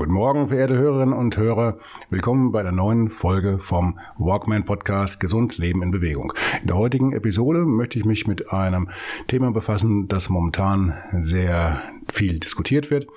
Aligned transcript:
Guten 0.00 0.14
Morgen, 0.14 0.48
verehrte 0.48 0.78
Hörerinnen 0.78 1.12
und 1.12 1.36
Hörer. 1.36 1.76
Willkommen 2.08 2.52
bei 2.52 2.62
der 2.62 2.72
neuen 2.72 3.10
Folge 3.10 3.58
vom 3.58 3.98
Walkman 4.16 4.64
Podcast 4.64 5.20
Gesund 5.20 5.58
Leben 5.58 5.82
in 5.82 5.90
Bewegung. 5.90 6.32
In 6.62 6.68
der 6.68 6.78
heutigen 6.78 7.12
Episode 7.12 7.66
möchte 7.66 7.98
ich 7.98 8.06
mich 8.06 8.26
mit 8.26 8.50
einem 8.50 8.88
Thema 9.26 9.52
befassen, 9.52 10.08
das 10.08 10.30
momentan 10.30 10.94
sehr 11.18 11.82
viel 12.10 12.38
diskutiert 12.40 12.90
wird. 12.90 13.08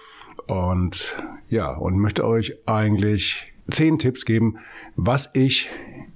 Und 0.48 1.16
ja, 1.48 1.72
und 1.72 2.00
möchte 2.00 2.28
euch 2.28 2.58
eigentlich 2.66 3.54
zehn 3.72 3.98
Tipps 3.98 4.26
geben, 4.26 4.58
was 4.98 5.32
ich 5.36 5.70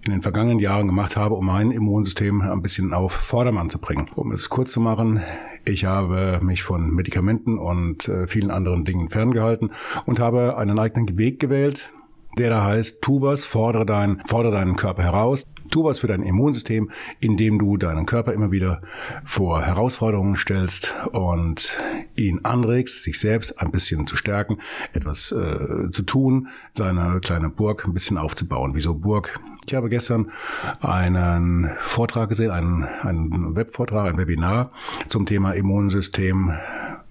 in 0.08 0.14
den 0.14 0.22
vergangenen 0.22 0.60
Jahren 0.60 0.88
gemacht 0.88 1.18
habe, 1.18 1.36
um 1.36 1.46
mein 1.46 1.72
Immunsystem 1.72 2.42
ein 2.42 2.62
bisschen 2.62 2.94
auf 2.94 3.12
Vordermann 3.12 3.70
zu 3.70 3.80
bringen. 3.80 4.10
Um 4.16 4.32
es 4.32 4.48
kurz 4.50 4.72
zu 4.72 4.80
machen, 4.80 5.22
ich 5.66 5.84
habe 5.84 6.40
mich 6.42 6.64
von 6.64 6.90
Medikamenten 6.92 7.60
und 7.60 8.08
äh, 8.08 8.28
vielen 8.28 8.50
anderen 8.50 8.86
Dingen 8.86 9.10
ferngehalten 9.10 9.72
und 10.06 10.20
habe 10.20 10.58
einen 10.58 10.80
eigenen 10.80 11.18
Weg 11.18 11.40
gewählt, 11.40 11.91
der 12.38 12.49
da 12.49 12.64
heißt, 12.64 13.02
tu 13.02 13.22
was, 13.22 13.44
fordere, 13.44 13.86
dein, 13.86 14.22
fordere 14.26 14.54
deinen 14.54 14.77
Körper 14.77 15.04
heraus, 15.04 15.44
tu 15.70 15.84
was 15.84 15.99
für 15.99 16.08
dein 16.08 16.24
Immunsystem, 16.24 16.90
indem 17.20 17.60
du 17.60 17.76
deinen 17.76 18.05
Körper 18.05 18.32
immer 18.32 18.52
wieder 18.52 18.82
vor 19.26 19.62
Herausforderungen 19.62 20.38
stellst 20.38 20.96
und 21.12 21.76
ihn 22.16 22.42
anregst, 22.44 23.04
sich 23.04 23.20
selbst 23.20 23.60
ein 23.60 23.71
bisschen 23.71 24.08
zu 24.08 24.16
stärken, 24.16 24.60
etwas 24.94 25.34
äh, 25.34 25.92
zu 25.92 26.04
tun, 26.04 26.48
seine 26.74 27.20
kleine 27.20 27.49
Burg 27.49 27.86
ein 27.86 27.94
bisschen 27.94 28.18
aufzubauen. 28.18 28.71
Wieso 28.74 28.96
Burg? 28.96 29.38
Ich 29.68 29.76
habe 29.76 29.90
gestern 29.90 30.32
einen 30.79 31.70
Vortrag 31.82 32.29
gesehen, 32.29 32.51
einen, 32.51 32.84
einen 32.84 33.54
Webvortrag, 33.54 34.13
ein 34.13 34.18
Webinar 34.18 34.71
zum 35.09 35.26
Thema 35.26 35.51
Immunsystem 35.51 36.54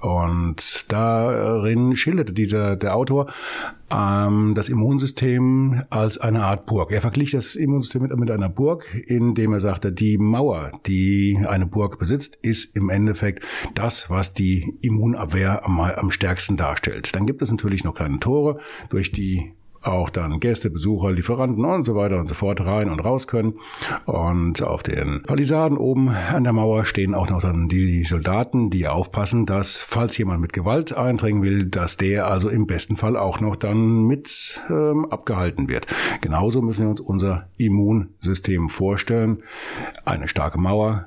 und 0.01 0.91
darin 0.91 1.97
schilderte 1.97 2.33
dieser, 2.33 2.77
der 2.77 2.97
Autor 2.97 3.27
ähm, 3.91 4.55
das 4.55 4.71
Immunsystem 4.71 5.83
als 5.91 6.17
eine 6.17 6.45
Art 6.45 6.65
Burg. 6.65 6.93
Er 6.93 7.03
verglich 7.03 7.33
das 7.33 7.57
Immunsystem 7.57 8.03
mit, 8.03 8.17
mit 8.17 8.31
einer 8.31 8.49
Burg, 8.49 8.87
indem 9.07 9.53
er 9.53 9.61
sagte, 9.61 9.93
die 9.93 10.17
Mauer, 10.17 10.71
die 10.87 11.45
eine 11.47 11.67
Burg 11.67 11.99
besitzt, 11.99 12.39
ist 12.41 12.75
im 12.75 12.89
Endeffekt 12.89 13.45
das, 13.75 14.09
was 14.09 14.33
die 14.33 14.79
Immunabwehr 14.81 15.67
am, 15.67 15.79
am 15.81 16.11
stärksten 16.11 16.57
darstellt. 16.57 17.15
Dann 17.15 17.27
gibt 17.27 17.43
es 17.43 17.51
natürlich 17.51 17.85
noch 17.85 17.95
kleine 17.95 18.19
Tore, 18.19 18.59
durch 18.89 19.13
die 19.13 19.53
auch 19.87 20.11
dann 20.11 20.41
Gäste, 20.41 20.71
Besucher, 20.71 21.13
Lieferanten 21.13 21.65
und 21.65 21.87
so 21.87 21.95
weiter 21.95 22.19
und 22.19 22.29
so 22.29 22.35
fort 22.35 22.65
rein 22.65 22.91
und 22.91 23.01
raus 23.01 23.27
können. 23.27 23.55
Und 24.05 24.63
auf 24.63 24.83
den 24.83 25.23
Palisaden 25.23 25.79
oben 25.79 26.09
an 26.09 26.45
der 26.45 26.53
Mauer 26.53 26.85
stehen 26.85 27.15
auch 27.15 27.31
noch 27.31 27.41
dann 27.41 27.69
die 27.69 28.05
Soldaten, 28.05 28.71
die 28.71 28.89
aufpassen, 28.89 29.47
dass, 29.47 29.81
falls 29.81 30.19
jemand 30.19 30.41
mit 30.41 30.53
Gewalt 30.53 30.97
eindringen 30.97 31.43
will, 31.43 31.67
dass 31.67 31.97
der 31.97 32.31
also 32.31 32.49
im 32.49 32.67
besten 32.67 32.97
Fall 32.97 33.17
auch 33.17 33.41
noch 33.41 33.57
dann 33.57 34.05
mit 34.05 34.61
ähm, 34.71 35.07
abgehalten 35.11 35.69
wird. 35.69 35.87
Genauso 36.21 36.63
müssen 36.63 36.83
wir 36.83 36.91
uns 36.91 37.01
unser 37.01 37.49
Immunsystem 37.57 38.69
vorstellen. 38.69 39.43
Eine 40.05 40.29
starke 40.29 40.59
Mauer, 40.59 41.07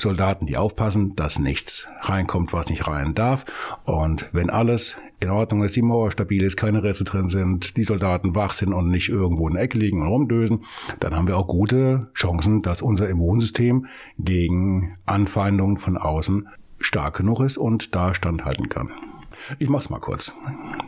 Soldaten, 0.00 0.46
die 0.46 0.56
aufpassen, 0.56 1.14
dass 1.16 1.38
nichts 1.38 1.88
reinkommt, 2.00 2.52
was 2.52 2.68
nicht 2.68 2.86
rein 2.86 3.14
darf. 3.14 3.44
Und 3.84 4.28
wenn 4.32 4.50
alles 4.50 4.96
in 5.20 5.30
Ordnung 5.30 5.62
ist, 5.62 5.76
die 5.76 5.82
Mauer 5.82 6.10
stabil 6.10 6.42
ist, 6.42 6.56
keine 6.56 6.82
Reste 6.82 7.04
drin 7.04 7.28
sind, 7.28 7.76
die 7.76 7.82
Soldaten 7.82 8.34
wach 8.34 8.52
sind 8.52 8.72
und 8.72 8.90
nicht 8.90 9.08
irgendwo 9.08 9.48
in 9.48 9.54
der 9.54 9.62
Ecke 9.62 9.78
liegen 9.78 10.02
und 10.02 10.08
rumdösen, 10.08 10.64
dann 11.00 11.14
haben 11.14 11.26
wir 11.26 11.36
auch 11.36 11.46
gute 11.46 12.04
Chancen, 12.14 12.62
dass 12.62 12.82
unser 12.82 13.08
Immunsystem 13.08 13.86
gegen 14.18 14.96
Anfeindungen 15.06 15.76
von 15.76 15.96
außen 15.96 16.48
stark 16.78 17.16
genug 17.16 17.40
ist 17.40 17.58
und 17.58 17.94
da 17.94 18.14
standhalten 18.14 18.68
kann. 18.68 18.90
Ich 19.58 19.68
mach's 19.68 19.90
mal 19.90 20.00
kurz. 20.00 20.32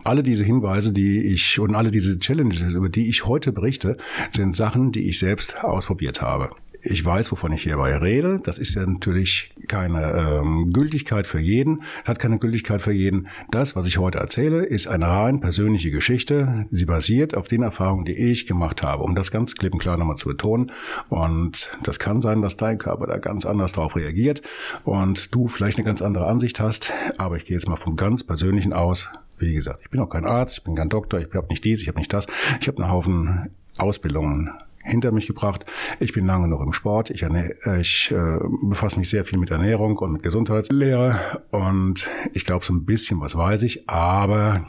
Alle 0.05 0.23
diese 0.23 0.45
Hinweise, 0.45 0.93
die 0.93 1.21
ich 1.21 1.59
und 1.61 1.75
alle 1.75 1.91
diese 1.91 2.19
Challenges, 2.19 2.75
über 2.75 2.89
die 2.89 3.09
ich 3.09 3.27
heute 3.27 3.53
berichte, 3.53 3.97
sind 4.33 4.57
Sachen, 4.57 4.93
die 4.93 5.09
ich 5.09 5.19
selbst 5.19 5.63
ausprobiert 5.63 6.21
habe 6.21 6.51
ich 6.83 7.05
weiß, 7.05 7.31
wovon 7.33 7.53
ich 7.53 7.63
hierbei 7.63 7.97
rede. 7.97 8.39
Das 8.43 8.59
ist 8.59 8.75
ja 8.75 8.87
natürlich 8.87 9.53
keine 9.69 10.13
ähm, 10.13 10.73
Gültigkeit 10.73 11.27
für 11.27 11.39
jeden, 11.39 11.83
hat 12.07 12.19
keine 12.19 12.39
Gültigkeit 12.39 12.83
für 12.83 12.93
jeden. 12.93 13.29
Das, 13.51 13.77
was 13.77 13.87
ich 13.87 13.99
heute 13.99 14.19
erzähle, 14.19 14.65
ist 14.65 14.87
eine 14.87 15.07
rein 15.07 15.41
persönliche 15.41 15.91
Geschichte. 15.91 16.67
Sie 16.71 16.87
basiert 16.87 17.37
auf 17.37 17.49
den 17.49 17.63
Erfahrungen, 17.63 18.05
die 18.05 18.17
ich 18.17 18.47
gemacht 18.47 18.83
habe, 18.83 19.03
um 19.03 19.15
das 19.15 19.31
ganz 19.31 19.55
klipp 19.55 19.75
und 19.75 19.81
klar 19.81 19.97
nochmal 19.97 20.17
zu 20.17 20.29
betonen. 20.29 20.73
Und 21.09 21.79
das 21.83 21.99
kann 21.99 22.21
sein, 22.21 22.43
dass 22.43 22.57
dein 22.57 22.79
Körper 22.79 23.07
da 23.07 23.19
ganz 23.19 23.45
anders 23.45 23.73
drauf 23.73 23.97
reagiert 23.97 24.43
und 24.85 25.35
du 25.35 25.49
vielleicht 25.49 25.79
eine 25.79 25.87
ganz 25.87 26.03
andere 26.03 26.27
Ansicht 26.27 26.61
hast. 26.61 26.91
Aber 27.19 27.37
ich 27.37 27.45
gehe 27.45 27.57
jetzt 27.57 27.69
mal 27.69 27.77
vom 27.77 27.97
ganz 27.97 28.25
Persönlichen 28.25 28.73
aus. 28.73 29.11
Wie 29.39 29.55
gesagt, 29.55 29.81
ich 29.83 29.91
bin 29.91 30.01
auch 30.01 30.11
kein 30.11 30.27
Arzt, 30.27 30.59
ich 30.59 30.65
bin 30.65 30.75
kein 30.75 30.91
Doktor, 30.91 31.19
ich 31.19 31.33
habe 31.35 31.47
nicht 31.49 31.65
dies, 31.65 31.81
ich 31.83 31.89
habe 31.89 31.99
nicht 31.99 32.13
das. 32.13 32.27
Ich 32.61 32.69
habe 32.69 32.83
einen 32.83 32.93
Haufen 32.93 33.51
Ausbildungen 33.79 34.51
hinter 34.83 35.13
mich 35.13 35.27
gebracht. 35.27 35.65
Ich 35.99 36.13
bin 36.13 36.27
lange 36.27 36.49
noch 36.49 36.61
im 36.61 36.73
Sport. 36.73 37.11
Ich, 37.11 37.23
ich 37.23 38.11
äh, 38.11 38.39
befasse 38.63 38.99
mich 38.99 39.11
sehr 39.11 39.25
viel 39.25 39.39
mit 39.39 39.51
Ernährung 39.51 39.97
und 39.99 40.13
mit 40.13 40.23
Gesundheitslehre 40.23 41.19
und 41.51 42.09
ich 42.33 42.45
glaube, 42.45 42.65
so 42.65 42.73
ein 42.73 42.85
bisschen 42.85 43.21
was 43.21 43.37
weiß 43.37 43.63
ich, 43.63 43.89
aber 43.89 44.67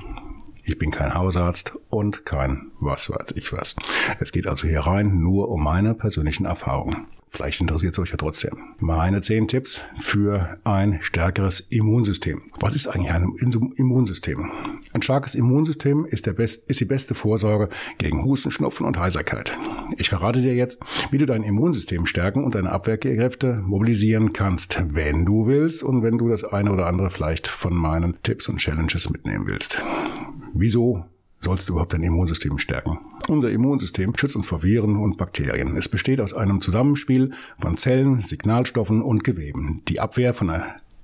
ich 0.72 0.78
bin 0.78 0.90
kein 0.90 1.14
Hausarzt 1.14 1.78
und 1.90 2.26
kein 2.26 2.72
was 2.80 3.10
weiß 3.10 3.34
ich 3.36 3.52
was. 3.52 3.76
Es 4.20 4.32
geht 4.32 4.48
also 4.48 4.68
hier 4.68 4.80
rein 4.80 5.20
nur 5.20 5.50
um 5.50 5.64
meine 5.64 5.94
persönlichen 5.94 6.46
Erfahrungen. 6.46 7.08
Vielleicht 7.34 7.62
interessiert 7.62 7.94
es 7.94 8.00
euch 8.00 8.12
ja 8.12 8.18
trotzdem. 8.18 8.58
Meine 8.80 9.22
zehn 9.22 9.48
Tipps 9.48 9.86
für 9.98 10.58
ein 10.66 11.00
stärkeres 11.02 11.62
Immunsystem. 11.62 12.42
Was 12.60 12.76
ist 12.76 12.88
eigentlich 12.88 13.12
ein 13.12 13.34
Immunsystem? 13.78 14.52
Ein 14.94 15.02
starkes 15.02 15.36
Immunsystem 15.36 16.04
ist, 16.04 16.26
der 16.26 16.34
best, 16.34 16.70
ist 16.70 16.82
die 16.82 16.86
beste 16.86 17.16
Vorsorge 17.16 17.70
gegen 18.00 18.26
Husten, 18.26 18.52
Schnupfen 18.52 18.86
und 18.86 19.00
Heiserkeit. 19.00 19.58
Ich 19.98 20.10
verrate 20.10 20.42
dir 20.42 20.56
jetzt, 20.56 20.82
wie 21.12 21.20
du 21.20 21.26
dein 21.26 21.44
Immunsystem 21.44 22.06
stärken 22.06 22.44
und 22.44 22.56
deine 22.56 22.74
Abwehrkräfte 22.74 23.62
mobilisieren 23.66 24.34
kannst, 24.34 24.84
wenn 24.90 25.24
du 25.26 25.48
willst 25.48 25.84
und 25.84 26.04
wenn 26.04 26.18
du 26.18 26.28
das 26.28 26.44
eine 26.44 26.74
oder 26.74 26.88
andere 26.88 27.10
vielleicht 27.10 27.48
von 27.48 27.74
meinen 27.74 28.18
Tipps 28.24 28.50
und 28.50 28.58
Challenges 28.58 29.10
mitnehmen 29.10 29.48
willst. 29.48 29.82
Wieso 30.54 31.06
sollst 31.40 31.68
du 31.68 31.74
überhaupt 31.74 31.94
dein 31.94 32.04
Immunsystem 32.04 32.58
stärken? 32.58 33.00
Unser 33.28 33.50
Immunsystem 33.50 34.14
schützt 34.16 34.36
uns 34.36 34.48
vor 34.48 34.64
Viren 34.64 34.98
und 34.98 35.18
Bakterien. 35.18 35.76
Es 35.76 35.90
besteht 35.90 36.22
aus 36.22 36.34
einem 36.34 36.62
Zusammenspiel 36.62 37.32
von 37.58 37.78
Zellen, 37.78 38.22
Signalstoffen 38.22 39.02
und 39.02 39.24
Geweben. 39.24 39.82
Die 39.88 40.00
Abwehr 40.00 40.34
von 40.34 40.52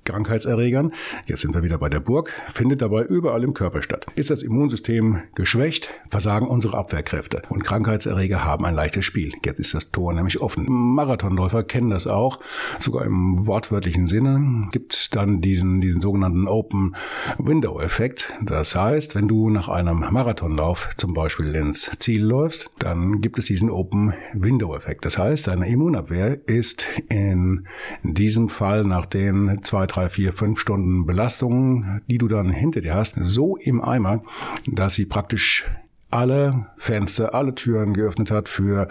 Krankheitserregern, 0.08 0.92
jetzt 1.26 1.42
sind 1.42 1.54
wir 1.54 1.62
wieder 1.62 1.76
bei 1.76 1.90
der 1.90 2.00
Burg, 2.00 2.32
findet 2.50 2.80
dabei 2.80 3.04
überall 3.04 3.44
im 3.44 3.52
Körper 3.52 3.82
statt. 3.82 4.06
Ist 4.14 4.30
das 4.30 4.42
Immunsystem 4.42 5.22
geschwächt, 5.34 6.00
versagen 6.08 6.48
unsere 6.48 6.78
Abwehrkräfte 6.78 7.42
und 7.50 7.62
Krankheitserreger 7.62 8.42
haben 8.42 8.64
ein 8.64 8.74
leichtes 8.74 9.04
Spiel. 9.04 9.32
Jetzt 9.44 9.60
ist 9.60 9.74
das 9.74 9.90
Tor 9.90 10.14
nämlich 10.14 10.40
offen. 10.40 10.64
Marathonläufer 10.68 11.62
kennen 11.62 11.90
das 11.90 12.06
auch, 12.06 12.40
sogar 12.78 13.04
im 13.04 13.46
wortwörtlichen 13.46 14.06
Sinne 14.06 14.68
gibt 14.72 15.14
dann 15.14 15.42
diesen, 15.42 15.82
diesen 15.82 16.00
sogenannten 16.00 16.48
Open 16.48 16.96
Window 17.36 17.80
Effekt. 17.80 18.32
Das 18.42 18.74
heißt, 18.74 19.14
wenn 19.14 19.28
du 19.28 19.50
nach 19.50 19.68
einem 19.68 20.00
Marathonlauf 20.10 20.88
zum 20.96 21.12
Beispiel 21.12 21.54
ins 21.54 21.90
Ziel 21.98 22.24
läufst, 22.24 22.70
dann 22.78 23.20
gibt 23.20 23.38
es 23.38 23.44
diesen 23.44 23.70
Open 23.70 24.14
Window 24.32 24.74
Effekt. 24.74 25.04
Das 25.04 25.18
heißt, 25.18 25.48
deine 25.48 25.68
Immunabwehr 25.68 26.38
ist 26.48 26.86
in 27.10 27.66
diesem 28.02 28.48
Fall 28.48 28.84
nach 28.84 29.04
den 29.04 29.60
zwei, 29.62 29.86
drei 29.86 29.97
drei, 29.98 30.08
vier, 30.08 30.32
fünf 30.32 30.60
Stunden 30.60 31.06
Belastung, 31.06 32.00
die 32.08 32.18
du 32.18 32.28
dann 32.28 32.50
hinter 32.50 32.80
dir 32.80 32.94
hast, 32.94 33.16
so 33.18 33.56
im 33.56 33.82
Eimer, 33.82 34.22
dass 34.64 34.94
sie 34.94 35.06
praktisch 35.06 35.66
alle 36.08 36.66
Fenster, 36.76 37.34
alle 37.34 37.54
Türen 37.56 37.94
geöffnet 37.94 38.30
hat 38.30 38.48
für 38.48 38.86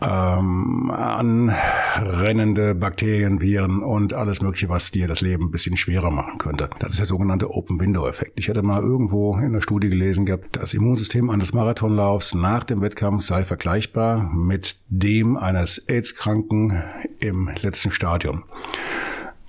ähm, 0.00 0.90
anrennende 0.90 2.74
Bakterien, 2.74 3.40
Viren 3.40 3.84
und 3.84 4.14
alles 4.14 4.42
Mögliche, 4.42 4.68
was 4.68 4.90
dir 4.90 5.06
das 5.06 5.20
Leben 5.20 5.44
ein 5.44 5.50
bisschen 5.52 5.76
schwerer 5.76 6.10
machen 6.10 6.38
könnte. 6.38 6.68
Das 6.80 6.90
ist 6.90 6.98
der 6.98 7.06
sogenannte 7.06 7.48
Open 7.48 7.78
Window 7.78 8.08
Effekt. 8.08 8.32
Ich 8.34 8.48
hatte 8.48 8.62
mal 8.62 8.82
irgendwo 8.82 9.36
in 9.36 9.52
der 9.52 9.60
Studie 9.60 9.90
gelesen 9.90 10.26
gehabt, 10.26 10.56
das 10.56 10.74
Immunsystem 10.74 11.30
eines 11.30 11.52
Marathonlaufs 11.52 12.34
nach 12.34 12.64
dem 12.64 12.80
Wettkampf 12.80 13.22
sei 13.22 13.44
vergleichbar 13.44 14.28
mit 14.34 14.74
dem 14.88 15.36
eines 15.36 15.78
AIDS-Kranken 15.88 16.82
im 17.20 17.48
letzten 17.62 17.92
Stadium. 17.92 18.42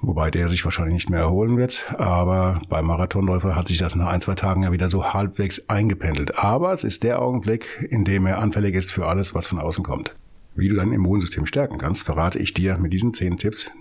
Wobei 0.04 0.30
der 0.30 0.50
sich 0.50 0.64
wahrscheinlich 0.64 0.94
nicht 0.94 1.10
mehr 1.10 1.22
erholen 1.22 1.58
wird. 1.58 1.94
Aber 1.98 2.62
beim 2.70 2.86
Marathonläufer 2.86 3.56
hat 3.56 3.68
sich 3.68 3.78
das 3.80 3.96
nach 3.96 4.08
ein, 4.08 4.22
zwei 4.22 4.36
Tagen 4.36 4.64
ja 4.64 4.72
wieder 4.72 4.90
so 4.90 5.14
halbwegs 5.14 5.70
eingependelt. 5.70 6.38
Aber 6.38 6.72
es 6.74 6.84
ist 6.84 7.04
der 7.04 7.22
Augenblick, 7.22 7.88
in 7.90 8.04
dem 8.04 8.26
er 8.26 8.40
anfällig 8.40 8.76
ist 8.76 8.92
für 8.92 9.08
alles, 9.08 9.34
was 9.34 9.48
von 9.48 9.60
außen 9.60 9.84
kommt. 9.84 10.16
Wie 10.56 10.70
du 10.70 10.76
dein 10.76 10.92
Immunsystem 10.92 11.48
stärken 11.48 11.80
kannst, 11.80 12.06
verrate 12.06 12.38
ich 12.38 12.54
dir 12.54 12.78
mit 12.78 12.94
diesen 12.94 13.14
zehn 13.14 13.38
Tipps, 13.38 13.72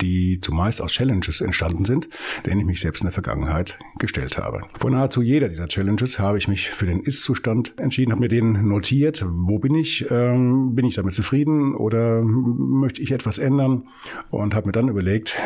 die 0.00 0.40
zumeist 0.40 0.80
aus 0.80 0.92
Challenges 0.92 1.40
entstanden 1.40 1.84
sind, 1.84 2.08
denen 2.46 2.60
ich 2.60 2.66
mich 2.66 2.80
selbst 2.80 3.00
in 3.00 3.06
der 3.06 3.12
Vergangenheit 3.12 3.78
gestellt 3.98 4.38
habe. 4.38 4.62
Vor 4.78 4.90
nahezu 4.90 5.22
jeder 5.22 5.48
dieser 5.48 5.68
Challenges 5.68 6.18
habe 6.18 6.38
ich 6.38 6.48
mich 6.48 6.70
für 6.70 6.86
den 6.86 7.00
Ist-Zustand 7.00 7.74
entschieden, 7.78 8.12
habe 8.12 8.20
mir 8.20 8.28
den 8.28 8.68
notiert. 8.68 9.24
Wo 9.28 9.58
bin 9.58 9.74
ich? 9.74 10.10
Ähm, 10.10 10.74
bin 10.74 10.86
ich 10.86 10.94
damit 10.94 11.14
zufrieden 11.14 11.74
oder 11.74 12.22
möchte 12.22 13.02
ich 13.02 13.12
etwas 13.12 13.38
ändern? 13.38 13.88
Und 14.30 14.54
habe 14.54 14.66
mir 14.66 14.72
dann 14.72 14.88
überlegt, 14.88 15.36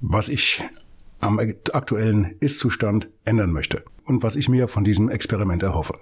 was 0.00 0.28
ich 0.28 0.62
am 1.20 1.38
aktuellen 1.38 2.36
Ist-Zustand 2.40 3.08
ändern 3.24 3.52
möchte 3.52 3.84
und 4.04 4.22
was 4.22 4.36
ich 4.36 4.48
mir 4.48 4.68
von 4.68 4.84
diesem 4.84 5.08
Experiment 5.08 5.62
erhoffe. 5.62 5.94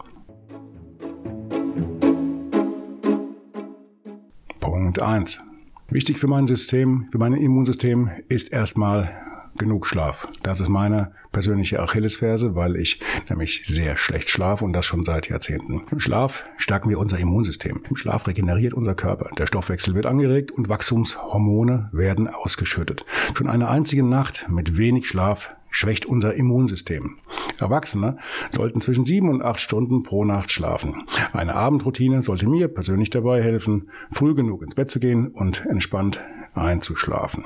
Punkt 4.60 5.00
1. 5.00 5.40
Wichtig 5.88 6.18
für 6.18 6.26
mein 6.26 6.48
System, 6.48 7.06
für 7.12 7.18
mein 7.18 7.34
Immunsystem 7.34 8.10
ist 8.28 8.52
erstmal 8.52 9.14
genug 9.56 9.86
Schlaf. 9.86 10.28
Das 10.42 10.60
ist 10.60 10.68
meine 10.68 11.12
persönliche 11.32 11.80
Achillesferse, 11.80 12.54
weil 12.54 12.76
ich 12.76 13.00
nämlich 13.28 13.62
sehr 13.66 13.96
schlecht 13.96 14.28
schlafe 14.28 14.64
und 14.64 14.72
das 14.72 14.84
schon 14.84 15.04
seit 15.04 15.28
Jahrzehnten. 15.28 15.84
Im 15.90 16.00
Schlaf 16.00 16.44
stärken 16.56 16.90
wir 16.90 16.98
unser 16.98 17.18
Immunsystem. 17.18 17.82
Im 17.88 17.96
Schlaf 17.96 18.26
regeneriert 18.26 18.74
unser 18.74 18.94
Körper. 18.94 19.30
Der 19.38 19.46
Stoffwechsel 19.46 19.94
wird 19.94 20.06
angeregt 20.06 20.50
und 20.50 20.68
Wachstumshormone 20.68 21.88
werden 21.92 22.28
ausgeschüttet. 22.28 23.06
Schon 23.34 23.48
eine 23.48 23.68
einzige 23.68 24.02
Nacht 24.02 24.46
mit 24.50 24.76
wenig 24.76 25.08
Schlaf 25.08 25.54
schwächt 25.76 26.06
unser 26.06 26.34
Immunsystem. 26.34 27.18
Erwachsene 27.58 28.16
sollten 28.50 28.80
zwischen 28.80 29.04
sieben 29.04 29.28
und 29.28 29.42
acht 29.42 29.60
Stunden 29.60 30.02
pro 30.02 30.24
Nacht 30.24 30.50
schlafen. 30.50 31.04
Eine 31.34 31.54
Abendroutine 31.54 32.22
sollte 32.22 32.48
mir 32.48 32.68
persönlich 32.68 33.10
dabei 33.10 33.42
helfen, 33.42 33.90
früh 34.10 34.32
genug 34.32 34.62
ins 34.62 34.74
Bett 34.74 34.90
zu 34.90 35.00
gehen 35.00 35.28
und 35.28 35.66
entspannt 35.66 36.24
einzuschlafen. 36.54 37.44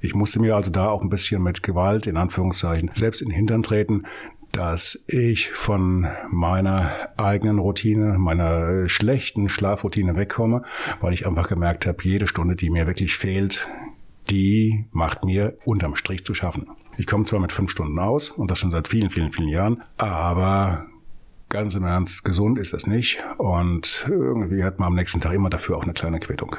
Ich 0.00 0.14
musste 0.14 0.40
mir 0.40 0.54
also 0.54 0.70
da 0.70 0.88
auch 0.90 1.02
ein 1.02 1.10
bisschen 1.10 1.42
mit 1.42 1.64
Gewalt, 1.64 2.06
in 2.06 2.16
Anführungszeichen, 2.16 2.90
selbst 2.94 3.20
in 3.20 3.28
den 3.28 3.36
Hintern 3.36 3.64
treten, 3.64 4.04
dass 4.52 5.04
ich 5.08 5.50
von 5.50 6.06
meiner 6.30 6.90
eigenen 7.16 7.58
Routine, 7.58 8.16
meiner 8.18 8.88
schlechten 8.88 9.48
Schlafroutine 9.48 10.16
wegkomme, 10.16 10.62
weil 11.00 11.14
ich 11.14 11.26
einfach 11.26 11.48
gemerkt 11.48 11.86
habe, 11.86 11.98
jede 12.02 12.28
Stunde, 12.28 12.54
die 12.54 12.70
mir 12.70 12.86
wirklich 12.86 13.16
fehlt, 13.16 13.68
die 14.30 14.86
macht 14.92 15.24
mir 15.24 15.56
unterm 15.64 15.96
Strich 15.96 16.24
zu 16.24 16.34
schaffen. 16.34 16.66
Ich 16.96 17.06
komme 17.06 17.24
zwar 17.24 17.40
mit 17.40 17.52
fünf 17.52 17.70
Stunden 17.70 17.98
aus 17.98 18.30
und 18.30 18.50
das 18.50 18.58
schon 18.58 18.70
seit 18.70 18.88
vielen, 18.88 19.10
vielen, 19.10 19.32
vielen 19.32 19.48
Jahren, 19.48 19.82
aber 19.98 20.86
ganz 21.48 21.74
im 21.74 21.84
Ernst, 21.84 22.24
gesund 22.24 22.58
ist 22.58 22.72
das 22.72 22.86
nicht 22.86 23.22
und 23.38 24.06
irgendwie 24.08 24.62
hat 24.64 24.78
man 24.78 24.88
am 24.88 24.94
nächsten 24.94 25.20
Tag 25.20 25.32
immer 25.32 25.50
dafür 25.50 25.76
auch 25.76 25.82
eine 25.82 25.92
kleine 25.92 26.20
Quittung. 26.20 26.56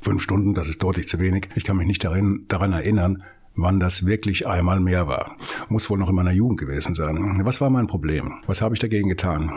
Fünf 0.00 0.22
Stunden, 0.22 0.54
das 0.54 0.68
ist 0.68 0.82
deutlich 0.82 1.06
zu 1.06 1.18
wenig. 1.18 1.48
Ich 1.54 1.64
kann 1.64 1.76
mich 1.76 1.86
nicht 1.86 2.02
darin, 2.02 2.46
daran 2.48 2.72
erinnern, 2.72 3.22
wann 3.54 3.78
das 3.78 4.06
wirklich 4.06 4.46
einmal 4.46 4.80
mehr 4.80 5.06
war. 5.06 5.36
Muss 5.68 5.90
wohl 5.90 5.98
noch 5.98 6.08
in 6.08 6.16
meiner 6.16 6.32
Jugend 6.32 6.58
gewesen 6.58 6.94
sein. 6.94 7.40
Was 7.44 7.60
war 7.60 7.70
mein 7.70 7.86
Problem? 7.86 8.40
Was 8.46 8.62
habe 8.62 8.74
ich 8.74 8.80
dagegen 8.80 9.08
getan? 9.08 9.52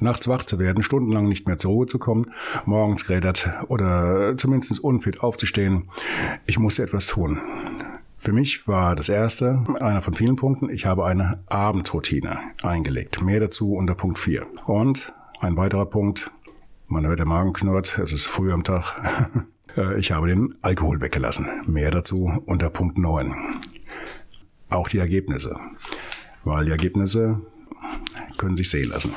Nachts 0.00 0.28
wach 0.28 0.44
zu 0.44 0.58
werden, 0.58 0.82
stundenlang 0.82 1.28
nicht 1.28 1.46
mehr 1.46 1.58
zur 1.58 1.72
Ruhe 1.72 1.86
zu 1.86 1.98
kommen, 1.98 2.32
morgens 2.64 3.06
gerädert 3.06 3.50
oder 3.68 4.36
zumindest 4.36 4.82
unfit 4.82 5.22
aufzustehen. 5.22 5.88
Ich 6.46 6.58
musste 6.58 6.82
etwas 6.82 7.06
tun. 7.06 7.40
Für 8.16 8.32
mich 8.32 8.68
war 8.68 8.96
das 8.96 9.08
erste, 9.08 9.64
einer 9.80 10.02
von 10.02 10.12
vielen 10.12 10.36
Punkten, 10.36 10.68
ich 10.68 10.84
habe 10.84 11.06
eine 11.06 11.42
Abendroutine 11.48 12.38
eingelegt. 12.62 13.22
Mehr 13.22 13.40
dazu 13.40 13.74
unter 13.74 13.94
Punkt 13.94 14.18
4. 14.18 14.46
Und 14.66 15.12
ein 15.40 15.56
weiterer 15.56 15.86
Punkt, 15.86 16.30
man 16.86 17.06
hört 17.06 17.18
der 17.18 17.26
Magen 17.26 17.54
knurrt, 17.54 17.98
es 17.98 18.12
ist 18.12 18.26
früh 18.26 18.52
am 18.52 18.64
Tag. 18.64 19.00
Äh, 19.76 20.00
ich 20.00 20.10
habe 20.10 20.26
den 20.26 20.56
Alkohol 20.62 21.00
weggelassen. 21.00 21.46
Mehr 21.68 21.92
dazu 21.92 22.42
unter 22.46 22.70
Punkt 22.70 22.98
9. 22.98 23.32
Auch 24.68 24.88
die 24.88 24.98
Ergebnisse. 24.98 25.60
Weil 26.42 26.64
die 26.64 26.72
Ergebnisse 26.72 27.40
können 28.36 28.56
sich 28.56 28.68
sehen 28.68 28.90
lassen. 28.90 29.12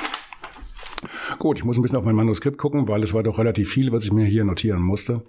Gut, 1.39 1.59
ich 1.59 1.65
muss 1.65 1.77
ein 1.77 1.81
bisschen 1.81 1.97
auf 1.97 2.06
mein 2.06 2.15
Manuskript 2.15 2.57
gucken, 2.57 2.88
weil 2.88 3.03
es 3.03 3.13
war 3.13 3.24
doch 3.24 3.38
relativ 3.38 3.69
viel, 3.69 3.91
was 3.91 4.06
ich 4.06 4.12
mir 4.12 4.25
hier 4.25 4.44
notieren 4.44 4.81
musste. 4.81 5.24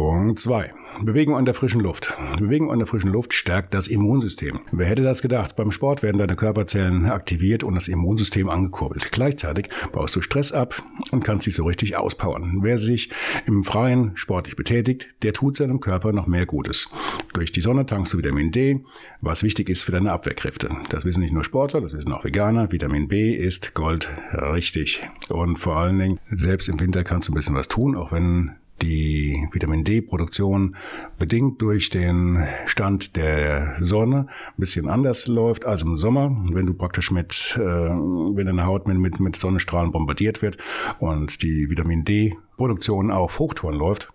Punkt 0.00 0.40
2. 0.40 0.72
Bewegung 1.02 1.36
an 1.36 1.44
der 1.44 1.52
frischen 1.52 1.82
Luft. 1.82 2.14
Bewegung 2.38 2.72
an 2.72 2.78
der 2.78 2.86
frischen 2.86 3.12
Luft 3.12 3.34
stärkt 3.34 3.74
das 3.74 3.86
Immunsystem. 3.86 4.60
Wer 4.72 4.86
hätte 4.86 5.02
das 5.02 5.20
gedacht? 5.20 5.56
Beim 5.56 5.72
Sport 5.72 6.02
werden 6.02 6.16
deine 6.16 6.36
Körperzellen 6.36 7.04
aktiviert 7.04 7.64
und 7.64 7.74
das 7.74 7.86
Immunsystem 7.86 8.48
angekurbelt. 8.48 9.12
Gleichzeitig 9.12 9.68
baust 9.92 10.16
du 10.16 10.22
Stress 10.22 10.52
ab 10.52 10.82
und 11.10 11.22
kannst 11.22 11.46
dich 11.46 11.54
so 11.54 11.64
richtig 11.64 11.98
auspowern. 11.98 12.60
Wer 12.62 12.78
sich 12.78 13.10
im 13.44 13.62
Freien 13.62 14.12
sportlich 14.14 14.56
betätigt, 14.56 15.08
der 15.20 15.34
tut 15.34 15.58
seinem 15.58 15.80
Körper 15.80 16.12
noch 16.12 16.26
mehr 16.26 16.46
Gutes. 16.46 16.88
Durch 17.34 17.52
die 17.52 17.60
Sonne 17.60 17.84
tankst 17.84 18.14
du 18.14 18.18
Vitamin 18.18 18.52
D, 18.52 18.82
was 19.20 19.42
wichtig 19.42 19.68
ist 19.68 19.82
für 19.82 19.92
deine 19.92 20.12
Abwehrkräfte. 20.12 20.74
Das 20.88 21.04
wissen 21.04 21.20
nicht 21.20 21.34
nur 21.34 21.44
Sportler, 21.44 21.82
das 21.82 21.92
wissen 21.92 22.12
auch 22.14 22.24
Veganer. 22.24 22.72
Vitamin 22.72 23.06
B 23.06 23.34
ist 23.34 23.74
Gold 23.74 24.08
richtig. 24.32 25.06
Und 25.28 25.58
vor 25.58 25.76
allen 25.76 25.98
Dingen, 25.98 26.20
selbst 26.30 26.70
im 26.70 26.80
Winter 26.80 27.04
kannst 27.04 27.28
du 27.28 27.32
ein 27.32 27.34
bisschen 27.34 27.54
was 27.54 27.68
tun, 27.68 27.96
auch 27.96 28.12
wenn 28.12 28.52
die 28.82 29.48
Vitamin 29.52 29.84
D-Produktion 29.84 30.76
bedingt 31.18 31.60
durch 31.60 31.90
den 31.90 32.46
Stand 32.66 33.16
der 33.16 33.76
Sonne 33.80 34.26
ein 34.28 34.54
bisschen 34.60 34.88
anders 34.88 35.26
läuft 35.26 35.64
als 35.66 35.82
im 35.82 35.96
Sommer, 35.96 36.42
wenn 36.50 36.66
du 36.66 36.74
praktisch 36.74 37.10
mit, 37.10 37.56
äh, 37.56 37.60
wenn 37.60 38.46
deine 38.46 38.66
Haut 38.66 38.86
mit, 38.86 38.98
mit, 38.98 39.20
mit 39.20 39.36
Sonnenstrahlen 39.36 39.92
bombardiert 39.92 40.42
wird 40.42 40.58
und 40.98 41.42
die 41.42 41.68
Vitamin 41.70 42.04
D-Produktion 42.04 43.10
auf 43.10 43.38
Hochtouren 43.38 43.76
läuft. 43.76 44.12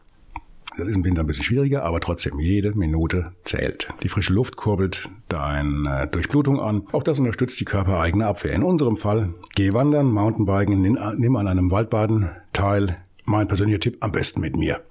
Das 0.77 0.89
ist 0.89 0.95
im 0.95 1.05
Winter 1.05 1.21
ein 1.21 1.27
bisschen 1.27 1.45
schwieriger, 1.45 1.83
aber 1.83 2.01
trotzdem 2.01 2.37
jede 2.37 2.73
Minute 2.73 3.31
zählt. 3.45 3.93
Die 4.03 4.09
frische 4.09 4.33
Luft 4.33 4.57
kurbelt 4.57 5.09
deine 5.29 6.07
Durchblutung 6.11 6.59
an. 6.59 6.83
Auch 6.91 7.03
das 7.03 7.17
unterstützt 7.17 7.61
die 7.61 7.65
körpereigene 7.65 8.27
Abwehr. 8.27 8.51
In 8.51 8.63
unserem 8.63 8.97
Fall 8.97 9.33
geh 9.55 9.73
wandern, 9.73 10.11
Mountainbiken, 10.11 10.81
nimm 10.81 11.35
an 11.37 11.47
einem 11.47 11.71
Waldbaden 11.71 12.29
teil, 12.51 12.97
mein 13.25 13.47
persönlicher 13.47 13.79
Tipp, 13.79 13.97
am 13.99 14.11
besten 14.11 14.39
mit 14.39 14.55
mir. 14.55 14.81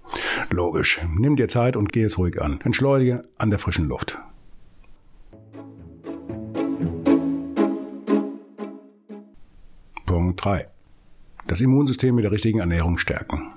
Logisch. 0.50 1.00
Nimm 1.16 1.36
dir 1.36 1.48
Zeit 1.48 1.76
und 1.76 1.92
geh 1.92 2.02
es 2.02 2.18
ruhig 2.18 2.40
an. 2.40 2.60
Entschleunige 2.62 3.24
an 3.38 3.50
der 3.50 3.58
frischen 3.58 3.88
Luft. 3.88 4.18
Punkt 10.06 10.44
3. 10.44 10.68
Das 11.46 11.60
Immunsystem 11.60 12.14
mit 12.14 12.24
der 12.24 12.32
richtigen 12.32 12.60
Ernährung 12.60 12.98
stärken. 12.98 13.52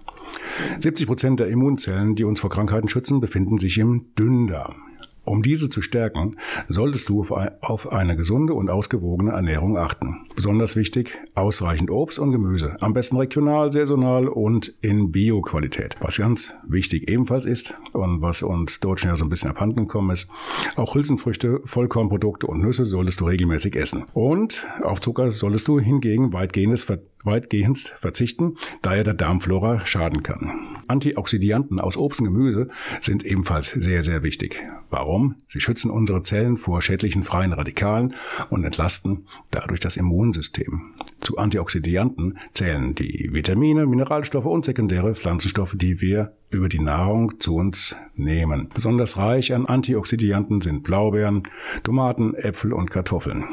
70 0.79 1.07
Prozent 1.07 1.39
der 1.39 1.47
Immunzellen, 1.47 2.15
die 2.15 2.23
uns 2.23 2.39
vor 2.39 2.49
Krankheiten 2.49 2.89
schützen, 2.89 3.21
befinden 3.21 3.57
sich 3.57 3.77
im 3.77 4.13
Dünndarm. 4.17 4.86
Um 5.27 5.41
diese 5.41 5.69
zu 5.69 5.81
stärken, 5.81 6.37
solltest 6.69 7.09
du 7.09 7.21
auf 7.61 7.91
eine 7.91 8.15
gesunde 8.15 8.53
und 8.53 8.69
ausgewogene 8.69 9.31
Ernährung 9.31 9.77
achten. 9.77 10.25
Besonders 10.35 10.77
wichtig, 10.77 11.19
ausreichend 11.35 11.91
Obst 11.91 12.17
und 12.17 12.31
Gemüse. 12.31 12.77
Am 12.79 12.93
besten 12.93 13.17
regional, 13.17 13.69
saisonal 13.69 14.29
und 14.29 14.73
in 14.79 15.11
Bio-Qualität. 15.11 15.97
Was 15.99 16.17
ganz 16.17 16.53
wichtig 16.65 17.09
ebenfalls 17.09 17.45
ist 17.45 17.73
und 17.91 18.21
was 18.21 18.41
uns 18.41 18.79
Deutschen 18.79 19.09
ja 19.09 19.17
so 19.17 19.25
ein 19.25 19.29
bisschen 19.29 19.49
abhanden 19.49 19.81
gekommen 19.81 20.11
ist, 20.11 20.29
auch 20.77 20.95
Hülsenfrüchte, 20.95 21.59
Vollkornprodukte 21.65 22.47
und 22.47 22.61
Nüsse 22.61 22.85
solltest 22.85 23.19
du 23.19 23.25
regelmäßig 23.25 23.75
essen. 23.75 24.05
Und 24.13 24.65
auf 24.81 25.01
Zucker 25.01 25.29
solltest 25.31 25.67
du 25.67 25.77
hingegen 25.77 26.31
weitgehendes 26.31 26.85
Ver 26.85 26.99
weitgehend 27.23 27.79
verzichten, 27.79 28.55
da 28.81 28.95
er 28.95 29.03
der 29.03 29.13
Darmflora 29.13 29.85
schaden 29.85 30.23
kann. 30.23 30.77
Antioxidanten 30.87 31.79
aus 31.79 31.97
Obst 31.97 32.19
und 32.19 32.25
Gemüse 32.25 32.69
sind 33.01 33.23
ebenfalls 33.25 33.67
sehr, 33.67 34.03
sehr 34.03 34.23
wichtig. 34.23 34.63
Warum? 34.89 35.35
Sie 35.47 35.59
schützen 35.59 35.91
unsere 35.91 36.23
Zellen 36.23 36.57
vor 36.57 36.81
schädlichen 36.81 37.23
freien 37.23 37.53
Radikalen 37.53 38.13
und 38.49 38.63
entlasten 38.63 39.27
dadurch 39.51 39.79
das 39.79 39.97
Immunsystem. 39.97 40.93
Zu 41.19 41.37
Antioxidanten 41.37 42.37
zählen 42.53 42.95
die 42.95 43.29
Vitamine, 43.31 43.85
Mineralstoffe 43.85 44.45
und 44.45 44.65
sekundäre 44.65 45.15
Pflanzenstoffe, 45.15 45.75
die 45.75 45.99
wir 45.99 46.33
über 46.49 46.69
die 46.69 46.79
Nahrung 46.79 47.39
zu 47.39 47.55
uns 47.55 47.95
nehmen. 48.15 48.69
Besonders 48.73 49.17
reich 49.17 49.53
an 49.53 49.65
Antioxidanten 49.65 50.61
sind 50.61 50.83
Blaubeeren, 50.83 51.43
Tomaten, 51.83 52.33
Äpfel 52.35 52.71
und 52.71 52.91
Kartoffeln. 52.91 53.43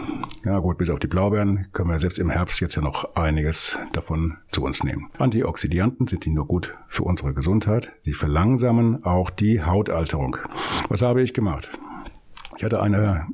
Ja 0.44 0.58
gut, 0.60 0.78
bis 0.78 0.90
auf 0.90 0.98
die 0.98 1.06
Blaubeeren 1.06 1.66
können 1.72 1.90
wir 1.90 1.98
selbst 1.98 2.18
im 2.18 2.30
Herbst 2.30 2.60
jetzt 2.60 2.76
ja 2.76 2.82
noch 2.82 3.16
einiges 3.16 3.78
davon 3.92 4.36
zu 4.50 4.62
uns 4.62 4.84
nehmen. 4.84 5.10
Antioxidanten 5.18 6.06
sind 6.06 6.26
nicht 6.26 6.34
nur 6.34 6.46
gut 6.46 6.74
für 6.86 7.02
unsere 7.02 7.32
Gesundheit, 7.32 7.92
sie 8.04 8.12
verlangsamen 8.12 9.04
auch 9.04 9.30
die 9.30 9.62
Hautalterung. 9.62 10.36
Was 10.88 11.02
habe 11.02 11.22
ich 11.22 11.34
gemacht? 11.34 11.70
Ich 12.56 12.62
hatte 12.62 12.80
eine 12.80 13.26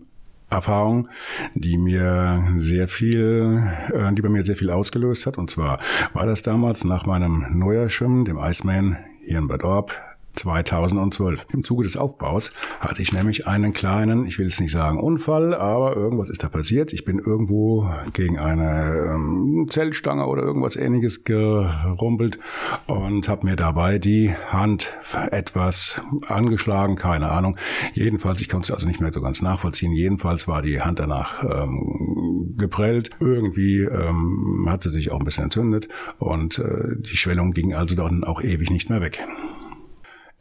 Erfahrung, 0.50 1.08
die 1.54 1.78
mir 1.78 2.52
sehr 2.56 2.88
viel, 2.88 3.62
äh, 3.92 4.12
die 4.12 4.22
bei 4.22 4.28
mir 4.28 4.44
sehr 4.44 4.56
viel 4.56 4.70
ausgelöst 4.70 5.26
hat. 5.26 5.38
Und 5.38 5.50
zwar 5.50 5.78
war 6.12 6.26
das 6.26 6.42
damals 6.42 6.84
nach 6.84 7.06
meinem 7.06 7.46
Neuerschwimmen, 7.50 8.24
dem 8.24 8.38
Iceman 8.38 8.98
hier 9.22 9.38
in 9.38 9.48
Bad 9.48 9.62
Orb 9.62 10.09
2012. 10.34 11.46
Im 11.52 11.64
Zuge 11.64 11.84
des 11.84 11.96
Aufbaus 11.96 12.52
hatte 12.80 13.02
ich 13.02 13.12
nämlich 13.12 13.46
einen 13.46 13.72
kleinen, 13.72 14.26
ich 14.26 14.38
will 14.38 14.46
jetzt 14.46 14.60
nicht 14.60 14.72
sagen 14.72 14.98
Unfall, 14.98 15.54
aber 15.54 15.96
irgendwas 15.96 16.30
ist 16.30 16.42
da 16.42 16.48
passiert. 16.48 16.92
Ich 16.92 17.04
bin 17.04 17.18
irgendwo 17.18 17.90
gegen 18.12 18.38
eine 18.38 19.14
ähm, 19.14 19.66
Zellstange 19.68 20.26
oder 20.26 20.42
irgendwas 20.42 20.76
ähnliches 20.76 21.24
gerumpelt 21.24 22.38
und 22.86 23.28
habe 23.28 23.46
mir 23.46 23.56
dabei 23.56 23.98
die 23.98 24.34
Hand 24.34 24.96
etwas 25.30 26.00
angeschlagen, 26.26 26.96
keine 26.96 27.30
Ahnung. 27.30 27.56
Jedenfalls, 27.94 28.40
ich 28.40 28.48
konnte 28.48 28.66
es 28.66 28.70
also 28.70 28.86
nicht 28.86 29.00
mehr 29.00 29.12
so 29.12 29.20
ganz 29.20 29.42
nachvollziehen. 29.42 29.92
Jedenfalls 29.92 30.48
war 30.48 30.62
die 30.62 30.80
Hand 30.80 30.98
danach 30.98 31.44
ähm, 31.44 32.54
geprellt. 32.56 33.10
Irgendwie 33.20 33.80
ähm, 33.80 34.66
hat 34.68 34.82
sie 34.82 34.90
sich 34.90 35.12
auch 35.12 35.18
ein 35.18 35.24
bisschen 35.24 35.44
entzündet 35.44 35.88
und 36.18 36.58
äh, 36.58 36.96
die 36.98 37.16
Schwellung 37.16 37.52
ging 37.52 37.74
also 37.74 37.96
dann 37.96 38.24
auch 38.24 38.42
ewig 38.42 38.70
nicht 38.70 38.90
mehr 38.90 39.00
weg. 39.00 39.24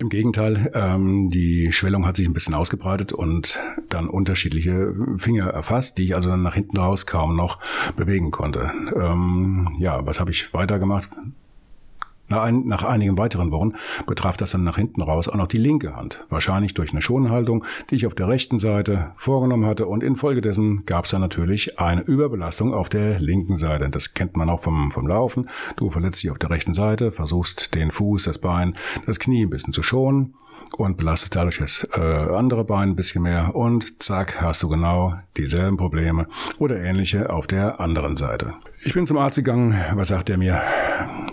Im 0.02 0.08
Gegenteil, 0.08 0.72
ähm, 0.76 1.28
die 1.28 1.74
Schwellung 1.74 2.08
hat 2.08 2.16
sich 2.16 2.26
ein 2.26 2.32
bisschen 2.32 2.54
ausgebreitet 2.54 3.12
und 3.12 3.60
dann 3.90 4.08
unterschiedliche 4.08 4.96
Finger 5.18 5.48
erfasst, 5.48 5.98
die 5.98 6.06
ich 6.06 6.16
also 6.16 6.30
dann 6.30 6.42
nach 6.42 6.54
hinten 6.56 6.78
raus 6.78 7.06
kaum 7.06 7.36
noch 7.36 7.60
bewegen 7.98 8.32
konnte. 8.32 8.72
Ähm, 8.96 9.68
ja, 9.78 10.06
was 10.06 10.22
habe 10.22 10.32
ich 10.32 10.54
weitergemacht? 10.54 11.10
Nach, 12.30 12.44
ein, 12.44 12.68
nach 12.68 12.84
einigen 12.84 13.18
weiteren 13.18 13.52
Wochen 13.52 13.74
betraf 14.06 14.38
das 14.38 14.52
dann 14.52 14.64
nach 14.64 14.78
hinten 14.78 15.02
raus 15.02 15.28
auch 15.28 15.36
noch 15.36 15.48
die 15.48 15.58
linke 15.58 15.96
Hand. 15.96 16.26
Wahrscheinlich 16.30 16.76
durch 16.76 16.92
eine 16.92 17.02
Schonhaltung, 17.02 17.66
die 17.90 17.96
ich 17.96 18.06
auf 18.06 18.14
der 18.14 18.28
rechten 18.28 18.60
Seite 18.60 19.12
vorgenommen 19.16 19.66
hatte. 19.66 19.88
Und 19.88 20.04
infolgedessen 20.04 20.86
gab 20.86 21.06
es 21.06 21.12
dann 21.12 21.22
natürlich 21.22 21.80
eine 21.80 22.02
Überbelastung 22.02 22.74
auf 22.74 22.90
der 22.90 23.20
linken 23.20 23.58
Seite. 23.58 23.90
Das 23.90 24.14
kennt 24.14 24.38
man 24.38 24.50
auch 24.50 24.60
vom, 24.60 24.92
vom 24.92 25.08
Laufen. 25.08 25.50
Du 25.76 25.90
verletzt 25.90 26.24
dich 26.24 26.32
auf 26.32 26.38
der 26.38 26.52
rechten 26.52 26.74
Seite, 26.74 27.12
versuchst 27.12 27.74
den 27.74 27.92
Fuß, 27.92 28.24
das 28.24 28.38
Bein, 28.38 28.76
das 29.06 29.20
Knie 29.20 29.46
ein 29.46 29.50
bisschen 29.50 29.74
zu 29.74 29.82
schonen 29.82 30.36
und 30.78 30.98
belastest 30.98 31.36
dadurch 31.36 31.58
das 31.58 31.88
äh, 31.96 32.00
andere 32.00 32.64
Bein 32.64 32.90
ein 32.90 32.96
bisschen 32.96 33.24
mehr. 33.24 33.56
Und 33.56 34.04
zack, 34.04 34.42
hast 34.42 34.62
du 34.64 34.70
genau 34.70 35.16
dieselben 35.38 35.78
Probleme 35.78 36.28
oder 36.60 36.78
ähnliche 36.78 37.32
auf 37.32 37.48
der 37.48 37.80
anderen 37.80 38.18
Seite. 38.18 38.54
Ich 38.82 38.94
bin 38.94 39.06
zum 39.06 39.18
Arzt 39.18 39.36
gegangen. 39.36 39.76
Was 39.96 40.08
sagt 40.08 40.30
er 40.30 40.38
mir? 40.38 40.62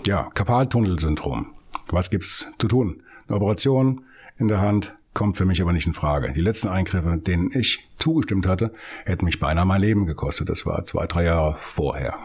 Ja, 0.05 0.29
Karpaltunnelsyndrom. 0.33 1.53
Was 1.87 2.09
gibt's 2.09 2.51
zu 2.57 2.67
tun? 2.67 3.03
Eine 3.27 3.37
Operation 3.37 4.01
in 4.37 4.49
der 4.49 4.59
Hand 4.59 4.97
kommt 5.13 5.37
für 5.37 5.45
mich 5.45 5.61
aber 5.61 5.71
nicht 5.71 5.87
in 5.87 5.93
Frage. 5.93 6.33
Die 6.33 6.41
letzten 6.41 6.67
Eingriffe, 6.67 7.17
denen 7.17 7.49
ich 7.53 7.87
zugestimmt 7.97 8.45
hatte, 8.47 8.73
hätten 9.05 9.23
mich 9.23 9.39
beinahe 9.39 9.65
mein 9.65 9.79
Leben 9.79 10.05
gekostet. 10.05 10.49
Das 10.49 10.65
war 10.65 10.83
zwei, 10.83 11.07
drei 11.07 11.23
Jahre 11.23 11.55
vorher. 11.57 12.15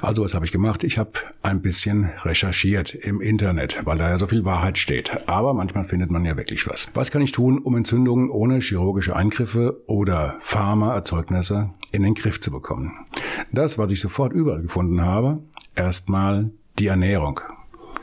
Also 0.00 0.22
was 0.22 0.34
habe 0.34 0.44
ich 0.44 0.52
gemacht? 0.52 0.84
Ich 0.84 0.96
habe 0.96 1.10
ein 1.42 1.60
bisschen 1.60 2.10
recherchiert 2.22 2.94
im 2.94 3.20
Internet, 3.20 3.84
weil 3.84 3.98
da 3.98 4.08
ja 4.08 4.18
so 4.18 4.26
viel 4.26 4.44
Wahrheit 4.44 4.78
steht. 4.78 5.28
Aber 5.28 5.54
manchmal 5.54 5.84
findet 5.84 6.10
man 6.10 6.24
ja 6.24 6.36
wirklich 6.36 6.68
was. 6.68 6.88
Was 6.94 7.10
kann 7.10 7.22
ich 7.22 7.32
tun, 7.32 7.58
um 7.58 7.76
Entzündungen 7.76 8.30
ohne 8.30 8.60
chirurgische 8.60 9.16
Eingriffe 9.16 9.82
oder 9.86 10.36
Pharmaerzeugnisse 10.38 11.70
in 11.90 12.04
den 12.04 12.14
Griff 12.14 12.40
zu 12.40 12.52
bekommen? 12.52 13.04
Das, 13.52 13.76
was 13.76 13.90
ich 13.90 14.00
sofort 14.00 14.32
überall 14.32 14.62
gefunden 14.62 15.00
habe, 15.00 15.42
erstmal 15.74 16.50
die 16.78 16.86
Ernährung. 16.86 17.40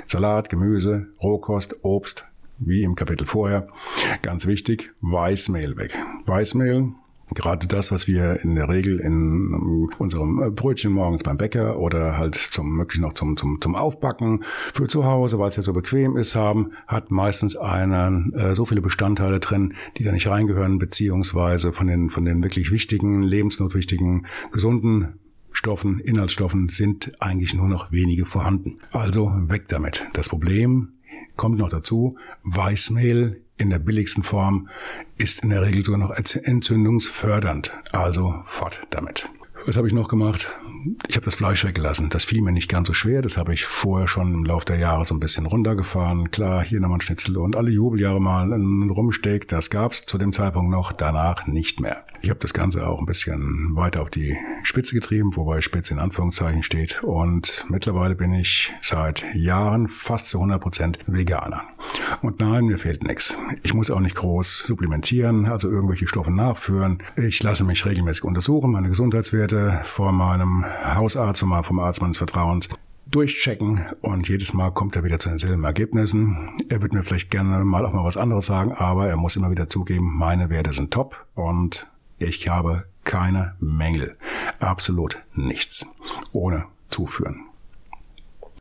Salat, 0.07 0.49
Gemüse, 0.49 1.07
Rohkost, 1.23 1.83
Obst, 1.83 2.27
wie 2.59 2.83
im 2.83 2.95
Kapitel 2.95 3.25
vorher. 3.25 3.67
Ganz 4.21 4.47
wichtig, 4.47 4.91
Weißmehl 5.01 5.77
weg. 5.77 5.97
Weißmehl 6.25 6.93
Gerade 7.33 7.67
das, 7.67 7.91
was 7.91 8.07
wir 8.07 8.41
in 8.43 8.55
der 8.55 8.69
Regel 8.69 8.99
in 8.99 9.89
unserem 9.97 10.53
Brötchen 10.53 10.91
morgens 10.91 11.23
beim 11.23 11.37
Bäcker 11.37 11.79
oder 11.79 12.17
halt 12.17 12.35
zum 12.35 12.75
möglich 12.75 13.01
noch 13.01 13.13
zum, 13.13 13.35
zum, 13.35 13.59
zum 13.59 13.75
Aufbacken 13.75 14.43
für 14.43 14.87
zu 14.87 15.05
Hause, 15.05 15.39
weil 15.39 15.49
es 15.49 15.55
ja 15.55 15.63
so 15.63 15.73
bequem 15.73 16.17
ist, 16.17 16.35
haben, 16.35 16.71
hat 16.87 17.09
meistens 17.09 17.55
einen 17.55 18.31
äh, 18.33 18.53
so 18.53 18.65
viele 18.65 18.81
Bestandteile 18.81 19.39
drin, 19.39 19.73
die 19.97 20.03
da 20.03 20.11
nicht 20.11 20.27
reingehören, 20.27 20.77
beziehungsweise 20.77 21.73
von 21.73 21.87
den, 21.87 22.11
von 22.11 22.25
den 22.25 22.43
wirklich 22.43 22.71
wichtigen, 22.71 23.23
lebensnotwichtigen, 23.23 24.27
gesunden 24.51 25.19
Stoffen, 25.51 25.99
Inhaltsstoffen 25.99 26.69
sind 26.69 27.13
eigentlich 27.21 27.55
nur 27.55 27.69
noch 27.69 27.91
wenige 27.91 28.25
vorhanden. 28.25 28.75
Also 28.91 29.33
weg 29.47 29.67
damit. 29.69 30.05
Das 30.13 30.29
Problem 30.29 30.89
kommt 31.37 31.57
noch 31.57 31.69
dazu, 31.69 32.17
Weißmehl 32.43 33.41
in 33.57 33.69
der 33.69 33.79
billigsten 33.79 34.23
Form 34.23 34.69
ist 35.17 35.43
in 35.43 35.49
der 35.49 35.61
Regel 35.61 35.85
sogar 35.85 35.99
noch 35.99 36.11
entzündungsfördernd. 36.11 37.71
Also 37.91 38.41
fort 38.43 38.81
damit. 38.89 39.29
Was 39.65 39.77
habe 39.77 39.87
ich 39.87 39.93
noch 39.93 40.09
gemacht? 40.09 40.51
Ich 41.07 41.15
habe 41.15 41.25
das 41.25 41.35
Fleisch 41.35 41.65
weggelassen. 41.65 42.09
Das 42.09 42.25
fiel 42.25 42.41
mir 42.41 42.51
nicht 42.51 42.69
ganz 42.69 42.87
so 42.87 42.93
schwer. 42.93 43.21
Das 43.21 43.37
habe 43.37 43.53
ich 43.53 43.65
vorher 43.65 44.07
schon 44.07 44.33
im 44.33 44.43
Laufe 44.43 44.65
der 44.65 44.77
Jahre 44.77 45.05
so 45.05 45.15
ein 45.15 45.19
bisschen 45.19 45.45
runtergefahren. 45.45 46.31
Klar, 46.31 46.63
hier 46.63 46.79
nochmal 46.79 46.97
ein 46.97 47.01
Schnitzel 47.01 47.37
und 47.37 47.55
alle 47.55 47.71
Jubeljahre 47.71 48.21
mal 48.21 48.51
ein 48.53 48.89
Rumsteak. 48.89 49.47
Das 49.47 49.69
gab's 49.69 50.05
zu 50.05 50.17
dem 50.17 50.33
Zeitpunkt 50.33 50.69
noch, 50.71 50.91
danach 50.91 51.47
nicht 51.47 51.79
mehr. 51.79 52.05
Ich 52.21 52.29
habe 52.29 52.39
das 52.39 52.53
Ganze 52.53 52.87
auch 52.87 52.99
ein 52.99 53.05
bisschen 53.05 53.75
weiter 53.75 54.01
auf 54.01 54.09
die 54.09 54.35
Spitze 54.63 54.95
getrieben, 54.95 55.35
wobei 55.35 55.61
Spitze 55.61 55.93
in 55.93 55.99
Anführungszeichen 55.99 56.63
steht. 56.63 57.03
Und 57.03 57.65
mittlerweile 57.69 58.15
bin 58.15 58.33
ich 58.33 58.73
seit 58.81 59.25
Jahren 59.35 59.87
fast 59.87 60.29
zu 60.29 60.37
100 60.37 60.61
Prozent 60.61 60.99
Veganer. 61.07 61.63
Und 62.21 62.39
nein, 62.39 62.65
mir 62.65 62.77
fehlt 62.77 63.03
nichts. 63.03 63.37
Ich 63.63 63.73
muss 63.73 63.91
auch 63.91 63.99
nicht 63.99 64.15
groß 64.15 64.59
supplementieren, 64.59 65.45
also 65.45 65.69
irgendwelche 65.69 66.07
Stoffe 66.07 66.31
nachführen. 66.31 67.03
Ich 67.15 67.41
lasse 67.43 67.63
mich 67.63 67.85
regelmäßig 67.85 68.23
untersuchen, 68.23 68.71
meine 68.71 68.89
Gesundheitswerte 68.89 69.81
vor 69.83 70.11
meinem 70.11 70.65
Hausarzt, 70.83 71.39
vom, 71.39 71.63
vom 71.63 71.79
Arzt 71.79 72.01
meines 72.01 72.17
Vertrauens 72.17 72.69
durchchecken 73.07 73.85
und 74.01 74.27
jedes 74.27 74.53
Mal 74.53 74.71
kommt 74.71 74.95
er 74.95 75.03
wieder 75.03 75.19
zu 75.19 75.29
denselben 75.29 75.63
Ergebnissen. 75.63 76.57
Er 76.69 76.81
wird 76.81 76.93
mir 76.93 77.03
vielleicht 77.03 77.31
gerne 77.31 77.63
mal 77.63 77.85
auch 77.85 77.93
mal 77.93 78.03
was 78.03 78.17
anderes 78.17 78.47
sagen, 78.47 78.73
aber 78.73 79.07
er 79.07 79.17
muss 79.17 79.35
immer 79.35 79.51
wieder 79.51 79.67
zugeben, 79.67 80.17
meine 80.17 80.49
Werte 80.49 80.73
sind 80.73 80.91
top 80.91 81.25
und 81.35 81.87
ich 82.21 82.49
habe 82.49 82.85
keine 83.03 83.55
Mängel. 83.59 84.17
Absolut 84.59 85.21
nichts. 85.33 85.85
Ohne 86.33 86.65
zuführen. 86.89 87.45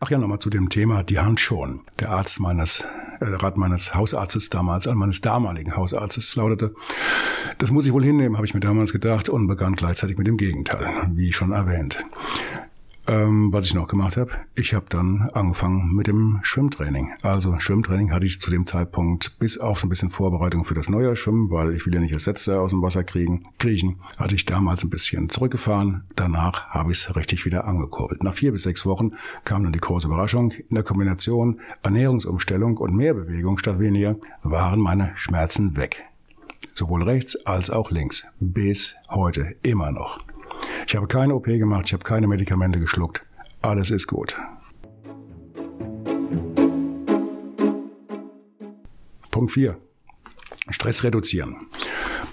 Ach 0.00 0.11
ja, 0.11 0.18
nochmal 0.18 0.38
zu 0.38 0.50
dem 0.50 0.68
Thema 0.68 1.02
die 1.02 1.18
Hand 1.18 1.40
schon. 1.40 1.80
Der 1.99 2.11
Arzt 2.11 2.38
meines, 2.40 2.85
Rat 3.33 3.57
meines 3.57 3.95
Hausarztes 3.95 4.50
damals, 4.50 4.87
an 4.87 4.99
meines 4.99 5.21
damaligen 5.21 5.76
Hausarztes 5.76 6.35
lautete, 6.37 6.75
das 7.59 7.71
muss 7.71 7.87
ich 7.87 7.93
wohl 7.93 8.04
hinnehmen, 8.04 8.37
habe 8.37 8.47
ich 8.47 8.54
mir 8.54 8.61
damals 8.61 8.93
gedacht 8.93 9.28
und 9.28 9.47
begann 9.47 9.75
gleichzeitig 9.75 10.19
mit 10.19 10.26
dem 10.26 10.37
Gegenteil, 10.37 10.87
wie 11.14 11.33
schon 11.33 11.52
erwähnt. 11.52 12.04
Ähm, 13.06 13.52
was 13.52 13.66
ich 13.66 13.75
noch 13.75 13.88
gemacht 13.88 14.16
habe, 14.16 14.32
ich 14.54 14.73
habe 14.73 14.87
dann 14.88 15.28
angefangen 15.34 15.92
mit 15.92 16.06
dem 16.06 16.38
Schwimmtraining. 16.42 17.12
Also 17.20 17.58
Schwimmtraining 17.58 18.12
hatte 18.12 18.25
ich 18.25 18.40
zu 18.40 18.50
dem 18.50 18.66
Zeitpunkt 18.66 19.38
bis 19.38 19.58
auf 19.58 19.78
so 19.78 19.87
ein 19.87 19.90
bisschen 19.90 20.08
Vorbereitung 20.08 20.64
für 20.64 20.75
das 20.75 20.88
neue 20.88 21.14
Schwimmen, 21.14 21.50
weil 21.50 21.75
ich 21.75 21.84
will 21.84 21.94
ja 21.94 22.00
nicht 22.00 22.14
als 22.14 22.25
Letzter 22.25 22.61
aus 22.61 22.70
dem 22.70 22.80
Wasser 22.80 23.04
kriegen, 23.04 23.44
kriechen, 23.58 24.00
hatte 24.16 24.34
ich 24.34 24.46
damals 24.46 24.84
ein 24.84 24.90
bisschen 24.90 25.28
zurückgefahren. 25.28 26.04
Danach 26.16 26.68
habe 26.68 26.92
ich 26.92 26.99
es 26.99 27.14
richtig 27.14 27.44
wieder 27.44 27.66
angekurbelt. 27.66 28.23
Nach 28.23 28.32
vier 28.32 28.52
bis 28.52 28.62
sechs 28.62 28.87
Wochen 28.87 29.11
kam 29.44 29.64
dann 29.64 29.73
die 29.73 29.80
große 29.80 30.06
Überraschung. 30.06 30.52
In 30.52 30.75
der 30.75 30.84
Kombination 30.84 31.61
Ernährungsumstellung 31.82 32.78
und 32.78 32.96
mehr 32.96 33.12
Bewegung 33.12 33.58
statt 33.58 33.78
weniger 33.78 34.16
waren 34.42 34.80
meine 34.80 35.12
Schmerzen 35.16 35.76
weg. 35.76 36.04
Sowohl 36.73 37.02
rechts 37.02 37.37
als 37.44 37.70
auch 37.70 37.90
links. 37.90 38.26
Bis 38.40 38.96
heute 39.11 39.54
immer 39.62 39.92
noch. 39.92 40.20
Ich 40.87 40.97
habe 40.97 41.06
keine 41.06 41.35
OP 41.35 41.44
gemacht, 41.44 41.87
ich 41.87 41.92
habe 41.92 42.04
keine 42.04 42.26
Medikamente 42.26 42.80
geschluckt. 42.80 43.23
Alles 43.62 43.90
ist 43.90 44.06
gut. 44.06 44.37
Punkt 49.30 49.52
4. 49.52 49.76
Stress 50.71 51.02
reduzieren. 51.02 51.66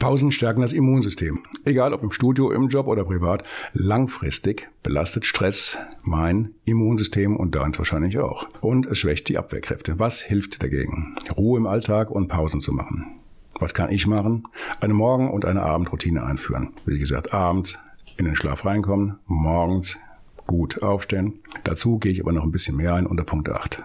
Pausen 0.02 0.32
stärken 0.32 0.62
das 0.62 0.74
Immunsystem. 0.74 1.44
Egal 1.64 1.94
ob 1.94 2.02
im 2.02 2.12
Studio, 2.12 2.52
im 2.52 2.70
Job 2.70 2.88
oder 2.88 3.04
privat, 3.04 3.44
langfristig 3.74 4.70
belastet 4.82 5.26
Stress 5.26 5.78
mein 6.04 6.56
Immunsystem 6.66 7.36
und 7.36 7.56
deins 7.56 7.78
wahrscheinlich 7.78 8.18
auch. 8.18 8.48
Und 8.62 8.88
es 8.88 8.98
schwächt 8.98 9.30
die 9.30 9.38
Abwehrkräfte. 9.38 10.00
Was 10.00 10.20
hilft 10.20 10.64
dagegen? 10.64 11.16
Ruhe 11.38 11.60
im 11.60 11.68
Alltag 11.68 12.10
und 12.10 12.30
Pausen 12.30 12.62
zu 12.62 12.74
machen. 12.74 13.20
Was 13.60 13.74
kann 13.76 13.92
ich 13.92 14.08
machen? 14.08 14.44
Eine 14.80 14.96
Morgen- 14.96 15.30
und 15.30 15.46
eine 15.46 15.62
Abendroutine 15.62 16.24
einführen. 16.24 16.74
Wie 16.86 16.98
gesagt, 16.98 17.34
abends 17.34 17.78
in 18.22 18.26
den 18.26 18.36
Schlaf 18.36 18.66
reinkommen, 18.66 19.18
morgens 19.26 19.98
gut 20.46 20.84
aufstehen. 20.84 21.40
Dazu 21.64 21.98
gehe 21.98 22.12
ich 22.12 22.22
aber 22.22 22.32
noch 22.32 22.44
ein 22.44 22.52
bisschen 22.52 22.76
mehr 22.76 22.94
ein 22.94 23.08
unter 23.08 23.24
Punkt 23.24 23.50
8. 23.50 23.84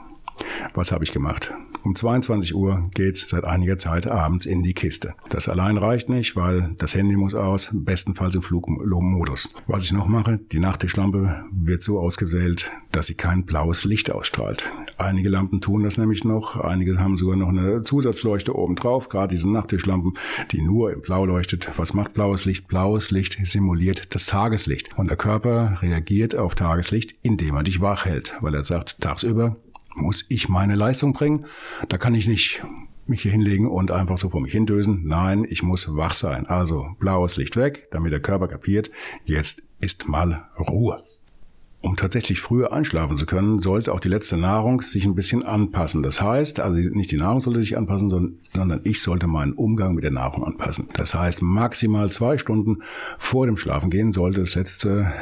Was 0.75 0.93
habe 0.93 1.05
ich 1.05 1.13
gemacht? 1.13 1.55
Um 1.87 1.95
22 1.95 2.53
Uhr 2.53 2.91
geht's 2.95 3.29
seit 3.29 3.45
einiger 3.45 3.79
Zeit 3.79 4.09
abends 4.09 4.45
in 4.45 4.65
die 4.65 4.75
Kiste. 4.75 5.15
Das 5.29 5.49
allein 5.49 5.79
reicht 5.79 6.09
nicht, 6.09 6.35
weil 6.35 6.75
das 6.79 6.97
Handy 6.97 7.15
muss 7.15 7.37
aus, 7.37 7.71
bestenfalls 7.73 8.35
im 8.35 8.43
Flugmodus. 8.43 9.55
Was 9.69 9.85
ich 9.85 9.93
noch 9.93 10.09
mache, 10.09 10.41
die 10.51 10.59
Nachttischlampe 10.59 11.45
wird 11.53 11.85
so 11.85 12.01
ausgewählt, 12.01 12.73
dass 12.91 13.07
sie 13.07 13.15
kein 13.15 13.45
blaues 13.45 13.85
Licht 13.85 14.11
ausstrahlt. 14.11 14.69
Einige 14.99 15.29
Lampen 15.29 15.61
tun 15.61 15.85
das 15.85 15.97
nämlich 15.97 16.25
noch, 16.25 16.57
einige 16.57 16.99
haben 16.99 17.17
sogar 17.17 17.37
noch 17.37 17.51
eine 17.51 17.83
Zusatzleuchte 17.83 18.57
oben 18.57 18.75
drauf, 18.75 19.09
gerade 19.09 19.33
diese 19.37 19.49
Nachttischlampen, 19.49 20.15
die 20.51 20.63
nur 20.63 20.93
im 20.93 21.03
Blau 21.03 21.25
leuchtet. 21.25 21.71
Was 21.77 21.95
macht 21.95 22.15
blaues 22.15 22.47
Licht? 22.47 22.67
Blaues 22.67 23.13
Licht 23.13 23.39
simuliert 23.47 24.13
das 24.13 24.27
Tageslicht 24.27 24.99
und 24.99 25.09
der 25.09 25.17
Körper 25.17 25.81
reagiert 25.83 26.35
auf 26.35 26.57
Tageslicht, 26.57 27.15
indem 27.23 27.55
er 27.55 27.63
dich 27.63 27.81
wach 27.81 28.07
hält, 28.07 28.35
weil 28.41 28.57
er 28.57 28.65
sagt, 28.65 29.01
tagsüber 29.01 29.55
muss 29.97 30.25
ich 30.29 30.49
meine 30.49 30.77
Leistung 30.77 31.13
bringen. 31.13 31.47
Da 31.89 31.99
kann 31.99 32.15
ich 32.15 32.27
nicht 32.27 32.63
mich 33.07 33.23
hier 33.23 33.33
hinlegen 33.33 33.69
und 33.69 33.91
einfach 33.91 34.19
so 34.19 34.29
vor 34.31 34.41
mich 34.41 34.53
hindösen. 34.53 35.03
Nein, 35.05 35.47
ich 35.49 35.63
muss 35.63 35.97
wach 35.97 36.13
sein. 36.13 36.47
Also 36.47 36.89
blaues 36.99 37.37
Licht 37.37 37.57
weg, 37.57 37.89
damit 37.91 38.13
der 38.13 38.21
Körper 38.21 38.49
kapiert, 38.49 38.91
jetzt 39.25 39.63
ist 39.81 40.09
mal 40.09 40.49
Ruhe. 40.59 41.03
Um 41.83 41.95
tatsächlich 41.95 42.41
früher 42.41 42.73
einschlafen 42.73 43.17
zu 43.17 43.27
können, 43.27 43.61
sollte 43.61 43.93
auch 43.93 44.01
die 44.01 44.09
letzte 44.09 44.37
Nahrung 44.37 44.81
sich 44.81 45.05
ein 45.05 45.15
bisschen 45.15 45.45
anpassen. 45.45 46.03
Das 46.03 46.21
heißt, 46.21 46.59
also 46.59 46.77
nicht 46.77 47.13
die 47.13 47.17
Nahrung 47.17 47.39
sollte 47.39 47.61
sich 47.61 47.79
anpassen, 47.79 48.11
sondern 48.11 48.81
ich 48.83 49.01
sollte 49.01 49.29
meinen 49.29 49.53
Umgang 49.53 49.95
mit 49.95 50.03
der 50.03 50.11
Nahrung 50.11 50.43
anpassen. 50.43 50.89
Das 50.95 51.15
heißt, 51.15 51.43
maximal 51.43 52.11
zwei 52.11 52.39
Stunden 52.39 52.83
vor 53.19 53.47
dem 53.47 53.57
Schlafengehen 53.57 54.13
sollte 54.13 54.41
das 54.41 54.57
letzte 54.57 55.13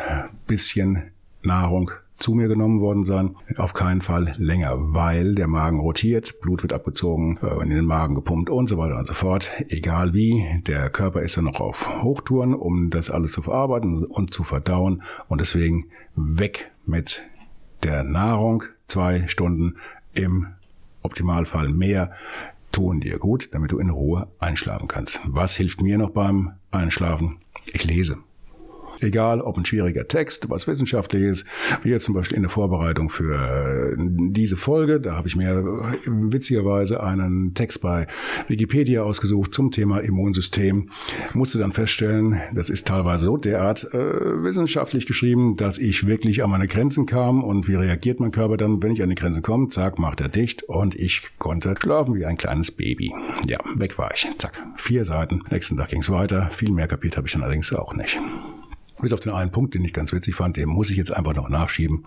bisschen 0.46 1.02
Nahrung 1.42 1.90
zu 2.16 2.34
mir 2.34 2.48
genommen 2.48 2.80
worden 2.80 3.04
sein. 3.04 3.36
Auf 3.56 3.72
keinen 3.72 4.00
Fall 4.00 4.34
länger, 4.38 4.74
weil 4.94 5.34
der 5.34 5.48
Magen 5.48 5.80
rotiert, 5.80 6.40
Blut 6.40 6.62
wird 6.62 6.72
abgezogen, 6.72 7.38
äh, 7.42 7.62
in 7.62 7.70
den 7.70 7.84
Magen 7.84 8.14
gepumpt 8.14 8.50
und 8.50 8.68
so 8.68 8.78
weiter 8.78 8.96
und 8.98 9.06
so 9.06 9.14
fort. 9.14 9.50
Egal 9.68 10.14
wie, 10.14 10.62
der 10.66 10.90
Körper 10.90 11.22
ist 11.22 11.36
dann 11.36 11.44
noch 11.44 11.60
auf 11.60 12.02
Hochtouren, 12.02 12.54
um 12.54 12.90
das 12.90 13.10
alles 13.10 13.32
zu 13.32 13.42
verarbeiten 13.42 14.04
und 14.04 14.32
zu 14.32 14.44
verdauen. 14.44 15.02
Und 15.28 15.40
deswegen 15.40 15.86
weg 16.14 16.70
mit 16.86 17.22
der 17.82 18.04
Nahrung. 18.04 18.64
Zwei 18.88 19.26
Stunden 19.28 19.76
im 20.12 20.46
Optimalfall 21.02 21.68
mehr 21.68 22.12
tun 22.70 23.00
dir 23.00 23.18
gut, 23.18 23.50
damit 23.52 23.72
du 23.72 23.78
in 23.78 23.90
Ruhe 23.90 24.28
einschlafen 24.38 24.88
kannst. 24.88 25.20
Was 25.26 25.56
hilft 25.56 25.80
mir 25.80 25.98
noch 25.98 26.10
beim 26.10 26.52
Einschlafen? 26.70 27.38
Ich 27.66 27.84
lese. 27.84 28.18
Egal, 29.04 29.42
ob 29.42 29.58
ein 29.58 29.66
schwieriger 29.66 30.08
Text, 30.08 30.48
was 30.48 30.66
wissenschaftliches, 30.66 31.44
wie 31.82 31.90
jetzt 31.90 32.04
zum 32.04 32.14
Beispiel 32.14 32.36
in 32.36 32.42
der 32.42 32.50
Vorbereitung 32.50 33.10
für 33.10 33.34
äh, 33.34 33.96
diese 33.98 34.56
Folge, 34.56 34.98
da 34.98 35.14
habe 35.14 35.28
ich 35.28 35.36
mir 35.36 35.50
äh, 35.50 35.96
witzigerweise 36.06 37.02
einen 37.02 37.52
Text 37.52 37.82
bei 37.82 38.06
Wikipedia 38.48 39.02
ausgesucht 39.02 39.52
zum 39.52 39.70
Thema 39.70 39.98
Immunsystem. 39.98 40.88
Musste 41.34 41.58
dann 41.58 41.72
feststellen, 41.72 42.40
das 42.54 42.70
ist 42.70 42.86
teilweise 42.86 43.26
so 43.26 43.36
derart 43.36 43.84
äh, 43.92 44.42
wissenschaftlich 44.42 45.04
geschrieben, 45.04 45.56
dass 45.56 45.78
ich 45.78 46.06
wirklich 46.06 46.42
an 46.42 46.48
meine 46.48 46.66
Grenzen 46.66 47.04
kam 47.04 47.44
und 47.44 47.68
wie 47.68 47.74
reagiert 47.74 48.20
mein 48.20 48.30
Körper 48.30 48.56
dann, 48.56 48.82
wenn 48.82 48.92
ich 48.92 49.02
an 49.02 49.10
die 49.10 49.16
Grenzen 49.16 49.42
komme, 49.42 49.68
zack, 49.68 49.98
macht 49.98 50.22
er 50.22 50.28
dicht 50.28 50.62
und 50.62 50.94
ich 50.94 51.38
konnte 51.38 51.74
schlafen 51.78 52.14
wie 52.14 52.24
ein 52.24 52.38
kleines 52.38 52.72
Baby. 52.72 53.12
Ja, 53.46 53.58
weg 53.74 53.98
war 53.98 54.12
ich. 54.14 54.26
Zack, 54.38 54.62
vier 54.76 55.04
Seiten. 55.04 55.42
Nächsten 55.50 55.76
Tag 55.76 55.90
ging 55.90 56.00
es 56.00 56.10
weiter. 56.10 56.48
Viel 56.50 56.72
mehr 56.72 56.86
kapiert 56.86 57.18
habe 57.18 57.26
ich 57.26 57.34
dann 57.34 57.42
allerdings 57.42 57.70
auch 57.74 57.94
nicht. 57.94 58.18
Bis 59.00 59.12
auf 59.12 59.20
den 59.20 59.32
einen 59.32 59.50
Punkt, 59.50 59.74
den 59.74 59.84
ich 59.84 59.92
ganz 59.92 60.12
witzig 60.12 60.34
fand, 60.34 60.56
den 60.56 60.68
muss 60.68 60.90
ich 60.90 60.96
jetzt 60.96 61.14
einfach 61.14 61.34
noch 61.34 61.48
nachschieben. 61.48 62.06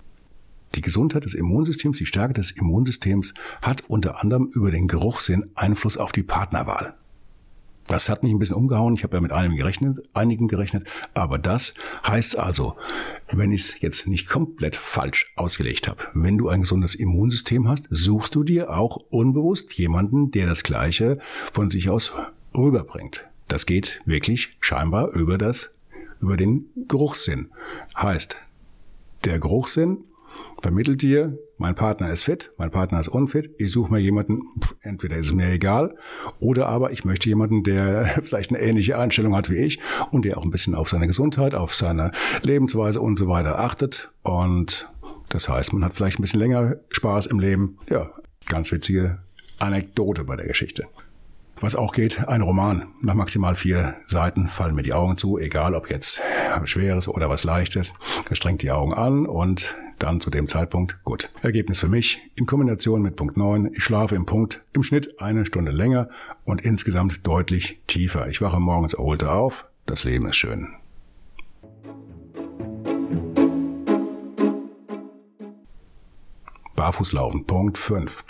Die 0.75 0.81
Gesundheit 0.81 1.25
des 1.25 1.33
Immunsystems, 1.33 1.97
die 1.97 2.05
Stärke 2.05 2.33
des 2.33 2.51
Immunsystems 2.51 3.33
hat 3.61 3.83
unter 3.87 4.21
anderem 4.21 4.49
über 4.53 4.71
den 4.71 4.87
Geruchssinn 4.87 5.49
Einfluss 5.55 5.97
auf 5.97 6.11
die 6.11 6.23
Partnerwahl. 6.23 6.95
Das 7.87 8.09
hat 8.09 8.21
mich 8.21 8.33
ein 8.33 8.39
bisschen 8.39 8.57
umgehauen. 8.57 8.93
Ich 8.95 9.03
habe 9.03 9.15
ja 9.15 9.21
mit 9.21 9.31
einem 9.31 9.55
gerechnet, 9.55 9.99
einigen 10.13 10.49
gerechnet. 10.49 10.85
Aber 11.13 11.39
das 11.39 11.73
heißt 12.05 12.37
also, 12.37 12.75
wenn 13.31 13.53
ich 13.53 13.61
es 13.61 13.81
jetzt 13.81 14.07
nicht 14.07 14.27
komplett 14.27 14.75
falsch 14.75 15.31
ausgelegt 15.37 15.87
habe, 15.87 16.03
wenn 16.13 16.37
du 16.37 16.49
ein 16.49 16.61
gesundes 16.61 16.95
Immunsystem 16.95 17.67
hast, 17.67 17.87
suchst 17.89 18.35
du 18.35 18.43
dir 18.43 18.71
auch 18.71 18.97
unbewusst 19.09 19.73
jemanden, 19.73 20.31
der 20.31 20.47
das 20.47 20.63
Gleiche 20.63 21.17
von 21.53 21.71
sich 21.71 21.89
aus 21.89 22.11
rüberbringt. 22.53 23.29
Das 23.47 23.65
geht 23.65 24.01
wirklich 24.05 24.57
scheinbar 24.59 25.11
über 25.13 25.37
das 25.37 25.76
über 26.19 26.37
den 26.37 26.65
Geruchssinn. 26.87 27.51
Heißt, 27.95 28.37
der 29.25 29.39
Geruchssinn 29.39 30.03
vermittelt 30.61 31.01
dir, 31.01 31.37
mein 31.57 31.75
Partner 31.75 32.11
ist 32.11 32.23
fit, 32.23 32.51
mein 32.57 32.71
Partner 32.71 32.99
ist 32.99 33.07
unfit, 33.07 33.49
ich 33.57 33.71
suche 33.71 33.91
mir 33.91 33.99
jemanden, 33.99 34.43
entweder 34.81 35.17
ist 35.17 35.27
es 35.27 35.33
mir 35.33 35.49
egal, 35.51 35.95
oder 36.39 36.67
aber 36.67 36.91
ich 36.91 37.05
möchte 37.05 37.29
jemanden, 37.29 37.63
der 37.63 38.05
vielleicht 38.23 38.51
eine 38.51 38.61
ähnliche 38.61 38.97
Einstellung 38.97 39.35
hat 39.35 39.49
wie 39.49 39.57
ich 39.57 39.79
und 40.11 40.25
der 40.25 40.37
auch 40.37 40.43
ein 40.43 40.51
bisschen 40.51 40.75
auf 40.75 40.89
seine 40.89 41.07
Gesundheit, 41.07 41.55
auf 41.55 41.73
seine 41.73 42.11
Lebensweise 42.43 43.01
und 43.01 43.17
so 43.17 43.27
weiter 43.27 43.59
achtet. 43.59 44.11
Und 44.23 44.91
das 45.29 45.49
heißt, 45.49 45.73
man 45.73 45.83
hat 45.83 45.93
vielleicht 45.93 46.19
ein 46.19 46.21
bisschen 46.21 46.39
länger 46.39 46.77
Spaß 46.89 47.27
im 47.27 47.39
Leben. 47.39 47.77
Ja, 47.89 48.11
ganz 48.47 48.71
witzige 48.71 49.19
Anekdote 49.59 50.23
bei 50.23 50.35
der 50.35 50.47
Geschichte. 50.47 50.85
Was 51.59 51.75
auch 51.75 51.93
geht, 51.93 52.27
ein 52.27 52.41
Roman. 52.41 52.87
Nach 53.01 53.15
maximal 53.15 53.55
vier 53.55 53.95
Seiten 54.05 54.47
fallen 54.47 54.75
mir 54.75 54.83
die 54.83 54.93
Augen 54.93 55.17
zu, 55.17 55.39
egal 55.39 55.73
ob 55.73 55.89
jetzt 55.89 56.21
Schweres 56.65 57.07
oder 57.07 57.29
was 57.29 57.43
Leichtes. 57.43 57.93
Gestrengt 58.29 58.61
die 58.61 58.71
Augen 58.71 58.93
an 58.93 59.25
und 59.25 59.75
dann 59.97 60.19
zu 60.19 60.29
dem 60.29 60.47
Zeitpunkt, 60.47 61.03
gut. 61.03 61.31
Ergebnis 61.41 61.79
für 61.79 61.89
mich, 61.89 62.21
in 62.35 62.45
Kombination 62.45 63.01
mit 63.01 63.15
Punkt 63.15 63.37
9, 63.37 63.71
ich 63.73 63.83
schlafe 63.83 64.13
im 64.13 64.27
Punkt 64.27 64.63
im 64.73 64.83
Schnitt 64.83 65.19
eine 65.19 65.47
Stunde 65.47 65.71
länger 65.71 66.09
und 66.43 66.61
insgesamt 66.61 67.25
deutlich 67.25 67.81
tiefer. 67.87 68.27
Ich 68.27 68.39
wache 68.39 68.59
morgens 68.59 68.93
erholter 68.93 69.33
auf, 69.33 69.65
das 69.87 70.03
Leben 70.03 70.27
ist 70.27 70.35
schön. 70.35 70.67
Barfußlaufen, 76.75 77.45
Punkt 77.45 77.79
5. 77.79 78.23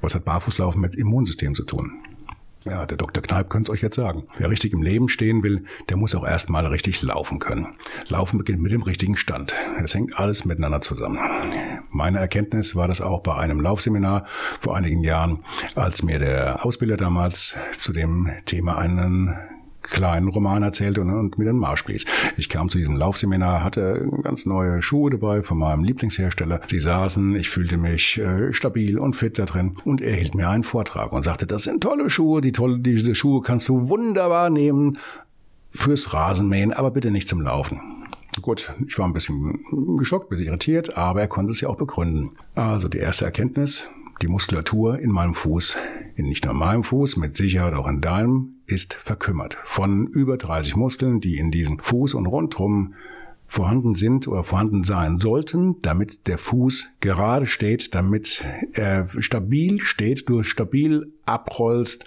Was 0.00 0.14
hat 0.14 0.24
Barfußlaufen 0.24 0.80
mit 0.80 0.94
Immunsystem 0.94 1.54
zu 1.54 1.64
tun? 1.64 2.02
Ja, 2.64 2.86
der 2.86 2.96
Dr. 2.96 3.22
Kneip 3.22 3.50
könnte 3.50 3.70
es 3.70 3.74
euch 3.74 3.82
jetzt 3.82 3.96
sagen. 3.96 4.24
Wer 4.36 4.50
richtig 4.50 4.72
im 4.72 4.82
Leben 4.82 5.08
stehen 5.08 5.42
will, 5.42 5.64
der 5.88 5.96
muss 5.96 6.14
auch 6.14 6.26
erstmal 6.26 6.66
richtig 6.66 7.02
laufen 7.02 7.38
können. 7.38 7.76
Laufen 8.08 8.38
beginnt 8.38 8.60
mit 8.60 8.72
dem 8.72 8.82
richtigen 8.82 9.16
Stand. 9.16 9.54
Es 9.82 9.94
hängt 9.94 10.18
alles 10.18 10.44
miteinander 10.44 10.80
zusammen. 10.80 11.18
Meine 11.90 12.18
Erkenntnis 12.18 12.74
war 12.74 12.88
das 12.88 13.00
auch 13.00 13.20
bei 13.20 13.36
einem 13.36 13.60
Laufseminar 13.60 14.26
vor 14.26 14.76
einigen 14.76 15.02
Jahren, 15.02 15.44
als 15.76 16.02
mir 16.02 16.18
der 16.18 16.64
Ausbilder 16.64 16.96
damals 16.96 17.56
zu 17.78 17.92
dem 17.92 18.30
Thema 18.44 18.76
einen 18.76 19.34
kleinen 19.90 20.28
Roman 20.28 20.62
erzählte 20.62 21.00
und, 21.00 21.10
und 21.10 21.38
mir 21.38 21.46
den 21.46 21.56
Marsch 21.56 21.84
blies. 21.84 22.04
Ich 22.36 22.48
kam 22.48 22.68
zu 22.68 22.78
diesem 22.78 22.96
Laufseminar, 22.96 23.64
hatte 23.64 24.08
ganz 24.22 24.46
neue 24.46 24.82
Schuhe 24.82 25.10
dabei 25.10 25.42
von 25.42 25.58
meinem 25.58 25.84
Lieblingshersteller. 25.84 26.60
Sie 26.68 26.78
saßen, 26.78 27.36
ich 27.36 27.50
fühlte 27.50 27.76
mich 27.76 28.18
äh, 28.18 28.52
stabil 28.52 28.98
und 28.98 29.16
fit 29.16 29.38
da 29.38 29.44
drin 29.44 29.76
und 29.84 30.00
er 30.00 30.14
hielt 30.14 30.34
mir 30.34 30.48
einen 30.48 30.64
Vortrag 30.64 31.12
und 31.12 31.22
sagte, 31.22 31.46
das 31.46 31.64
sind 31.64 31.82
tolle 31.82 32.10
Schuhe, 32.10 32.40
die 32.40 32.52
tolle, 32.52 32.78
diese 32.78 33.14
Schuhe 33.14 33.40
kannst 33.40 33.68
du 33.68 33.88
wunderbar 33.88 34.50
nehmen 34.50 34.98
fürs 35.70 36.12
Rasenmähen, 36.12 36.72
aber 36.72 36.90
bitte 36.90 37.10
nicht 37.10 37.28
zum 37.28 37.40
Laufen. 37.40 37.80
Gut, 38.42 38.72
ich 38.86 38.98
war 38.98 39.06
ein 39.06 39.12
bisschen 39.12 39.58
geschockt, 39.96 40.26
ein 40.26 40.30
bisschen 40.30 40.46
irritiert, 40.46 40.96
aber 40.96 41.20
er 41.20 41.28
konnte 41.28 41.52
es 41.52 41.60
ja 41.60 41.68
auch 41.68 41.76
begründen. 41.76 42.32
Also 42.54 42.88
die 42.88 42.98
erste 42.98 43.24
Erkenntnis, 43.24 43.88
die 44.22 44.28
Muskulatur 44.28 44.98
in 44.98 45.10
meinem 45.10 45.34
Fuß, 45.34 45.76
in 46.14 46.26
nicht 46.26 46.44
nur 46.44 46.54
meinem 46.54 46.84
Fuß, 46.84 47.16
mit 47.16 47.36
Sicherheit 47.36 47.74
auch 47.74 47.88
in 47.88 48.00
deinem, 48.00 48.57
ist 48.68 48.94
verkümmert. 48.94 49.58
Von 49.64 50.06
über 50.06 50.36
30 50.36 50.76
Muskeln, 50.76 51.20
die 51.20 51.36
in 51.36 51.50
diesem 51.50 51.78
Fuß 51.78 52.14
und 52.14 52.26
rundherum 52.26 52.94
vorhanden 53.46 53.94
sind 53.94 54.28
oder 54.28 54.44
vorhanden 54.44 54.84
sein 54.84 55.18
sollten, 55.18 55.80
damit 55.80 56.26
der 56.26 56.36
Fuß 56.36 56.96
gerade 57.00 57.46
steht, 57.46 57.94
damit 57.94 58.44
er 58.74 59.06
stabil 59.20 59.80
steht, 59.80 60.28
du 60.28 60.42
stabil 60.42 61.10
abrollst 61.24 62.04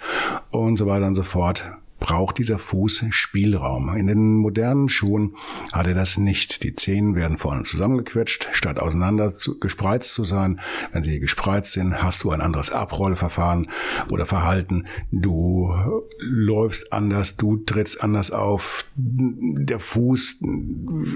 und 0.50 0.76
so 0.76 0.86
weiter 0.86 1.08
und 1.08 1.16
so 1.16 1.24
fort 1.24 1.72
braucht 2.02 2.38
dieser 2.38 2.58
Fuß 2.58 3.04
Spielraum. 3.10 3.96
In 3.96 4.08
den 4.08 4.34
modernen 4.34 4.88
Schuhen 4.88 5.36
hat 5.72 5.86
er 5.86 5.94
das 5.94 6.18
nicht. 6.18 6.64
Die 6.64 6.74
Zehen 6.74 7.14
werden 7.14 7.38
vorne 7.38 7.62
zusammengequetscht, 7.62 8.48
statt 8.50 8.80
auseinander 8.80 9.30
zu, 9.30 9.60
gespreizt 9.60 10.12
zu 10.12 10.24
sein. 10.24 10.58
Wenn 10.92 11.04
sie 11.04 11.20
gespreizt 11.20 11.72
sind, 11.72 12.02
hast 12.02 12.24
du 12.24 12.32
ein 12.32 12.40
anderes 12.40 12.72
Abrollverfahren 12.72 13.68
oder 14.10 14.26
Verhalten. 14.26 14.86
Du 15.12 15.72
läufst 16.18 16.92
anders, 16.92 17.36
du 17.36 17.58
trittst 17.58 18.02
anders 18.02 18.32
auf. 18.32 18.86
Der 18.96 19.78
Fuß 19.78 20.42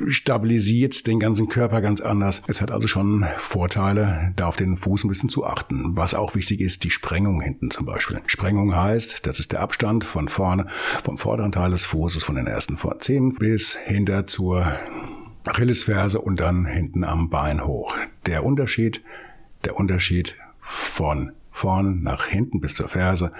stabilisiert 0.06 1.08
den 1.08 1.18
ganzen 1.18 1.48
Körper 1.48 1.80
ganz 1.80 2.00
anders. 2.00 2.42
Es 2.46 2.60
hat 2.60 2.70
also 2.70 2.86
schon 2.86 3.26
Vorteile, 3.38 4.32
da 4.36 4.46
auf 4.46 4.56
den 4.56 4.76
Fuß 4.76 5.02
ein 5.02 5.08
bisschen 5.08 5.30
zu 5.30 5.44
achten. 5.44 5.96
Was 5.96 6.14
auch 6.14 6.36
wichtig 6.36 6.60
ist, 6.60 6.84
die 6.84 6.92
Sprengung 6.92 7.40
hinten 7.40 7.72
zum 7.72 7.86
Beispiel. 7.86 8.20
Sprengung 8.26 8.76
heißt, 8.76 9.26
das 9.26 9.40
ist 9.40 9.50
der 9.50 9.62
Abstand 9.62 10.04
von 10.04 10.28
vorne 10.28 10.66
vom 11.02 11.18
vorderen 11.18 11.52
Teil 11.52 11.70
des 11.70 11.84
Fußes, 11.84 12.24
von 12.24 12.36
den 12.36 12.46
ersten 12.46 12.78
Zehen 12.98 13.34
bis 13.34 13.76
hinter 13.76 14.26
zur 14.26 14.76
Achillesferse 15.46 16.20
und 16.20 16.40
dann 16.40 16.66
hinten 16.66 17.04
am 17.04 17.30
Bein 17.30 17.64
hoch. 17.64 17.94
Der 18.26 18.44
Unterschied, 18.44 19.02
der 19.64 19.76
Unterschied 19.76 20.36
von 20.60 21.32
vorn 21.50 22.02
nach 22.02 22.26
hinten 22.26 22.60
bis 22.60 22.74
zur 22.74 22.88
Ferse, 22.88 23.32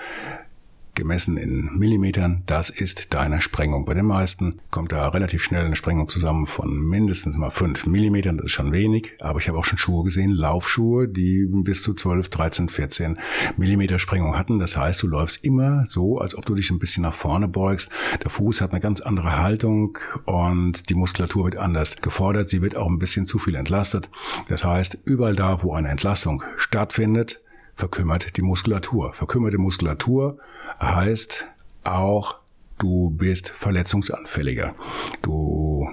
gemessen 0.96 1.37
in 1.37 1.70
Millimetern, 1.78 2.42
das 2.46 2.70
ist 2.70 3.14
deine 3.14 3.40
Sprengung. 3.40 3.85
Bei 3.85 3.94
den 3.94 4.06
meisten 4.06 4.59
kommt 4.70 4.90
da 4.90 5.09
relativ 5.09 5.44
schnell 5.44 5.64
eine 5.64 5.76
Sprengung 5.76 6.09
zusammen 6.09 6.46
von 6.46 6.76
mindestens 6.76 7.37
mal 7.37 7.50
5 7.50 7.87
Millimetern, 7.87 8.38
das 8.38 8.46
ist 8.46 8.52
schon 8.52 8.72
wenig, 8.72 9.12
aber 9.20 9.38
ich 9.38 9.48
habe 9.48 9.59
auch 9.59 9.64
schon 9.64 9.78
Schuhe 9.78 10.04
gesehen, 10.04 10.32
Laufschuhe, 10.32 11.06
die 11.06 11.46
bis 11.48 11.82
zu 11.82 11.94
12, 11.94 12.28
13, 12.28 12.68
14 12.68 13.18
Millimeter 13.56 13.98
Sprengung 13.98 14.37
hatten. 14.37 14.59
Das 14.59 14.76
heißt, 14.76 15.02
du 15.02 15.06
läufst 15.06 15.44
immer 15.44 15.85
so, 15.87 16.18
als 16.18 16.35
ob 16.35 16.44
du 16.46 16.54
dich 16.54 16.70
ein 16.70 16.78
bisschen 16.78 17.02
nach 17.02 17.14
vorne 17.14 17.46
beugst. 17.46 17.90
Der 18.22 18.30
Fuß 18.30 18.61
hat 18.61 18.72
eine 18.72 18.80
ganz 18.80 19.00
andere 19.00 19.38
Haltung 19.38 19.98
und 20.24 20.88
die 20.88 20.94
Muskulatur 20.94 21.44
wird 21.44 21.56
anders 21.56 21.96
gefordert. 22.00 22.48
Sie 22.48 22.62
wird 22.62 22.76
auch 22.76 22.88
ein 22.88 22.98
bisschen 22.98 23.26
zu 23.26 23.38
viel 23.38 23.54
entlastet. 23.54 24.11
Das 24.48 24.64
heißt, 24.64 24.98
überall 25.04 25.37
da, 25.37 25.62
wo 25.62 25.74
eine 25.74 25.88
Entlastung 25.88 26.42
stattfindet, 26.56 27.42
verkümmert 27.76 28.37
die 28.37 28.42
Muskulatur. 28.42 29.12
Verkümmerte 29.12 29.59
Muskulatur 29.59 30.38
heißt 30.80 31.46
auch, 31.84 32.36
du 32.78 33.10
bist 33.10 33.48
verletzungsanfälliger. 33.50 34.74
Du 35.22 35.88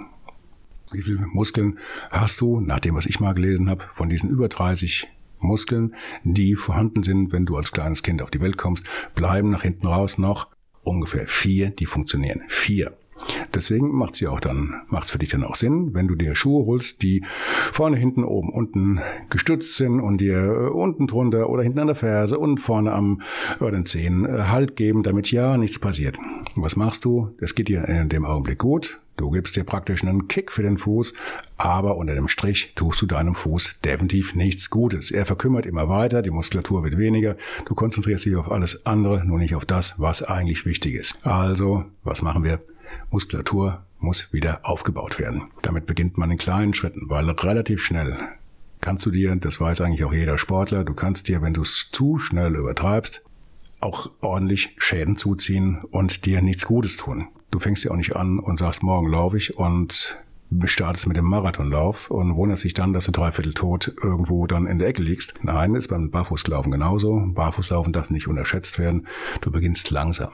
wie 0.94 1.02
viele 1.02 1.26
Muskeln 1.28 1.80
hast 2.12 2.40
du, 2.42 2.60
nach 2.60 2.80
dem, 2.80 2.96
was 2.96 3.06
ich 3.06 3.20
mal 3.20 3.34
gelesen 3.34 3.70
habe, 3.70 3.84
von 3.94 4.10
diesen 4.10 4.30
über 4.30 4.48
30 4.48 5.08
Muskeln, 5.40 5.96
die 6.24 6.56
vorhanden 6.56 7.04
sind, 7.04 7.32
wenn 7.32 7.46
du 7.46 7.58
als 7.58 7.72
kleines 7.72 8.04
Kind 8.04 8.22
auf 8.22 8.30
die 8.30 8.42
Welt 8.42 8.58
kommst, 8.58 8.86
bleiben 9.16 9.50
nach 9.50 9.64
hinten 9.64 9.88
raus 9.88 10.18
noch 10.18 10.48
ungefähr 10.84 11.28
vier, 11.28 11.70
die 11.72 11.86
funktionieren. 11.86 12.44
Vier. 12.48 12.96
Deswegen 13.54 13.92
macht 13.92 14.16
sie 14.16 14.28
auch 14.28 14.40
dann, 14.40 14.82
macht 14.88 15.06
es 15.06 15.12
für 15.12 15.18
dich 15.18 15.30
dann 15.30 15.44
auch 15.44 15.56
Sinn, 15.56 15.94
wenn 15.94 16.08
du 16.08 16.16
dir 16.16 16.36
Schuhe 16.36 16.66
holst, 16.66 17.02
die 17.02 17.24
vorne, 17.26 17.98
hinten, 17.98 18.24
oben, 18.24 18.50
unten 18.50 19.00
gestützt 19.30 19.76
sind 19.76 20.00
und 20.00 20.20
dir 20.20 20.38
äh, 20.38 20.70
unten 20.70 21.08
drunter 21.08 21.50
oder 21.50 21.64
hinten 21.64 21.80
an 21.80 21.88
der 21.88 21.96
Ferse 21.96 22.38
und 22.40 22.60
vorne 22.60 22.92
am 22.92 23.22
oder 23.60 23.72
den 23.72 23.86
Zehen 23.86 24.26
äh, 24.26 24.44
Halt 24.44 24.76
geben, 24.76 25.04
damit 25.04 25.32
ja 25.32 25.58
nichts 25.58 25.80
passiert. 25.80 26.18
Und 26.56 26.64
was 26.64 26.76
machst 26.76 27.06
du? 27.06 27.36
Das 27.40 27.56
geht 27.56 27.68
dir 27.68 27.86
in 27.86 28.10
dem 28.10 28.26
Augenblick 28.26 28.60
gut. 28.60 29.00
Du 29.16 29.30
gibst 29.30 29.56
dir 29.56 29.64
praktisch 29.64 30.04
einen 30.04 30.28
Kick 30.28 30.52
für 30.52 30.64
den 30.64 30.78
Fuß, 30.78 31.14
aber 31.58 31.98
unter 31.98 32.16
dem 32.16 32.28
Strich 32.28 32.74
tust 32.76 33.00
du 33.00 33.06
deinem 33.06 33.36
Fuß 33.36 33.80
definitiv 33.86 34.34
nichts 34.34 34.72
Gutes. 34.72 35.12
Er 35.12 35.28
verkümmert 35.28 35.68
immer 35.68 35.88
weiter, 35.88 36.24
die 36.24 36.32
Muskulatur 36.32 36.84
wird 36.84 36.98
weniger, 36.98 37.36
du 37.66 37.76
konzentrierst 37.76 38.26
dich 38.26 38.36
auf 38.36 38.52
alles 38.52 38.88
andere, 38.88 39.24
nur 39.24 39.38
nicht 39.38 39.54
auf 39.54 39.66
das, 39.66 40.00
was 40.00 40.24
eigentlich 40.24 40.66
wichtig 40.66 40.96
ist. 40.96 41.26
Also, 41.26 41.86
was 42.04 42.24
machen 42.24 42.44
wir? 42.44 42.60
Muskulatur 43.10 43.84
muss 44.00 44.34
wieder 44.34 44.60
aufgebaut 44.64 45.20
werden. 45.20 45.44
Damit 45.62 45.86
beginnt 45.86 46.18
man 46.18 46.32
in 46.32 46.38
kleinen 46.38 46.74
Schritten, 46.74 47.10
weil 47.10 47.30
relativ 47.30 47.82
schnell 47.82 48.18
kannst 48.82 49.06
du 49.06 49.12
dir, 49.12 49.36
das 49.36 49.62
weiß 49.62 49.82
eigentlich 49.82 50.04
auch 50.04 50.14
jeder 50.14 50.38
Sportler, 50.38 50.84
du 50.84 50.94
kannst 50.94 51.28
dir, 51.30 51.42
wenn 51.42 51.54
du 51.54 51.62
es 51.62 51.90
zu 51.92 52.20
schnell 52.20 52.56
übertreibst, 52.56 53.24
auch 53.80 54.12
ordentlich 54.22 54.76
Schäden 54.78 55.18
zuziehen 55.18 55.82
und 55.90 56.26
dir 56.26 56.42
nichts 56.42 56.66
Gutes 56.66 56.98
tun. 56.98 57.28
Du 57.50 57.60
fängst 57.60 57.84
ja 57.84 57.92
auch 57.92 57.96
nicht 57.96 58.16
an 58.16 58.40
und 58.40 58.60
sagst, 58.60 58.84
morgen 58.84 59.08
laufe 59.08 59.38
ich 59.38 59.58
und 59.58 60.18
startest 60.66 61.08
mit 61.08 61.18
dem 61.18 61.26
Marathonlauf 61.26 62.12
und 62.12 62.36
wunderst 62.36 62.64
dich 62.64 62.74
dann, 62.74 62.94
dass 62.94 63.06
du 63.06 63.12
dreiviertel 63.12 63.54
tot 63.54 63.94
irgendwo 64.04 64.46
dann 64.48 64.68
in 64.68 64.80
der 64.80 64.88
Ecke 64.88 65.02
liegst. 65.02 65.36
Nein, 65.42 65.76
ist 65.76 65.88
beim 65.88 66.12
Barfußlaufen 66.12 66.72
genauso. 66.72 67.24
Barfußlaufen 67.26 67.94
darf 67.94 68.10
nicht 68.10 68.28
unterschätzt 68.28 68.80
werden. 68.80 69.08
Du 69.42 69.52
beginnst 69.52 69.90
langsam 69.92 70.32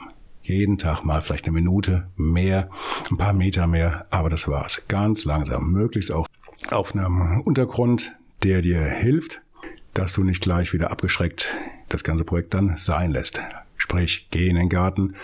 jeden 0.49 0.77
Tag 0.77 1.03
mal 1.03 1.21
vielleicht 1.21 1.45
eine 1.45 1.53
Minute 1.53 2.07
mehr, 2.15 2.69
ein 3.09 3.17
paar 3.17 3.33
Meter 3.33 3.67
mehr, 3.67 4.07
aber 4.09 4.29
das 4.29 4.47
war's. 4.47 4.87
Ganz 4.87 5.25
langsam, 5.25 5.71
möglichst 5.71 6.11
auch 6.11 6.27
auf 6.71 6.93
einem 6.93 7.41
Untergrund, 7.41 8.15
der 8.43 8.61
dir 8.61 8.81
hilft, 8.81 9.41
dass 9.93 10.13
du 10.13 10.23
nicht 10.23 10.41
gleich 10.41 10.73
wieder 10.73 10.91
abgeschreckt 10.91 11.55
das 11.89 12.03
ganze 12.03 12.23
Projekt 12.23 12.53
dann 12.53 12.77
sein 12.77 13.11
lässt. 13.11 13.41
Sprich, 13.77 14.27
geh 14.29 14.47
in 14.47 14.57
den 14.57 14.69
Garten, 14.69 15.15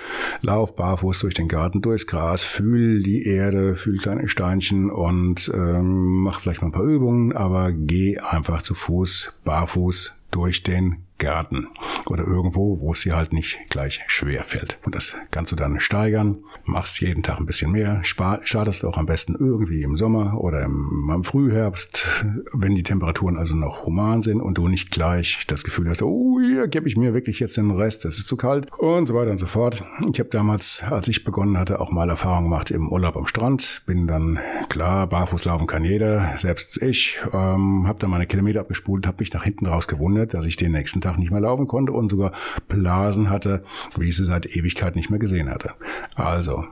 lauf 0.41 0.75
barfuß 0.75 1.19
durch 1.19 1.33
den 1.33 1.47
Garten, 1.47 1.81
durchs 1.81 2.07
Gras, 2.07 2.43
fühl 2.43 3.03
die 3.03 3.27
Erde, 3.27 3.75
fühl 3.75 3.97
kleine 3.97 4.27
Steinchen 4.27 4.89
und 4.89 5.51
ähm, 5.53 6.21
mach 6.21 6.39
vielleicht 6.39 6.61
mal 6.61 6.69
ein 6.69 6.71
paar 6.71 6.83
Übungen, 6.83 7.33
aber 7.35 7.73
geh 7.73 8.17
einfach 8.17 8.61
zu 8.61 8.73
Fuß, 8.73 9.33
barfuß 9.43 10.15
durch 10.31 10.63
den 10.63 11.04
Garten 11.17 11.67
oder 12.07 12.25
irgendwo, 12.25 12.79
wo 12.79 12.93
es 12.93 13.01
dir 13.01 13.15
halt 13.15 13.33
nicht 13.33 13.59
gleich 13.69 14.03
schwer 14.07 14.43
fällt. 14.43 14.79
Und 14.83 14.95
das 14.95 15.15
kannst 15.31 15.51
du 15.51 15.55
dann 15.55 15.79
steigern, 15.79 16.39
machst 16.65 16.99
jeden 17.01 17.23
Tag 17.23 17.39
ein 17.39 17.45
bisschen 17.45 17.71
mehr, 17.71 18.01
startest 18.03 18.85
auch 18.85 18.97
am 18.97 19.05
besten 19.05 19.35
irgendwie 19.35 19.83
im 19.83 19.95
Sommer 19.95 20.39
oder 20.39 20.63
im, 20.63 21.09
im 21.13 21.23
Frühherbst, 21.23 22.25
wenn 22.53 22.75
die 22.75 22.83
Temperaturen 22.83 23.37
also 23.37 23.55
noch 23.55 23.85
human 23.85 24.21
sind 24.21 24.41
und 24.41 24.57
du 24.57 24.67
nicht 24.67 24.91
gleich 24.91 25.45
das 25.47 25.63
Gefühl 25.63 25.89
hast, 25.89 26.01
oh, 26.01 26.39
hier 26.39 26.67
gebe 26.67 26.87
ich 26.87 26.97
mir 26.97 27.13
wirklich 27.13 27.39
jetzt 27.39 27.57
den 27.57 27.71
Rest, 27.71 28.05
es 28.05 28.17
ist 28.17 28.27
zu 28.27 28.37
kalt 28.37 28.67
und 28.77 29.07
so 29.07 29.15
weiter 29.15 29.31
und 29.31 29.39
so 29.39 29.45
fort. 29.45 29.83
Ich 30.11 30.19
habe 30.19 30.29
damals, 30.29 30.83
als 30.89 31.07
ich 31.07 31.23
begonnen 31.23 31.57
hatte, 31.57 31.79
auch 31.79 31.91
mal 31.91 32.09
Erfahrung 32.09 32.43
gemacht 32.43 32.71
im 32.71 32.89
Urlaub 32.89 33.15
am 33.15 33.27
Strand, 33.27 33.83
bin 33.85 34.07
dann, 34.07 34.39
klar, 34.69 35.07
barfuß 35.07 35.45
laufen 35.45 35.67
kann 35.67 35.83
jeder, 35.83 36.37
selbst 36.37 36.81
ich, 36.81 37.19
ähm, 37.33 37.87
habe 37.87 37.99
dann 37.99 38.09
meine 38.09 38.27
Kilometer 38.27 38.61
abgespult, 38.61 39.07
habe 39.07 39.17
mich 39.19 39.33
nach 39.33 39.43
hinten 39.43 39.65
raus 39.65 39.87
gewundert, 39.87 40.33
dass 40.33 40.45
ich 40.45 40.57
den 40.57 40.73
nächsten 40.73 41.01
Tag 41.05 41.17
nicht 41.17 41.31
mehr 41.31 41.41
laufen 41.41 41.67
konnte 41.67 41.91
und 41.91 42.11
sogar 42.11 42.31
Blasen 42.67 43.29
hatte, 43.29 43.63
wie 43.97 44.09
ich 44.09 44.15
sie 44.15 44.23
seit 44.23 44.45
Ewigkeit 44.45 44.95
nicht 44.95 45.09
mehr 45.09 45.19
gesehen 45.19 45.49
hatte. 45.49 45.71
Also, 46.15 46.65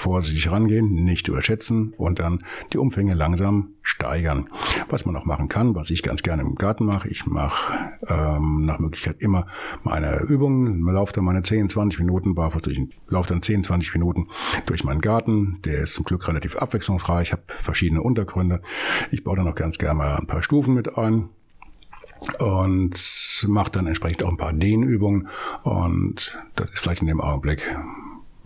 vorsichtig 0.00 0.50
rangehen, 0.50 1.04
nicht 1.04 1.28
überschätzen 1.28 1.92
und 1.98 2.18
dann 2.18 2.42
die 2.72 2.78
Umfänge 2.78 3.14
langsam 3.14 3.74
steigern. 3.82 4.48
Was 4.88 5.04
man 5.04 5.14
auch 5.14 5.26
machen 5.26 5.48
kann, 5.48 5.74
was 5.74 5.90
ich 5.90 6.02
ganz 6.02 6.22
gerne 6.22 6.42
im 6.42 6.54
Garten 6.54 6.86
mache, 6.86 7.08
ich 7.08 7.26
mache 7.26 7.92
ähm, 8.08 8.64
nach 8.64 8.78
Möglichkeit 8.78 9.16
immer 9.20 9.46
meine 9.82 10.20
Übungen, 10.22 10.80
laufe 10.86 11.12
dann 11.12 11.24
meine 11.24 11.42
10, 11.42 11.68
20 11.68 12.00
Minuten 12.00 12.34
barfuß 12.34 12.62
durch, 12.62 12.80
laufe 13.08 13.28
dann 13.28 13.42
10, 13.42 13.62
20 13.62 13.94
Minuten 13.94 14.28
durch 14.66 14.84
meinen 14.84 15.02
Garten. 15.02 15.58
Der 15.64 15.80
ist 15.80 15.94
zum 15.94 16.04
Glück 16.04 16.26
relativ 16.26 16.56
abwechslungsreich, 16.56 17.32
habe 17.32 17.42
verschiedene 17.46 18.02
Untergründe. 18.02 18.62
Ich 19.10 19.22
baue 19.22 19.36
dann 19.36 19.48
auch 19.48 19.54
ganz 19.54 19.78
gerne 19.78 19.98
mal 19.98 20.16
ein 20.16 20.26
paar 20.26 20.42
Stufen 20.42 20.74
mit 20.74 20.96
ein 20.96 21.28
und 22.38 23.46
macht 23.48 23.76
dann 23.76 23.86
entsprechend 23.86 24.22
auch 24.22 24.30
ein 24.30 24.36
paar 24.36 24.52
Dehnübungen. 24.52 25.28
Und 25.62 26.38
das 26.54 26.70
ist 26.70 26.80
vielleicht 26.80 27.02
in 27.02 27.08
dem 27.08 27.20
Augenblick 27.20 27.74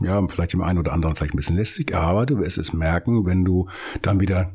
ja, 0.01 0.27
vielleicht 0.29 0.53
dem 0.53 0.63
einen 0.63 0.79
oder 0.79 0.93
anderen 0.93 1.15
vielleicht 1.15 1.35
ein 1.35 1.37
bisschen 1.37 1.57
lästig, 1.57 1.95
aber 1.95 2.27
du 2.27 2.39
wirst 2.39 2.59
es 2.59 2.73
merken, 2.73 3.27
wenn 3.27 3.45
du 3.45 3.69
dann 4.03 4.21
wieder 4.21 4.53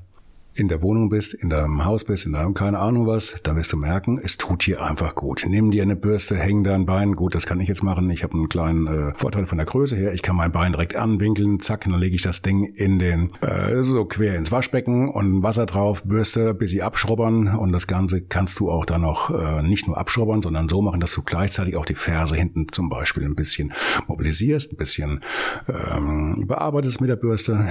in 0.54 0.68
der 0.68 0.82
Wohnung 0.82 1.10
bist, 1.10 1.34
in 1.34 1.50
deinem 1.50 1.86
Haus 1.86 2.04
bist, 2.04 2.26
in 2.26 2.34
deinem 2.34 2.54
keine 2.54 2.80
Ahnung 2.80 3.08
was, 3.08 3.40
dann 3.44 3.56
wirst 3.56 3.72
du 3.72 3.78
merken, 3.78 4.20
es 4.22 4.38
tut 4.38 4.66
dir 4.66 4.82
einfach 4.82 5.16
gut. 5.16 5.46
Nimm 5.48 5.72
dir 5.72 5.84
eine 5.84 5.96
Bürste, 5.96 6.36
häng 6.38 6.64
da 6.64 6.76
ein 6.76 6.86
Bein. 6.86 7.14
Gut, 7.14 7.36
das 7.36 7.46
kann 7.46 7.60
ich 7.60 7.70
jetzt 7.70 7.84
machen. 7.84 8.10
Ich 8.10 8.24
habe 8.24 8.34
einen 8.34 8.50
kleinen 8.50 8.88
äh, 8.88 9.14
Vorteil 9.16 9.46
von 9.46 9.58
der 9.58 9.66
Größe 9.66 9.96
her. 9.96 10.14
Ich 10.14 10.22
kann 10.22 10.36
mein 10.36 10.52
Bein 10.52 10.72
direkt 10.74 10.96
anwinkeln, 10.96 11.60
zack, 11.60 11.86
dann 11.86 11.94
lege 11.94 12.16
ich 12.16 12.22
das 12.22 12.42
Ding 12.42 12.66
in 12.66 13.00
den 13.00 13.32
äh, 13.42 13.82
so 13.84 14.06
quer 14.06 14.36
ins 14.36 14.52
Waschbecken 14.52 15.10
und 15.10 15.44
Wasser 15.44 15.66
drauf, 15.66 16.04
Bürste, 16.04 16.54
bis 16.54 16.72
sie 16.72 16.82
abschrubbern 16.82 17.48
und 17.48 17.72
das 17.72 17.88
Ganze 17.88 18.22
kannst 18.22 18.60
du 18.60 18.70
auch 18.70 18.86
dann 18.86 19.02
noch 19.02 19.30
äh, 19.30 19.62
nicht 19.62 19.88
nur 19.88 19.98
abschrubbern, 19.98 20.42
sondern 20.42 20.68
so 20.68 20.82
machen, 20.82 21.00
dass 21.00 21.14
du 21.14 21.22
gleichzeitig 21.22 21.76
auch 21.78 21.86
die 21.86 21.96
Ferse 21.96 22.36
hinten 22.36 22.68
zum 22.72 22.90
Beispiel 22.90 23.24
ein 23.24 23.36
bisschen 23.36 23.74
mobilisierst, 24.08 24.74
ein 24.74 24.78
bisschen 24.78 25.22
ähm, 25.68 26.46
bearbeitest 26.48 27.02
mit 27.02 27.10
der 27.10 27.16
Bürste 27.16 27.68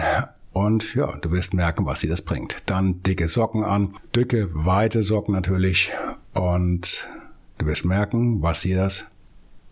und 0.59 0.97
ja, 0.97 1.17
du 1.19 1.31
wirst 1.31 1.55
merken, 1.55 1.87
was 1.87 2.01
dir 2.01 2.11
das 2.11 2.23
bringt. 2.23 2.63
Dann 2.67 3.01
dicke 3.05 3.29
Socken 3.29 3.63
an, 3.63 3.95
dicke, 4.17 4.49
weite 4.53 5.05
Socken 5.05 5.33
natürlich. 5.33 5.93
Und 6.35 7.07
du 7.59 7.67
wirst 7.67 7.85
merken, 7.85 8.43
was 8.43 8.63
dir 8.63 8.77
das 8.77 9.07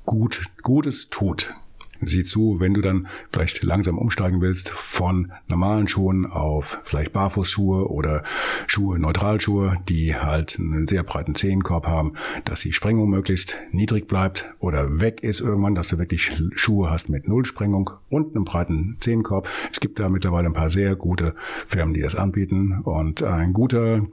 gut, 0.04 0.44
Gutes 0.62 1.10
tut. 1.10 1.54
Sieh 2.00 2.24
zu, 2.24 2.60
wenn 2.60 2.74
du 2.74 2.80
dann 2.80 3.06
vielleicht 3.32 3.62
langsam 3.62 3.98
umsteigen 3.98 4.40
willst 4.40 4.70
von 4.70 5.32
normalen 5.48 5.88
Schuhen 5.88 6.26
auf 6.26 6.80
vielleicht 6.82 7.12
Barfußschuhe 7.12 7.90
oder 7.90 8.22
Schuhe, 8.66 8.98
Neutralschuhe, 8.98 9.76
die 9.88 10.14
halt 10.14 10.58
einen 10.58 10.88
sehr 10.88 11.02
breiten 11.02 11.34
Zehenkorb 11.34 11.86
haben, 11.86 12.14
dass 12.44 12.60
die 12.60 12.72
Sprengung 12.72 13.10
möglichst 13.10 13.58
niedrig 13.70 14.08
bleibt 14.08 14.54
oder 14.58 15.00
weg 15.00 15.22
ist 15.22 15.40
irgendwann, 15.40 15.74
dass 15.74 15.88
du 15.88 15.98
wirklich 15.98 16.32
Schuhe 16.54 16.90
hast 16.90 17.08
mit 17.08 17.28
Nullsprengung 17.28 17.90
und 18.08 18.34
einem 18.34 18.44
breiten 18.44 18.96
Zehenkorb. 18.98 19.48
Es 19.72 19.80
gibt 19.80 19.98
da 19.98 20.08
mittlerweile 20.08 20.46
ein 20.46 20.52
paar 20.52 20.70
sehr 20.70 20.96
gute 20.96 21.34
Firmen, 21.66 21.94
die 21.94 22.00
das 22.00 22.14
anbieten 22.14 22.80
und 22.82 23.22
ein 23.22 23.52
guter 23.52 24.06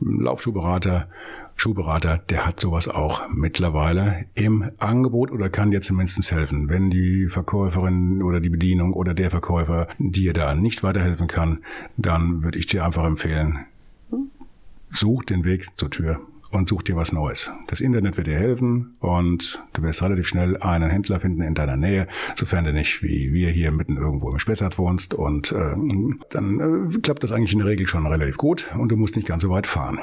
Laufschuhberater 0.00 1.08
Schuhberater, 1.56 2.18
der 2.28 2.46
hat 2.46 2.60
sowas 2.60 2.88
auch 2.88 3.28
mittlerweile 3.30 4.26
im 4.34 4.70
Angebot 4.78 5.30
oder 5.30 5.48
kann 5.48 5.70
dir 5.70 5.80
zumindest 5.80 6.30
helfen. 6.32 6.68
Wenn 6.68 6.90
die 6.90 7.28
Verkäuferin 7.28 8.22
oder 8.22 8.40
die 8.40 8.50
Bedienung 8.50 8.92
oder 8.92 9.14
der 9.14 9.30
Verkäufer 9.30 9.88
dir 9.98 10.32
da 10.32 10.54
nicht 10.54 10.82
weiterhelfen 10.82 11.26
kann, 11.26 11.64
dann 11.96 12.42
würde 12.42 12.58
ich 12.58 12.66
dir 12.66 12.84
einfach 12.84 13.04
empfehlen, 13.04 13.66
such 14.90 15.24
den 15.24 15.44
Weg 15.44 15.76
zur 15.76 15.90
Tür 15.90 16.20
und 16.50 16.68
such 16.68 16.82
dir 16.82 16.96
was 16.96 17.12
Neues. 17.12 17.50
Das 17.66 17.80
Internet 17.80 18.16
wird 18.16 18.26
dir 18.26 18.38
helfen 18.38 18.96
und 19.00 19.62
du 19.72 19.82
wirst 19.82 20.02
relativ 20.02 20.26
schnell 20.26 20.56
einen 20.58 20.88
Händler 20.88 21.18
finden 21.18 21.42
in 21.42 21.54
deiner 21.54 21.76
Nähe, 21.76 22.06
sofern 22.36 22.64
du 22.64 22.72
nicht 22.72 23.02
wie 23.02 23.32
wir 23.32 23.50
hier 23.50 23.72
mitten 23.72 23.96
irgendwo 23.96 24.30
im 24.30 24.38
Spessart 24.38 24.78
wohnst 24.78 25.14
und 25.14 25.52
äh, 25.52 25.74
dann 26.30 26.60
äh, 26.60 27.00
klappt 27.00 27.22
das 27.22 27.32
eigentlich 27.32 27.52
in 27.52 27.58
der 27.58 27.68
Regel 27.68 27.86
schon 27.86 28.06
relativ 28.06 28.36
gut 28.36 28.70
und 28.78 28.90
du 28.90 28.96
musst 28.96 29.16
nicht 29.16 29.28
ganz 29.28 29.42
so 29.42 29.50
weit 29.50 29.66
fahren. 29.66 29.98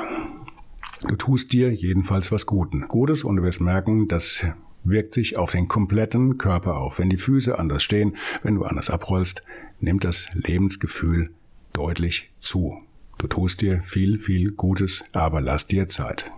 Du 1.07 1.15
tust 1.15 1.51
dir 1.51 1.73
jedenfalls 1.73 2.31
was 2.31 2.45
Guten. 2.45 2.87
Gutes 2.87 3.23
und 3.23 3.37
du 3.37 3.43
wirst 3.43 3.61
merken, 3.61 4.07
dass 4.07 4.45
wirkt 4.83 5.13
sich 5.13 5.37
auf 5.37 5.51
den 5.51 5.67
kompletten 5.67 6.37
Körper 6.37 6.77
auf. 6.77 6.99
Wenn 6.99 7.09
die 7.09 7.17
Füße 7.17 7.57
anders 7.57 7.83
stehen, 7.83 8.15
wenn 8.43 8.55
du 8.55 8.63
anders 8.63 8.89
abrollst, 8.89 9.43
nimmt 9.79 10.03
das 10.03 10.27
Lebensgefühl 10.33 11.29
deutlich 11.73 12.31
zu. 12.39 12.81
Du 13.17 13.27
tust 13.27 13.61
dir 13.61 13.81
viel, 13.83 14.17
viel 14.17 14.51
Gutes, 14.51 15.03
aber 15.13 15.41
lass 15.41 15.67
dir 15.67 15.87
Zeit. 15.87 16.31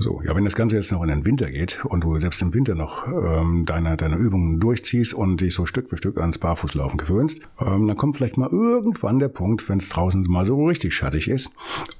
So, 0.00 0.22
ja, 0.24 0.36
wenn 0.36 0.44
das 0.44 0.54
Ganze 0.54 0.76
jetzt 0.76 0.92
noch 0.92 1.02
in 1.02 1.08
den 1.08 1.24
Winter 1.24 1.50
geht 1.50 1.84
und 1.84 2.04
du 2.04 2.20
selbst 2.20 2.40
im 2.40 2.54
Winter 2.54 2.76
noch 2.76 3.08
ähm, 3.08 3.64
deine, 3.66 3.96
deine 3.96 4.14
Übungen 4.14 4.60
durchziehst 4.60 5.12
und 5.12 5.40
dich 5.40 5.54
so 5.54 5.66
Stück 5.66 5.90
für 5.90 5.96
Stück 5.96 6.18
ans 6.18 6.38
Barfußlaufen 6.38 6.98
gewöhnst, 6.98 7.40
ähm, 7.60 7.88
dann 7.88 7.96
kommt 7.96 8.16
vielleicht 8.16 8.36
mal 8.36 8.48
irgendwann 8.48 9.18
der 9.18 9.26
Punkt, 9.26 9.68
wenn 9.68 9.78
es 9.78 9.88
draußen 9.88 10.22
mal 10.28 10.44
so 10.44 10.64
richtig 10.66 10.94
schattig 10.94 11.28
ist 11.28 11.50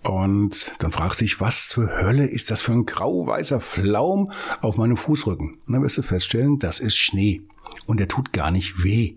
und 0.05 0.73
dann 0.79 0.93
fragst 0.93 1.21
du 1.21 1.25
dich, 1.25 1.41
was 1.41 1.69
zur 1.69 1.89
Hölle 2.01 2.27
ist 2.27 2.53
das 2.53 2.61
für 2.61 2.73
ein 2.73 2.87
grau-weißer 2.87 3.61
Flaum 3.61 4.31
auf 4.61 4.77
meinem 4.77 4.97
Fußrücken? 4.97 5.59
Und 5.67 5.73
dann 5.73 5.83
wirst 5.83 5.99
du 5.99 6.03
feststellen, 6.03 6.61
das 6.61 6.79
ist 6.79 6.97
Schnee 6.97 7.43
und 7.87 7.99
der 7.99 8.07
tut 8.07 8.33
gar 8.33 8.53
nicht 8.53 8.85
weh. 8.85 9.17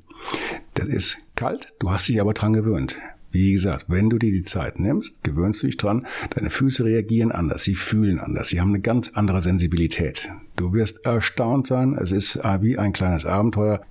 Das 0.74 0.88
ist 0.88 1.18
kalt, 1.36 1.68
du 1.78 1.92
hast 1.92 2.08
dich 2.08 2.20
aber 2.20 2.34
dran 2.34 2.54
gewöhnt. 2.54 2.98
Wie 3.32 3.54
gesagt, 3.54 3.86
wenn 3.88 4.10
du 4.10 4.18
dir 4.18 4.32
die 4.32 4.44
Zeit 4.44 4.78
nimmst, 4.78 5.24
gewöhnst 5.24 5.64
du 5.64 5.68
dich 5.68 5.78
dran, 5.78 6.06
deine 6.32 6.50
Füße 6.50 6.84
reagieren 6.84 7.32
anders, 7.32 7.64
sie 7.64 7.76
fühlen 7.76 8.20
anders, 8.20 8.50
sie 8.50 8.60
haben 8.60 8.70
eine 8.70 8.82
ganz 8.82 9.10
andere 9.14 9.42
Sensibilität. 9.42 10.30
Du 10.58 10.74
wirst 10.74 11.06
erstaunt 11.06 11.66
sein, 11.66 11.98
es 11.98 12.12
ist 12.12 12.36
äh, 12.36 12.62
wie 12.62 12.78
ein 12.78 12.92
kleines 12.92 13.26
Abenteuer. 13.26 13.82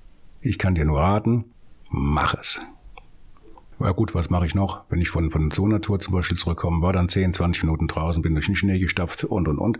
Ich 0.42 0.59
kann 0.59 0.74
dir 0.74 0.85
nur 0.85 1.00
raten, 1.00 1.46
mach 1.88 2.35
es. 2.35 2.61
Ja 3.81 3.92
gut, 3.92 4.14
was 4.14 4.29
mache 4.29 4.44
ich 4.44 4.55
noch? 4.55 4.85
Wenn 4.90 5.00
ich 5.00 5.09
von, 5.09 5.31
von 5.31 5.50
so 5.50 5.64
einer 5.64 5.81
Tour 5.81 6.00
zum 6.00 6.12
Beispiel 6.12 6.37
zurückkomme, 6.37 6.83
war 6.83 6.92
dann 6.92 7.09
10, 7.09 7.33
20 7.33 7.64
Minuten 7.64 7.88
draußen, 7.88 8.22
bin 8.22 8.35
durch 8.35 8.44
den 8.44 8.55
Schnee 8.55 8.79
gestapft 8.79 9.24
und, 9.24 9.48
und, 9.48 9.59
und. 9.59 9.79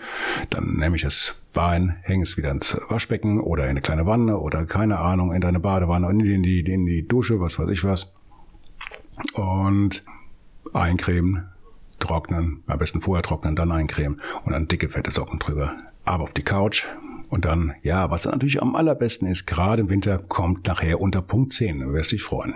Dann 0.49 0.77
nehme 0.79 0.97
ich 0.97 1.03
das 1.03 1.47
Bein, 1.53 1.99
hänge 2.01 2.23
es 2.23 2.39
wieder 2.39 2.51
ins 2.51 2.81
Waschbecken 2.89 3.41
oder 3.41 3.65
in 3.65 3.71
eine 3.71 3.83
kleine 3.83 4.07
Wanne 4.07 4.39
oder 4.39 4.65
keine 4.65 5.01
Ahnung, 5.01 5.35
in 5.35 5.43
deine 5.43 5.61
Badewanne 5.61 6.07
und 6.07 6.21
in 6.21 6.43
die, 6.43 6.61
in 6.61 6.87
die 6.87 7.07
Dusche, 7.07 7.41
was 7.41 7.59
weiß 7.59 7.69
ich 7.69 7.85
was 7.85 8.15
und 9.35 10.05
eincremen, 10.73 11.49
trocknen, 11.99 12.63
am 12.67 12.79
besten 12.79 13.01
vorher 13.01 13.23
trocknen, 13.23 13.57
dann 13.57 13.73
eincremen 13.73 14.21
und 14.45 14.53
dann 14.53 14.69
dicke, 14.69 14.89
fette 14.89 15.11
Socken 15.11 15.39
drüber. 15.39 15.77
Ab 16.05 16.21
auf 16.21 16.33
die 16.33 16.43
Couch 16.43 16.85
und 17.29 17.45
dann, 17.45 17.75
ja, 17.83 18.11
was 18.11 18.25
natürlich 18.25 18.61
am 18.61 18.75
allerbesten 18.75 19.29
ist, 19.29 19.47
gerade 19.47 19.83
im 19.83 19.89
Winter, 19.89 20.19
kommt 20.19 20.67
nachher 20.67 21.01
unter 21.01 21.23
Punkt 21.23 21.53
10. 21.53 21.81
Du 21.81 21.93
wirst 21.93 22.13
dich 22.13 22.23
freuen. 22.23 22.55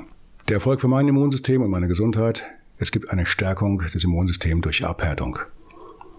Der 0.48 0.56
Erfolg 0.56 0.80
für 0.80 0.88
mein 0.88 1.08
Immunsystem 1.08 1.62
und 1.62 1.70
meine 1.70 1.86
Gesundheit, 1.86 2.44
es 2.76 2.90
gibt 2.90 3.10
eine 3.10 3.24
Stärkung 3.24 3.78
des 3.78 4.02
Immunsystems 4.02 4.62
durch 4.62 4.84
Abhärtung. 4.84 5.38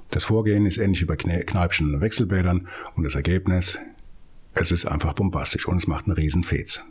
Das 0.10 0.24
Vorgehen 0.24 0.66
ist 0.66 0.78
ähnlich 0.78 1.02
wie 1.02 1.06
bei 1.06 1.16
Kneipschen 1.18 2.00
Wechselbädern 2.00 2.68
und 2.96 3.04
das 3.04 3.16
Ergebnis, 3.16 3.80
es 4.54 4.72
ist 4.72 4.86
einfach 4.86 5.14
bombastisch 5.14 5.68
und 5.68 5.78
es 5.78 5.88
macht 5.88 6.06
einen 6.06 6.16
riesen 6.16 6.44
Fez. 6.44 6.82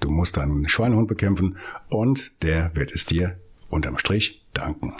Du 0.00 0.10
musst 0.10 0.38
einen 0.38 0.68
Schweinehund 0.68 1.08
bekämpfen 1.08 1.56
und 1.88 2.32
der 2.42 2.74
wird 2.74 2.92
es 2.92 3.06
dir 3.06 3.38
unterm 3.70 3.98
Strich 3.98 4.44
danken. 4.52 4.94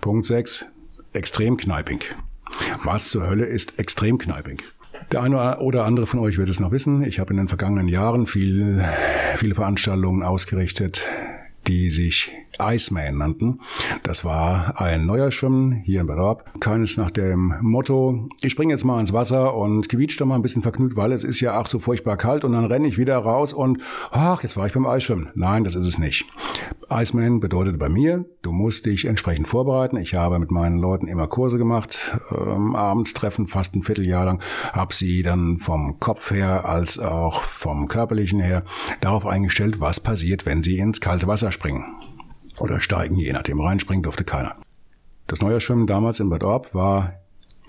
Punkt 0.00 0.26
6. 0.26 0.66
Extremkneiping. 1.12 2.00
Was 2.82 3.10
zur 3.10 3.26
Hölle 3.28 3.46
ist 3.46 3.78
Extremkneiping? 3.78 4.62
Der 5.12 5.22
eine 5.22 5.58
oder 5.58 5.84
andere 5.84 6.06
von 6.06 6.20
euch 6.20 6.38
wird 6.38 6.48
es 6.48 6.60
noch 6.60 6.70
wissen. 6.70 7.02
Ich 7.02 7.18
habe 7.18 7.32
in 7.32 7.38
den 7.38 7.48
vergangenen 7.48 7.88
Jahren 7.88 8.26
viel, 8.26 8.84
viele 9.36 9.54
Veranstaltungen 9.54 10.22
ausgerichtet, 10.22 11.04
die 11.66 11.90
sich 11.90 12.32
Iceman 12.60 13.18
nannten. 13.18 13.60
Das 14.02 14.24
war 14.24 14.80
ein 14.80 15.06
neuer 15.06 15.30
Schwimmen 15.30 15.72
hier 15.84 16.00
in 16.00 16.06
Bad 16.06 16.18
Orb. 16.18 16.60
Keines 16.60 16.96
nach 16.96 17.10
dem 17.10 17.54
Motto, 17.60 18.28
ich 18.40 18.52
springe 18.52 18.72
jetzt 18.72 18.84
mal 18.84 19.00
ins 19.00 19.12
Wasser 19.12 19.54
und 19.54 19.88
quietsche 19.88 20.18
da 20.18 20.24
mal 20.24 20.34
ein 20.34 20.42
bisschen 20.42 20.62
vergnügt, 20.62 20.96
weil 20.96 21.12
es 21.12 21.24
ist 21.24 21.40
ja 21.40 21.58
ach 21.58 21.66
so 21.66 21.78
furchtbar 21.78 22.16
kalt 22.16 22.44
und 22.44 22.52
dann 22.52 22.64
renne 22.64 22.88
ich 22.88 22.98
wieder 22.98 23.18
raus 23.18 23.52
und 23.52 23.82
ach, 24.10 24.42
jetzt 24.42 24.56
war 24.56 24.66
ich 24.66 24.72
beim 24.72 24.86
Eisschwimmen. 24.86 25.30
Nein, 25.34 25.64
das 25.64 25.74
ist 25.74 25.86
es 25.86 25.98
nicht. 25.98 26.26
Iceman 26.90 27.40
bedeutet 27.40 27.78
bei 27.78 27.88
mir, 27.88 28.24
du 28.42 28.52
musst 28.52 28.86
dich 28.86 29.04
entsprechend 29.04 29.46
vorbereiten. 29.46 29.98
Ich 29.98 30.14
habe 30.14 30.38
mit 30.38 30.50
meinen 30.50 30.78
Leuten 30.78 31.06
immer 31.06 31.26
Kurse 31.26 31.58
gemacht, 31.58 32.16
ähm, 32.30 32.74
abends 32.74 33.12
treffen, 33.12 33.46
fast 33.46 33.74
ein 33.74 33.82
Vierteljahr 33.82 34.24
lang, 34.24 34.42
habe 34.72 34.94
sie 34.94 35.22
dann 35.22 35.58
vom 35.58 36.00
Kopf 36.00 36.30
her 36.30 36.64
als 36.64 36.98
auch 36.98 37.42
vom 37.42 37.88
körperlichen 37.88 38.40
her 38.40 38.64
darauf 39.00 39.26
eingestellt, 39.26 39.80
was 39.80 40.00
passiert, 40.00 40.46
wenn 40.46 40.62
sie 40.62 40.78
ins 40.78 41.00
kalte 41.00 41.26
Wasser 41.26 41.52
springen. 41.52 41.84
Oder 42.58 42.80
steigen, 42.80 43.16
je 43.16 43.32
nachdem. 43.32 43.60
Reinspringen 43.60 44.02
durfte 44.02 44.24
keiner. 44.24 44.56
Das 45.26 45.40
neue 45.40 45.60
Schwimmen 45.60 45.86
damals 45.86 46.20
in 46.20 46.30
Bad 46.30 46.42
Orb 46.42 46.74
war 46.74 47.14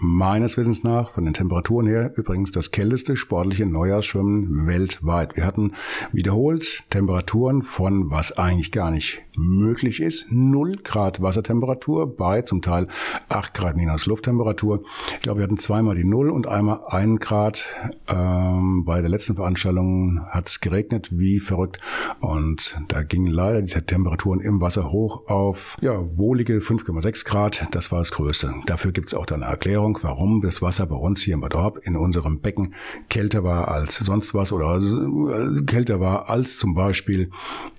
meines 0.01 0.57
Wissens 0.57 0.83
nach, 0.83 1.11
von 1.11 1.25
den 1.25 1.33
Temperaturen 1.33 1.87
her, 1.87 2.13
übrigens 2.15 2.51
das 2.51 2.71
kälteste 2.71 3.15
sportliche 3.15 3.65
Neujahrsschwimmen 3.65 4.67
weltweit. 4.67 5.35
Wir 5.35 5.45
hatten 5.45 5.73
wiederholt 6.11 6.83
Temperaturen 6.89 7.61
von, 7.61 8.09
was 8.09 8.37
eigentlich 8.37 8.71
gar 8.71 8.91
nicht 8.91 9.21
möglich 9.37 10.01
ist, 10.01 10.31
0 10.31 10.77
Grad 10.83 11.21
Wassertemperatur 11.21 12.15
bei 12.15 12.41
zum 12.41 12.61
Teil 12.61 12.87
8 13.29 13.53
Grad 13.53 13.75
minus 13.75 14.05
Lufttemperatur. 14.05 14.83
Ich 15.13 15.21
glaube, 15.21 15.39
wir 15.39 15.43
hatten 15.43 15.57
zweimal 15.57 15.95
die 15.95 16.03
0 16.03 16.29
und 16.29 16.47
einmal 16.47 16.81
1 16.87 17.19
Grad. 17.19 17.65
Ähm, 18.07 18.83
bei 18.85 19.01
der 19.01 19.09
letzten 19.09 19.35
Veranstaltung 19.35 20.25
hat 20.29 20.49
es 20.49 20.61
geregnet, 20.61 21.09
wie 21.11 21.39
verrückt. 21.39 21.79
Und 22.19 22.81
da 22.87 23.03
gingen 23.03 23.27
leider 23.27 23.61
die 23.61 23.69
Temperaturen 23.81 24.39
im 24.39 24.61
Wasser 24.61 24.91
hoch 24.91 25.27
auf 25.27 25.75
ja, 25.81 25.93
wohlige 26.17 26.59
5,6 26.59 27.25
Grad. 27.25 27.67
Das 27.71 27.91
war 27.91 27.99
das 27.99 28.11
Größte. 28.11 28.53
Dafür 28.65 28.91
gibt 28.91 29.09
es 29.09 29.13
auch 29.13 29.25
dann 29.25 29.43
eine 29.43 29.51
Erklärung 29.51 29.88
Erklärung, 29.89 29.99
warum 30.01 30.41
das 30.41 30.61
Wasser 30.61 30.85
bei 30.85 30.95
uns 30.95 31.21
hier 31.21 31.33
im 31.35 31.41
Bad 31.41 31.55
Orb 31.55 31.79
in 31.83 31.95
unserem 31.95 32.39
Becken 32.39 32.73
kälter 33.09 33.43
war 33.43 33.67
als 33.69 33.97
sonst 33.97 34.33
was 34.33 34.51
oder 34.51 34.77
äh, 34.77 35.63
kälter 35.63 35.99
war 35.99 36.29
als 36.29 36.57
zum 36.57 36.73
Beispiel 36.73 37.29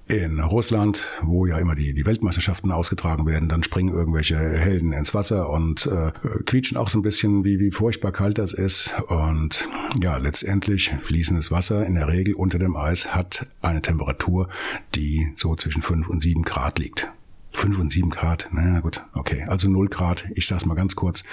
in 0.07 0.40
Russland, 0.40 1.05
wo 1.23 1.46
ja 1.46 1.59
immer 1.59 1.77
die, 1.77 1.94
die 1.94 2.05
Weltmeisterschaften 2.05 2.73
ausgetragen 2.73 3.27
werden, 3.27 3.49
dann 3.49 3.62
springen 3.62 3.94
irgendwelche 3.94 4.37
Helden 4.37 4.92
ins 4.92 5.14
Wasser 5.14 5.49
und 5.51 5.87
äh, 5.87 6.11
quietschen 6.46 6.77
auch 6.77 6.88
so 6.88 6.99
ein 6.99 7.03
bisschen, 7.03 7.44
wie, 7.44 7.61
wie 7.61 7.70
furchtbar 7.70 8.11
kalt 8.11 8.38
das 8.38 8.53
ist. 8.53 8.92
Und 9.07 9.68
ja, 10.03 10.16
letztendlich 10.16 10.92
fließendes 10.99 11.53
Wasser 11.53 11.87
in 11.87 11.94
der 11.94 12.09
Regel 12.09 12.35
unter 12.35 12.59
dem 12.59 12.77
Eis 12.77 13.14
hat 13.14 13.46
eine 13.62 13.83
Temperatur, 13.83 14.49
die 14.96 15.33
so 15.37 15.55
zwischen 15.55 15.83
fünf 15.83 16.09
und 16.09 16.25
sieben 16.25 16.42
Grad 16.42 16.81
liegt. 16.81 17.12
5 17.53 17.79
und 17.79 17.93
7 17.93 18.11
Grad, 18.11 18.49
na 18.53 18.81
gut, 18.81 19.05
okay, 19.13 19.45
also 19.49 19.69
0 19.69 19.89
Grad, 19.89 20.29
ich 20.35 20.47
sag's 20.47 20.67
mal 20.67 20.75
ganz 20.75 20.97
kurz, 20.97 21.25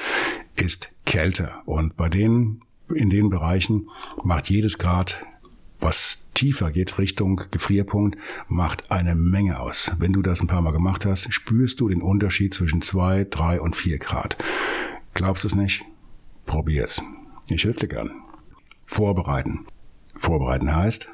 ist 0.55 0.91
kälter. 1.05 1.61
Und 1.65 1.95
bei 1.95 2.09
denen, 2.09 2.61
in 2.93 3.09
den 3.09 3.29
Bereichen 3.29 3.89
macht 4.23 4.49
jedes 4.49 4.77
Grad, 4.77 5.21
was 5.79 6.23
tiefer 6.33 6.71
geht 6.71 6.97
Richtung 6.97 7.41
Gefrierpunkt, 7.51 8.17
macht 8.47 8.91
eine 8.91 9.15
Menge 9.15 9.59
aus. 9.59 9.91
Wenn 9.99 10.13
du 10.13 10.21
das 10.21 10.41
ein 10.41 10.47
paar 10.47 10.61
Mal 10.61 10.71
gemacht 10.71 11.05
hast, 11.05 11.33
spürst 11.33 11.79
du 11.79 11.89
den 11.89 12.01
Unterschied 12.01 12.53
zwischen 12.53 12.81
2, 12.81 13.25
3 13.29 13.61
und 13.61 13.75
4 13.75 13.99
Grad. 13.99 14.37
Glaubst 15.13 15.45
es 15.45 15.55
nicht? 15.55 15.83
Probier's. 16.45 17.01
Ich 17.49 17.63
helfe 17.63 17.81
dir 17.81 17.87
gern. 17.87 18.11
Vorbereiten. 18.85 19.65
Vorbereiten 20.15 20.75
heißt, 20.75 21.09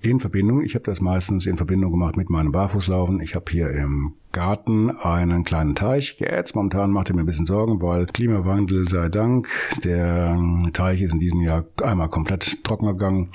in 0.00 0.20
Verbindung, 0.20 0.62
ich 0.62 0.74
habe 0.74 0.84
das 0.84 1.00
meistens 1.00 1.46
in 1.46 1.56
Verbindung 1.56 1.90
gemacht 1.90 2.16
mit 2.16 2.30
meinem 2.30 2.52
Barfußlaufen. 2.52 3.20
Ich 3.20 3.34
habe 3.34 3.50
hier 3.50 3.70
im 3.70 4.14
Garten 4.32 4.90
einen 4.90 5.44
kleinen 5.44 5.74
Teich. 5.74 6.16
Jetzt 6.18 6.54
momentan 6.54 6.90
macht 6.90 7.08
er 7.08 7.16
mir 7.16 7.22
ein 7.22 7.26
bisschen 7.26 7.46
Sorgen, 7.46 7.80
weil 7.80 8.06
Klimawandel 8.06 8.88
sei 8.88 9.08
Dank. 9.08 9.48
Der 9.84 10.38
Teich 10.72 11.00
ist 11.00 11.14
in 11.14 11.20
diesem 11.20 11.40
Jahr 11.40 11.64
einmal 11.82 12.08
komplett 12.08 12.62
trocken 12.64 12.86
gegangen 12.86 13.32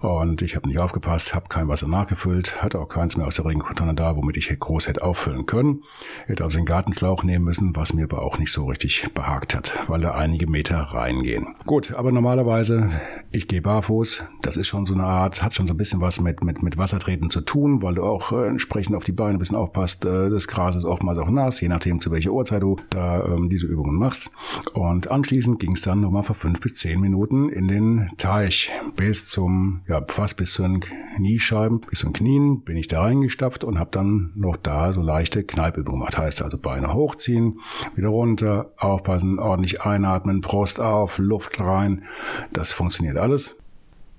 und 0.00 0.42
ich 0.42 0.54
habe 0.54 0.68
nicht 0.68 0.78
aufgepasst, 0.78 1.34
habe 1.34 1.48
kein 1.48 1.68
Wasser 1.68 1.88
nachgefüllt, 1.88 2.62
hatte 2.62 2.78
auch 2.78 2.88
keins 2.88 3.16
mehr 3.16 3.26
aus 3.26 3.34
der 3.34 3.44
Regencontainer 3.44 3.94
da, 3.94 4.16
womit 4.16 4.36
ich 4.36 4.56
groß 4.58 4.86
hätte 4.86 5.02
auffüllen 5.02 5.46
können. 5.46 5.82
Hätte 6.26 6.44
also 6.44 6.58
den 6.58 6.64
Gartenschlauch 6.64 7.24
nehmen 7.24 7.44
müssen, 7.44 7.74
was 7.74 7.92
mir 7.92 8.04
aber 8.04 8.22
auch 8.22 8.38
nicht 8.38 8.52
so 8.52 8.66
richtig 8.66 9.08
behagt 9.14 9.54
hat, 9.54 9.74
weil 9.88 10.00
da 10.00 10.12
einige 10.12 10.48
Meter 10.48 10.78
reingehen. 10.78 11.56
Gut, 11.66 11.92
aber 11.94 12.12
normalerweise, 12.12 12.90
ich 13.32 13.48
gehe 13.48 13.62
barfuß. 13.62 14.24
Das 14.42 14.56
ist 14.56 14.68
schon 14.68 14.86
so 14.86 14.94
eine 14.94 15.04
Art, 15.04 15.42
hat 15.42 15.54
schon 15.54 15.66
so 15.66 15.74
ein 15.74 15.78
bisschen 15.78 16.00
was 16.00 16.20
mit, 16.20 16.44
mit, 16.44 16.62
mit 16.62 16.78
Wassertreten 16.78 17.30
zu 17.30 17.40
tun, 17.40 17.82
weil 17.82 17.96
du 17.96 18.04
auch 18.04 18.32
äh, 18.32 18.46
entsprechend 18.46 18.94
auf 18.94 19.04
die 19.04 19.12
Beine 19.12 19.32
ein 19.32 19.38
bisschen 19.38 19.56
aufpasst. 19.56 20.04
Äh, 20.04 20.28
das 20.36 20.48
Gras 20.48 20.76
ist 20.76 20.84
oftmals 20.84 21.18
auch 21.18 21.30
nass, 21.30 21.60
je 21.60 21.68
nachdem 21.68 22.00
zu 22.00 22.10
welcher 22.10 22.30
Uhrzeit 22.30 22.62
du 22.62 22.76
da 22.90 23.24
ähm, 23.24 23.48
diese 23.50 23.66
Übungen 23.66 23.96
machst. 23.96 24.30
Und 24.74 25.10
anschließend 25.10 25.58
ging 25.58 25.72
es 25.72 25.82
dann 25.82 26.00
nochmal 26.00 26.22
für 26.22 26.34
fünf 26.34 26.60
bis 26.60 26.76
zehn 26.76 27.00
Minuten 27.00 27.48
in 27.48 27.68
den 27.68 28.10
Teich 28.18 28.70
bis 28.94 29.28
zum, 29.28 29.82
ja, 29.88 30.04
fast 30.08 30.36
bis 30.36 30.52
zu 30.54 30.62
den 30.62 30.80
Kniescheiben, 30.80 31.80
bis 31.80 32.00
zu 32.00 32.06
den 32.06 32.12
Knien 32.12 32.60
bin 32.62 32.76
ich 32.76 32.88
da 32.88 33.02
reingestapft 33.02 33.64
und 33.64 33.78
habe 33.78 33.90
dann 33.92 34.32
noch 34.34 34.56
da 34.56 34.92
so 34.92 35.02
leichte 35.02 35.44
Kneipübungen 35.44 36.00
gemacht. 36.00 36.18
Heißt 36.18 36.42
also 36.42 36.58
Beine 36.58 36.92
hochziehen, 36.92 37.60
wieder 37.94 38.08
runter, 38.08 38.72
aufpassen, 38.76 39.38
ordentlich 39.38 39.82
einatmen, 39.82 40.40
Brust 40.40 40.80
auf, 40.80 41.18
Luft 41.18 41.60
rein. 41.60 42.04
Das 42.52 42.72
funktioniert 42.72 43.16
alles. 43.16 43.56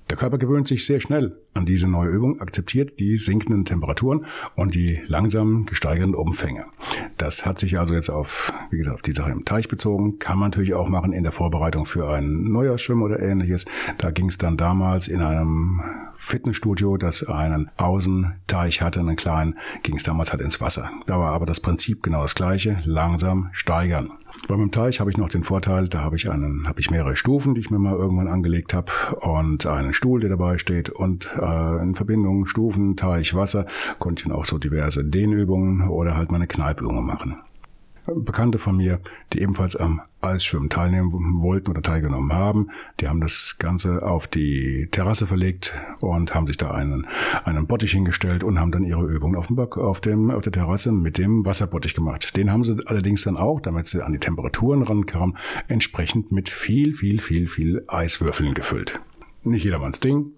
Der 0.10 0.16
Körper 0.16 0.38
gewöhnt 0.38 0.70
sich 0.70 0.86
sehr 0.86 1.02
schnell 1.02 1.38
an 1.54 1.66
diese 1.66 1.90
neue 1.90 2.10
Übung, 2.10 2.40
akzeptiert 2.40 3.00
die 3.00 3.18
sinkenden 3.18 3.66
Temperaturen 3.66 4.26
und 4.56 4.74
die 4.74 5.02
langsam 5.06 5.66
gesteigernden 5.66 6.16
Umfänge. 6.16 6.66
Das 7.18 7.46
hat 7.46 7.60
sich 7.60 7.78
also 7.78 7.94
jetzt 7.94 8.10
auf, 8.10 8.54
wie 8.70 8.78
gesagt, 8.78 8.96
auf 8.96 9.02
die 9.02 9.12
Sache 9.12 9.32
im 9.32 9.44
Teich 9.44 9.68
bezogen. 9.68 10.18
Kann 10.18 10.38
man 10.38 10.52
natürlich 10.52 10.76
auch 10.76 10.88
machen 10.88 11.12
in 11.12 11.24
der 11.24 11.34
Vorbereitung 11.34 11.86
für 11.86 12.10
ein 12.10 12.44
neuer 12.44 12.78
Schwimm 12.78 13.02
oder 13.02 13.20
ähnliches. 13.20 13.66
Da 13.98 14.12
ging 14.12 14.30
es 14.30 14.38
dann 14.38 14.56
damals 14.56 15.10
in 15.10 15.22
einem 15.22 15.82
Fitnessstudio, 16.16 16.98
das 16.98 17.28
einen 17.28 17.70
Außenteich 17.78 18.82
hatte, 18.82 19.02
einen 19.02 19.18
kleinen, 19.18 19.58
ging 19.84 19.98
es 19.98 20.04
damals 20.04 20.32
halt 20.32 20.42
ins 20.42 20.62
Wasser. 20.62 20.90
Da 21.06 21.20
war 21.20 21.34
aber 21.34 21.46
das 21.46 21.60
Prinzip 21.60 22.02
genau 22.02 22.22
das 22.22 22.36
gleiche, 22.36 22.82
langsam 22.86 23.50
steigern. 23.52 24.12
Beim 24.48 24.72
Teich 24.72 25.00
habe 25.00 25.12
ich 25.12 25.18
noch 25.18 25.30
den 25.30 25.44
Vorteil, 25.44 25.90
da 25.90 26.02
habe 26.02 26.16
ich 26.16 26.30
einen, 26.32 26.68
habe 26.68 26.80
ich 26.80 26.90
mehrere 26.90 27.16
Stufen, 27.16 27.54
die 27.54 27.62
ich 27.62 27.70
mir 27.70 27.80
mal 27.80 27.96
irgendwann 27.96 28.28
angelegt 28.28 28.74
habe 28.74 28.92
und 29.20 29.66
einen 29.66 29.94
Stuhl, 29.94 30.22
der 30.22 30.30
dabei 30.30 30.58
steht 30.58 30.90
und 30.90 31.30
äh, 31.38 31.82
in 31.82 31.96
Verbindung 31.96 32.46
Stufen, 32.46 32.96
Teich, 32.96 33.34
Wasser 33.34 33.66
konnte 34.00 34.22
ich 34.22 34.28
dann 34.28 34.38
auch 34.38 34.46
so 34.46 34.58
diverse 34.58 35.04
Dehnübungen 35.04 35.90
oder 35.90 36.16
halt 36.16 36.32
meine 36.32 36.48
Kneipübungen 36.48 37.06
machen. 37.06 37.38
Bekannte 38.16 38.58
von 38.58 38.78
mir, 38.78 39.00
die 39.34 39.42
ebenfalls 39.42 39.76
am 39.76 40.02
Eisschwimmen 40.22 40.70
teilnehmen 40.70 41.12
wollten 41.42 41.70
oder 41.70 41.82
teilgenommen 41.82 42.34
haben. 42.34 42.70
Die 43.00 43.08
haben 43.08 43.22
das 43.22 43.58
Ganze 43.60 44.04
auf 44.04 44.28
die 44.28 44.88
Terrasse 44.92 45.28
verlegt 45.28 45.74
und 46.02 46.34
haben 46.34 46.48
sich 46.48 46.58
da 46.58 46.72
einen, 46.72 47.08
einen 47.44 47.68
Bottich 47.68 47.92
hingestellt 47.92 48.44
und 48.44 48.60
haben 48.60 48.72
dann 48.72 48.84
ihre 48.84 49.06
Übungen 49.06 49.36
auf, 49.36 49.48
dem, 49.48 49.60
auf, 49.60 50.02
dem, 50.02 50.32
auf 50.32 50.42
der 50.42 50.52
Terrasse 50.52 50.92
mit 50.92 51.18
dem 51.18 51.46
Wasserbottich 51.46 51.94
gemacht. 51.94 52.36
Den 52.36 52.52
haben 52.52 52.64
sie 52.64 52.76
allerdings 52.86 53.24
dann 53.24 53.38
auch, 53.38 53.60
damit 53.60 53.88
sie 53.88 54.04
an 54.04 54.14
die 54.14 54.20
Temperaturen 54.20 54.84
rankamen, 54.84 55.38
entsprechend 55.68 56.32
mit 56.32 56.50
viel, 56.50 56.94
viel, 56.94 57.20
viel, 57.20 57.48
viel 57.48 57.84
Eiswürfeln 57.88 58.54
gefüllt. 58.54 59.00
Nicht 59.44 59.64
jedermanns 59.64 60.00
Ding. 60.00 60.32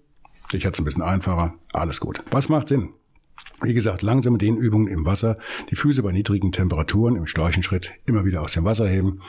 Ich 0.52 0.66
hatte 0.66 0.74
es 0.74 0.80
ein 0.80 0.84
bisschen 0.84 1.02
einfacher. 1.02 1.54
Alles 1.72 2.00
gut. 2.00 2.22
Was 2.30 2.48
macht 2.48 2.68
Sinn? 2.68 2.90
Wie 3.62 3.74
gesagt, 3.74 4.00
langsame 4.00 4.38
Dehnübungen 4.38 4.88
im 4.88 5.04
Wasser, 5.04 5.36
die 5.68 5.76
Füße 5.76 6.02
bei 6.02 6.12
niedrigen 6.12 6.50
Temperaturen 6.50 7.14
im 7.16 7.26
Storchenschritt 7.26 7.92
immer 8.06 8.24
wieder 8.24 8.40
aus 8.40 8.52
dem 8.52 8.64
Wasser 8.64 8.88
heben. 8.88 9.20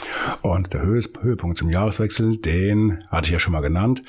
Und 0.41 0.74
der 0.74 0.84
Höhepunkt 0.84 1.58
zum 1.58 1.70
Jahreswechsel, 1.70 2.38
den 2.38 3.04
hatte 3.10 3.26
ich 3.26 3.34
ja 3.34 3.39
schon 3.39 3.52
mal 3.52 3.60
genannt. 3.60 4.04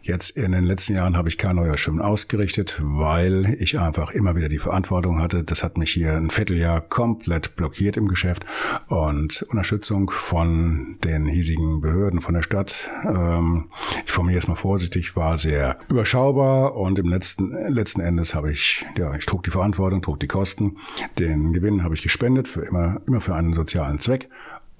Jetzt 0.00 0.30
in 0.36 0.52
den 0.52 0.64
letzten 0.64 0.94
Jahren 0.94 1.16
habe 1.16 1.28
ich 1.28 1.38
kein 1.38 1.56
neuer 1.56 1.76
Schwimmen 1.76 2.00
ausgerichtet, 2.00 2.80
weil 2.84 3.56
ich 3.58 3.80
einfach 3.80 4.12
immer 4.12 4.36
wieder 4.36 4.48
die 4.48 4.60
Verantwortung 4.60 5.20
hatte. 5.20 5.42
Das 5.42 5.64
hat 5.64 5.76
mich 5.76 5.90
hier 5.90 6.12
ein 6.12 6.30
Vierteljahr 6.30 6.80
komplett 6.80 7.56
blockiert 7.56 7.96
im 7.96 8.06
Geschäft. 8.06 8.46
Und 8.86 9.42
Unterstützung 9.50 10.08
von 10.08 10.98
den 11.02 11.26
hiesigen 11.26 11.80
Behörden, 11.80 12.20
von 12.20 12.34
der 12.34 12.42
Stadt, 12.42 12.92
ähm, 13.04 13.70
ich 14.06 14.12
formuliere 14.12 14.38
es 14.38 14.46
mal 14.46 14.54
vorsichtig, 14.54 15.16
war 15.16 15.36
sehr 15.36 15.80
überschaubar. 15.88 16.76
Und 16.76 16.96
im 17.00 17.08
letzten, 17.08 17.50
letzten 17.72 18.00
Endes 18.00 18.36
habe 18.36 18.52
ich, 18.52 18.86
ja, 18.96 19.12
ich 19.16 19.26
trug 19.26 19.42
die 19.42 19.50
Verantwortung 19.50 19.63
Verantwortung, 19.64 20.02
trug 20.02 20.20
die 20.20 20.28
Kosten. 20.28 20.76
Den 21.18 21.54
Gewinn 21.54 21.82
habe 21.82 21.94
ich 21.94 22.02
gespendet 22.02 22.48
für 22.48 22.60
immer, 22.60 23.00
immer 23.06 23.22
für 23.22 23.34
einen 23.34 23.54
sozialen 23.54 23.98
Zweck. 23.98 24.28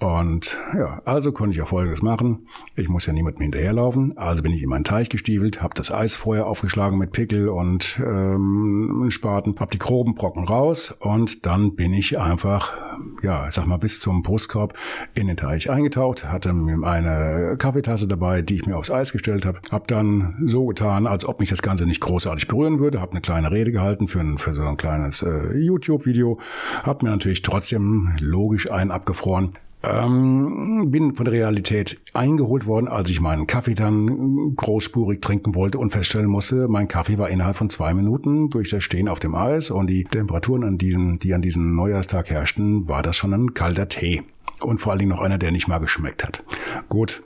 Und 0.00 0.58
ja, 0.76 1.00
also 1.04 1.32
konnte 1.32 1.54
ich 1.54 1.62
auch 1.62 1.68
Folgendes 1.68 2.02
machen. 2.02 2.46
Ich 2.74 2.88
muss 2.88 3.06
ja 3.06 3.12
niemandem 3.12 3.42
hinterherlaufen. 3.42 4.18
Also 4.18 4.42
bin 4.42 4.52
ich 4.52 4.62
in 4.62 4.68
meinen 4.68 4.84
Teich 4.84 5.08
gestiefelt, 5.08 5.62
habe 5.62 5.74
das 5.74 5.92
Eis 5.92 6.16
vorher 6.16 6.46
aufgeschlagen 6.46 6.98
mit 6.98 7.12
Pickel 7.12 7.48
und 7.48 8.00
ähm, 8.04 9.06
Spaten, 9.10 9.54
habe 9.60 9.70
die 9.70 9.78
groben 9.78 10.14
Brocken 10.14 10.44
raus 10.44 10.94
und 10.98 11.46
dann 11.46 11.76
bin 11.76 11.94
ich 11.94 12.18
einfach, 12.18 12.76
ja, 13.22 13.48
sag 13.50 13.66
mal, 13.66 13.78
bis 13.78 14.00
zum 14.00 14.22
Brustkorb 14.22 14.74
in 15.14 15.28
den 15.28 15.36
Teich 15.36 15.70
eingetaucht, 15.70 16.24
hatte 16.24 16.52
mir 16.52 16.86
eine 16.86 17.56
Kaffeetasse 17.56 18.08
dabei, 18.08 18.42
die 18.42 18.56
ich 18.56 18.66
mir 18.66 18.76
aufs 18.76 18.90
Eis 18.90 19.12
gestellt 19.12 19.46
habe, 19.46 19.60
habe 19.70 19.84
dann 19.86 20.36
so 20.44 20.66
getan, 20.66 21.06
als 21.06 21.24
ob 21.24 21.38
mich 21.38 21.50
das 21.50 21.62
Ganze 21.62 21.86
nicht 21.86 22.00
großartig 22.00 22.48
berühren 22.48 22.80
würde, 22.80 23.00
habe 23.00 23.12
eine 23.12 23.20
kleine 23.20 23.50
Rede 23.52 23.70
gehalten 23.70 24.08
für, 24.08 24.20
ein, 24.20 24.38
für 24.38 24.54
so 24.54 24.64
ein 24.64 24.76
kleines 24.76 25.22
äh, 25.22 25.56
YouTube-Video, 25.56 26.40
habe 26.82 27.06
mir 27.06 27.12
natürlich 27.12 27.42
trotzdem 27.42 28.16
logisch 28.18 28.70
einen 28.70 28.90
abgefroren, 28.90 29.54
ähm, 29.84 30.90
bin 30.90 31.14
von 31.14 31.24
der 31.24 31.34
Realität 31.34 32.00
eingeholt 32.12 32.66
worden, 32.66 32.88
als 32.88 33.10
ich 33.10 33.20
meinen 33.20 33.46
Kaffee 33.46 33.74
dann 33.74 34.54
großspurig 34.56 35.20
trinken 35.20 35.54
wollte 35.54 35.78
und 35.78 35.90
feststellen 35.90 36.28
musste, 36.28 36.68
mein 36.68 36.88
Kaffee 36.88 37.18
war 37.18 37.28
innerhalb 37.28 37.56
von 37.56 37.70
zwei 37.70 37.94
Minuten 37.94 38.50
durch 38.50 38.70
das 38.70 38.82
Stehen 38.82 39.08
auf 39.08 39.18
dem 39.18 39.34
Eis 39.34 39.70
und 39.70 39.88
die 39.88 40.04
Temperaturen, 40.04 40.64
an 40.64 40.78
diesen, 40.78 41.18
die 41.18 41.34
an 41.34 41.42
diesem 41.42 41.74
Neujahrstag 41.74 42.30
herrschten, 42.30 42.88
war 42.88 43.02
das 43.02 43.16
schon 43.16 43.34
ein 43.34 43.54
kalter 43.54 43.88
Tee. 43.88 44.22
Und 44.60 44.78
vor 44.78 44.92
allen 44.92 45.00
Dingen 45.00 45.10
noch 45.10 45.20
einer, 45.20 45.38
der 45.38 45.50
nicht 45.50 45.68
mal 45.68 45.78
geschmeckt 45.78 46.24
hat. 46.24 46.44
Gut. 46.88 47.22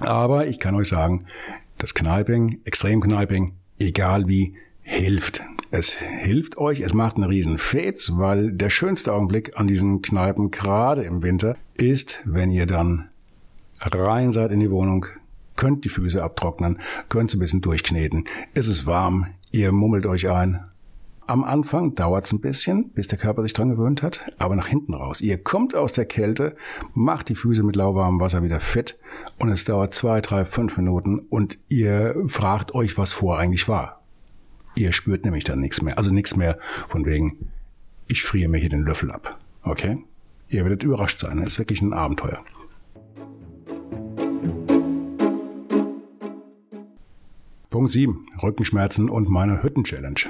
Aber 0.00 0.46
ich 0.46 0.58
kann 0.58 0.74
euch 0.74 0.88
sagen, 0.88 1.26
das 1.78 1.94
Kniping, 1.94 2.60
Extremkniping, 2.64 3.52
egal 3.78 4.26
wie, 4.28 4.54
hilft. 4.82 5.42
Es 5.72 5.92
hilft 5.92 6.58
euch, 6.58 6.80
es 6.80 6.94
macht 6.94 7.14
einen 7.14 7.30
riesen 7.30 7.56
Fetz, 7.56 8.14
weil 8.16 8.50
der 8.50 8.70
schönste 8.70 9.12
Augenblick 9.12 9.56
an 9.56 9.68
diesen 9.68 10.02
Kneipen, 10.02 10.50
gerade 10.50 11.04
im 11.04 11.22
Winter, 11.22 11.56
ist, 11.78 12.18
wenn 12.24 12.50
ihr 12.50 12.66
dann 12.66 13.08
rein 13.80 14.32
seid 14.32 14.50
in 14.50 14.58
die 14.58 14.72
Wohnung, 14.72 15.06
könnt 15.54 15.84
die 15.84 15.88
Füße 15.88 16.24
abtrocknen, 16.24 16.80
könnt 17.08 17.32
ein 17.32 17.38
bisschen 17.38 17.60
durchkneten, 17.60 18.24
es 18.52 18.66
ist 18.66 18.86
warm, 18.86 19.26
ihr 19.52 19.70
mummelt 19.70 20.06
euch 20.06 20.28
ein. 20.28 20.60
Am 21.28 21.44
Anfang 21.44 21.94
dauert 21.94 22.26
es 22.26 22.32
ein 22.32 22.40
bisschen, 22.40 22.90
bis 22.90 23.06
der 23.06 23.18
Körper 23.18 23.44
sich 23.44 23.52
dran 23.52 23.70
gewöhnt 23.70 24.02
hat, 24.02 24.32
aber 24.38 24.56
nach 24.56 24.66
hinten 24.66 24.94
raus. 24.94 25.20
Ihr 25.20 25.38
kommt 25.38 25.76
aus 25.76 25.92
der 25.92 26.04
Kälte, 26.04 26.56
macht 26.94 27.28
die 27.28 27.36
Füße 27.36 27.62
mit 27.62 27.76
lauwarmem 27.76 28.18
Wasser 28.18 28.42
wieder 28.42 28.58
fit 28.58 28.98
und 29.38 29.50
es 29.50 29.64
dauert 29.64 29.94
zwei, 29.94 30.20
drei, 30.20 30.44
fünf 30.44 30.76
Minuten 30.76 31.20
und 31.20 31.58
ihr 31.68 32.16
fragt 32.26 32.74
euch, 32.74 32.98
was 32.98 33.12
vor 33.12 33.38
eigentlich 33.38 33.68
war. 33.68 33.99
Ihr 34.80 34.94
spürt 34.94 35.26
nämlich 35.26 35.44
dann 35.44 35.60
nichts 35.60 35.82
mehr. 35.82 35.98
Also 35.98 36.10
nichts 36.10 36.36
mehr 36.36 36.58
von 36.88 37.04
wegen, 37.04 37.50
ich 38.08 38.22
friere 38.22 38.48
mir 38.48 38.56
hier 38.56 38.70
den 38.70 38.80
Löffel 38.80 39.10
ab. 39.10 39.38
Okay? 39.62 39.98
Ihr 40.48 40.62
werdet 40.62 40.82
überrascht 40.84 41.20
sein. 41.20 41.38
Es 41.40 41.48
ist 41.48 41.58
wirklich 41.58 41.82
ein 41.82 41.92
Abenteuer. 41.92 42.42
Punkt 47.68 47.92
7. 47.92 48.26
Rückenschmerzen 48.42 49.10
und 49.10 49.28
meine 49.28 49.62
Hütten-Challenge. 49.62 50.20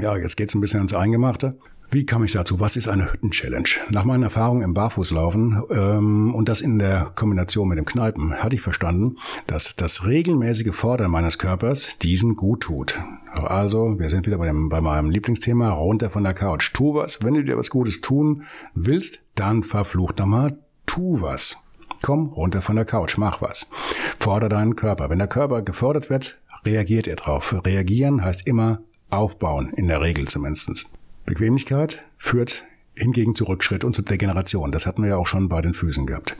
Ja, 0.00 0.16
jetzt 0.16 0.38
geht's 0.38 0.54
ein 0.54 0.62
bisschen 0.62 0.80
ans 0.80 0.94
Eingemachte. 0.94 1.58
Wie 1.90 2.04
kam 2.04 2.24
ich 2.24 2.32
dazu? 2.32 2.58
Was 2.58 2.76
ist 2.76 2.88
eine 2.88 3.12
Hütten-Challenge? 3.12 3.68
Nach 3.90 4.04
meinen 4.04 4.24
Erfahrungen 4.24 4.62
im 4.62 4.74
Barfußlaufen 4.74 5.62
ähm, 5.70 6.34
und 6.34 6.48
das 6.48 6.60
in 6.60 6.78
der 6.78 7.12
Kombination 7.14 7.68
mit 7.68 7.78
dem 7.78 7.84
Kneipen 7.84 8.34
hatte 8.34 8.56
ich 8.56 8.62
verstanden, 8.62 9.16
dass 9.46 9.76
das 9.76 10.06
regelmäßige 10.06 10.74
Fordern 10.74 11.10
meines 11.10 11.38
Körpers 11.38 11.98
diesem 11.98 12.34
gut 12.34 12.62
tut. 12.62 13.00
Also, 13.32 13.98
wir 13.98 14.10
sind 14.10 14.26
wieder 14.26 14.38
bei, 14.38 14.46
dem, 14.46 14.68
bei 14.68 14.80
meinem 14.80 15.10
Lieblingsthema, 15.10 15.70
runter 15.70 16.10
von 16.10 16.24
der 16.24 16.34
Couch. 16.34 16.72
Tu 16.72 16.94
was. 16.94 17.22
Wenn 17.22 17.34
du 17.34 17.44
dir 17.44 17.56
was 17.56 17.70
Gutes 17.70 18.00
tun 18.00 18.42
willst, 18.74 19.20
dann 19.34 19.62
verflucht 19.62 20.18
nochmal, 20.18 20.58
tu 20.86 21.20
was. 21.20 21.56
Komm 22.02 22.28
runter 22.28 22.62
von 22.62 22.76
der 22.76 22.84
Couch, 22.84 23.16
mach 23.16 23.40
was. 23.42 23.70
Forder 24.18 24.48
deinen 24.48 24.76
Körper. 24.76 25.08
Wenn 25.08 25.18
der 25.18 25.28
Körper 25.28 25.62
gefordert 25.62 26.10
wird, 26.10 26.40
reagiert 26.64 27.06
er 27.06 27.16
drauf. 27.16 27.54
Reagieren 27.64 28.24
heißt 28.24 28.46
immer 28.46 28.80
aufbauen, 29.10 29.72
in 29.76 29.88
der 29.88 30.00
Regel 30.00 30.26
zumindest. 30.26 30.90
Bequemlichkeit 31.26 32.04
führt 32.16 32.64
hingegen 32.94 33.34
zu 33.34 33.44
Rückschritt 33.44 33.84
und 33.84 33.94
zu 33.94 34.02
Degeneration. 34.02 34.72
Das 34.72 34.86
hatten 34.86 35.02
wir 35.02 35.10
ja 35.10 35.16
auch 35.16 35.26
schon 35.26 35.48
bei 35.48 35.60
den 35.60 35.74
Füßen 35.74 36.06
gehabt. 36.06 36.36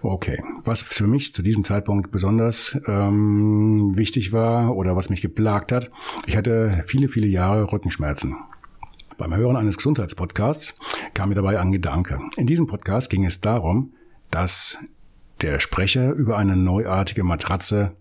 Okay, 0.00 0.42
was 0.64 0.82
für 0.82 1.06
mich 1.06 1.34
zu 1.34 1.42
diesem 1.42 1.64
Zeitpunkt 1.64 2.10
besonders 2.10 2.80
ähm, 2.86 3.96
wichtig 3.96 4.32
war 4.32 4.74
oder 4.74 4.96
was 4.96 5.10
mich 5.10 5.20
geplagt 5.20 5.70
hat, 5.70 5.90
ich 6.26 6.36
hatte 6.36 6.82
viele, 6.86 7.08
viele 7.08 7.26
Jahre 7.26 7.70
Rückenschmerzen. 7.70 8.36
Beim 9.18 9.34
Hören 9.34 9.56
eines 9.56 9.76
Gesundheitspodcasts 9.76 10.78
kam 11.12 11.28
mir 11.28 11.34
dabei 11.34 11.60
ein 11.60 11.72
Gedanke. 11.72 12.20
In 12.36 12.46
diesem 12.46 12.66
Podcast 12.66 13.10
ging 13.10 13.24
es 13.24 13.40
darum, 13.40 13.92
dass 14.30 14.78
der 15.42 15.60
Sprecher 15.60 16.12
über 16.12 16.38
eine 16.38 16.56
neuartige 16.56 17.24
Matratze 17.24 17.96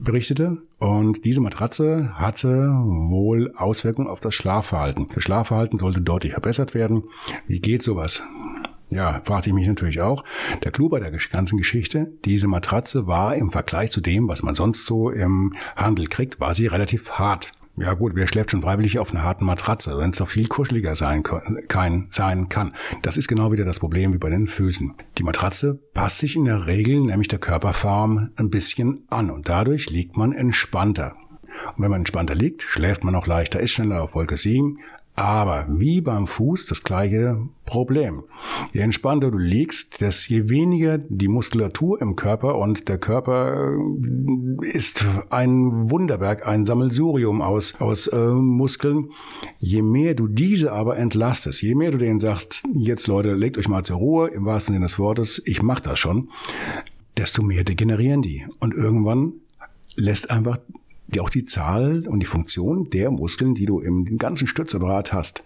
berichtete. 0.00 0.58
Und 0.78 1.24
diese 1.24 1.40
Matratze 1.40 2.12
hatte 2.14 2.70
wohl 2.84 3.52
Auswirkungen 3.56 4.08
auf 4.08 4.20
das 4.20 4.34
Schlafverhalten. 4.34 5.06
Das 5.14 5.22
Schlafverhalten 5.22 5.78
sollte 5.78 6.00
deutlich 6.00 6.32
verbessert 6.32 6.74
werden. 6.74 7.04
Wie 7.46 7.60
geht 7.60 7.82
sowas? 7.82 8.22
Ja, 8.90 9.20
fragte 9.24 9.50
ich 9.50 9.54
mich 9.54 9.68
natürlich 9.68 10.02
auch. 10.02 10.24
Der 10.64 10.72
Clou 10.72 10.88
bei 10.88 10.98
der 10.98 11.12
ganzen 11.12 11.58
Geschichte, 11.58 12.12
diese 12.24 12.48
Matratze 12.48 13.06
war 13.06 13.36
im 13.36 13.52
Vergleich 13.52 13.92
zu 13.92 14.00
dem, 14.00 14.26
was 14.26 14.42
man 14.42 14.56
sonst 14.56 14.84
so 14.84 15.10
im 15.10 15.54
Handel 15.76 16.08
kriegt, 16.08 16.40
war 16.40 16.54
sie 16.54 16.66
relativ 16.66 17.12
hart. 17.12 17.52
Ja 17.76 17.94
gut, 17.94 18.12
wer 18.14 18.26
schläft 18.26 18.50
schon 18.50 18.62
freiwillig 18.62 18.98
auf 18.98 19.12
einer 19.12 19.22
harten 19.22 19.44
Matratze, 19.44 19.96
wenn 19.96 20.10
es 20.10 20.18
doch 20.18 20.28
viel 20.28 20.48
kuscheliger 20.48 20.96
sein, 20.96 21.22
kein, 21.68 22.08
sein 22.10 22.48
kann. 22.48 22.74
Das 23.02 23.16
ist 23.16 23.28
genau 23.28 23.52
wieder 23.52 23.64
das 23.64 23.78
Problem 23.78 24.12
wie 24.12 24.18
bei 24.18 24.28
den 24.28 24.48
Füßen. 24.48 24.94
Die 25.18 25.22
Matratze 25.22 25.78
passt 25.94 26.18
sich 26.18 26.36
in 26.36 26.44
der 26.44 26.66
Regel 26.66 27.00
nämlich 27.00 27.28
der 27.28 27.38
Körperform 27.38 28.30
ein 28.36 28.50
bisschen 28.50 29.04
an 29.08 29.30
und 29.30 29.48
dadurch 29.48 29.88
liegt 29.88 30.16
man 30.16 30.32
entspannter. 30.32 31.16
Und 31.76 31.82
wenn 31.82 31.90
man 31.90 32.00
entspannter 32.00 32.34
liegt, 32.34 32.62
schläft 32.62 33.04
man 33.04 33.14
auch 33.14 33.26
leichter, 33.26 33.60
ist 33.60 33.72
schneller 33.72 34.02
auf 34.02 34.14
Wolke 34.14 34.36
7, 34.36 34.78
Aber 35.20 35.66
wie 35.68 36.00
beim 36.00 36.26
Fuß 36.26 36.64
das 36.64 36.82
gleiche 36.82 37.46
Problem. 37.66 38.22
Je 38.72 38.80
entspannter 38.80 39.30
du 39.30 39.36
liegst, 39.36 40.00
desto 40.00 40.32
je 40.32 40.48
weniger 40.48 40.96
die 40.96 41.28
Muskulatur 41.28 42.00
im 42.00 42.16
Körper 42.16 42.56
und 42.56 42.88
der 42.88 42.96
Körper 42.96 43.70
äh, 43.70 44.66
ist 44.66 45.04
ein 45.28 45.90
Wunderwerk, 45.90 46.46
ein 46.46 46.64
Sammelsurium 46.64 47.42
aus, 47.42 47.78
aus 47.82 48.06
äh, 48.06 48.16
Muskeln. 48.16 49.10
Je 49.58 49.82
mehr 49.82 50.14
du 50.14 50.26
diese 50.26 50.72
aber 50.72 50.96
entlastest, 50.96 51.60
je 51.60 51.74
mehr 51.74 51.90
du 51.90 51.98
denen 51.98 52.18
sagst, 52.18 52.66
jetzt 52.78 53.06
Leute, 53.06 53.34
legt 53.34 53.58
euch 53.58 53.68
mal 53.68 53.84
zur 53.84 53.98
Ruhe, 53.98 54.28
im 54.28 54.46
wahrsten 54.46 54.72
Sinne 54.72 54.86
des 54.86 54.98
Wortes, 54.98 55.42
ich 55.44 55.62
mach 55.62 55.80
das 55.80 55.98
schon, 55.98 56.30
desto 57.18 57.42
mehr 57.42 57.64
degenerieren 57.64 58.22
die. 58.22 58.46
Und 58.58 58.72
irgendwann 58.72 59.34
lässt 59.96 60.30
einfach 60.30 60.60
die 61.12 61.20
auch 61.20 61.30
die 61.30 61.44
Zahl 61.44 62.06
und 62.06 62.20
die 62.20 62.26
Funktion 62.26 62.88
der 62.90 63.10
Muskeln, 63.10 63.54
die 63.54 63.66
du 63.66 63.80
im 63.80 64.16
ganzen 64.16 64.46
Stützapparat 64.46 65.12
hast, 65.12 65.44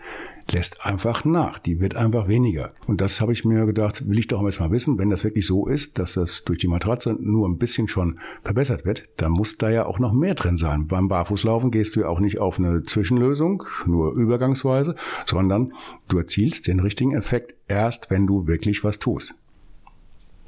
lässt 0.51 0.85
einfach 0.85 1.25
nach. 1.25 1.59
Die 1.59 1.81
wird 1.81 1.97
einfach 1.97 2.29
weniger. 2.29 2.75
Und 2.87 3.01
das 3.01 3.21
habe 3.21 3.33
ich 3.33 3.45
mir 3.45 3.65
gedacht, 3.65 4.09
will 4.09 4.19
ich 4.19 4.27
doch 4.27 4.43
jetzt 4.43 4.61
mal 4.61 4.71
wissen, 4.71 4.99
wenn 4.99 5.11
das 5.11 5.25
wirklich 5.25 5.47
so 5.47 5.67
ist, 5.67 5.99
dass 5.99 6.15
das 6.15 6.45
durch 6.45 6.59
die 6.59 6.69
Matratze 6.69 7.17
nur 7.19 7.49
ein 7.49 7.59
bisschen 7.59 7.89
schon 7.89 8.19
verbessert 8.43 8.85
wird, 8.85 9.09
dann 9.17 9.33
muss 9.33 9.57
da 9.57 9.71
ja 9.71 9.87
auch 9.87 9.99
noch 9.99 10.13
mehr 10.13 10.35
drin 10.35 10.59
sein. 10.59 10.87
Beim 10.87 11.09
Barfußlaufen 11.09 11.71
gehst 11.71 11.97
du 11.97 12.01
ja 12.01 12.09
auch 12.09 12.21
nicht 12.21 12.39
auf 12.39 12.59
eine 12.59 12.83
Zwischenlösung, 12.83 13.63
nur 13.87 14.13
übergangsweise, 14.13 14.95
sondern 15.25 15.73
du 16.09 16.19
erzielst 16.19 16.67
den 16.69 16.81
richtigen 16.81 17.15
Effekt 17.15 17.55
erst, 17.69 18.11
wenn 18.11 18.27
du 18.27 18.47
wirklich 18.47 18.85
was 18.85 18.99
tust. 18.99 19.35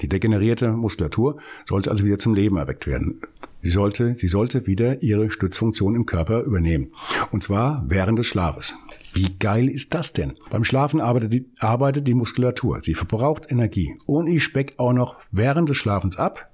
Die 0.02 0.08
degenerierte 0.08 0.72
Muskulatur 0.72 1.38
sollte 1.64 1.90
also 1.90 2.04
wieder 2.04 2.18
zum 2.18 2.34
Leben 2.34 2.58
erweckt 2.58 2.86
werden. 2.86 3.20
Sie 3.66 3.72
sollte, 3.72 4.14
sie 4.16 4.28
sollte 4.28 4.68
wieder 4.68 5.02
ihre 5.02 5.28
Stützfunktion 5.28 5.96
im 5.96 6.06
Körper 6.06 6.44
übernehmen. 6.44 6.92
Und 7.32 7.42
zwar 7.42 7.84
während 7.88 8.16
des 8.16 8.28
Schlafes. 8.28 8.76
Wie 9.12 9.36
geil 9.40 9.68
ist 9.68 9.92
das 9.92 10.12
denn? 10.12 10.34
Beim 10.50 10.62
Schlafen 10.62 11.00
arbeitet 11.00 11.32
die, 11.32 11.46
arbeitet 11.58 12.06
die 12.06 12.14
Muskulatur. 12.14 12.78
Sie 12.80 12.94
verbraucht 12.94 13.50
Energie. 13.50 13.96
Und 14.06 14.28
ich 14.28 14.44
speck 14.44 14.74
auch 14.76 14.92
noch 14.92 15.16
während 15.32 15.68
des 15.68 15.78
Schlafens 15.78 16.16
ab. 16.16 16.48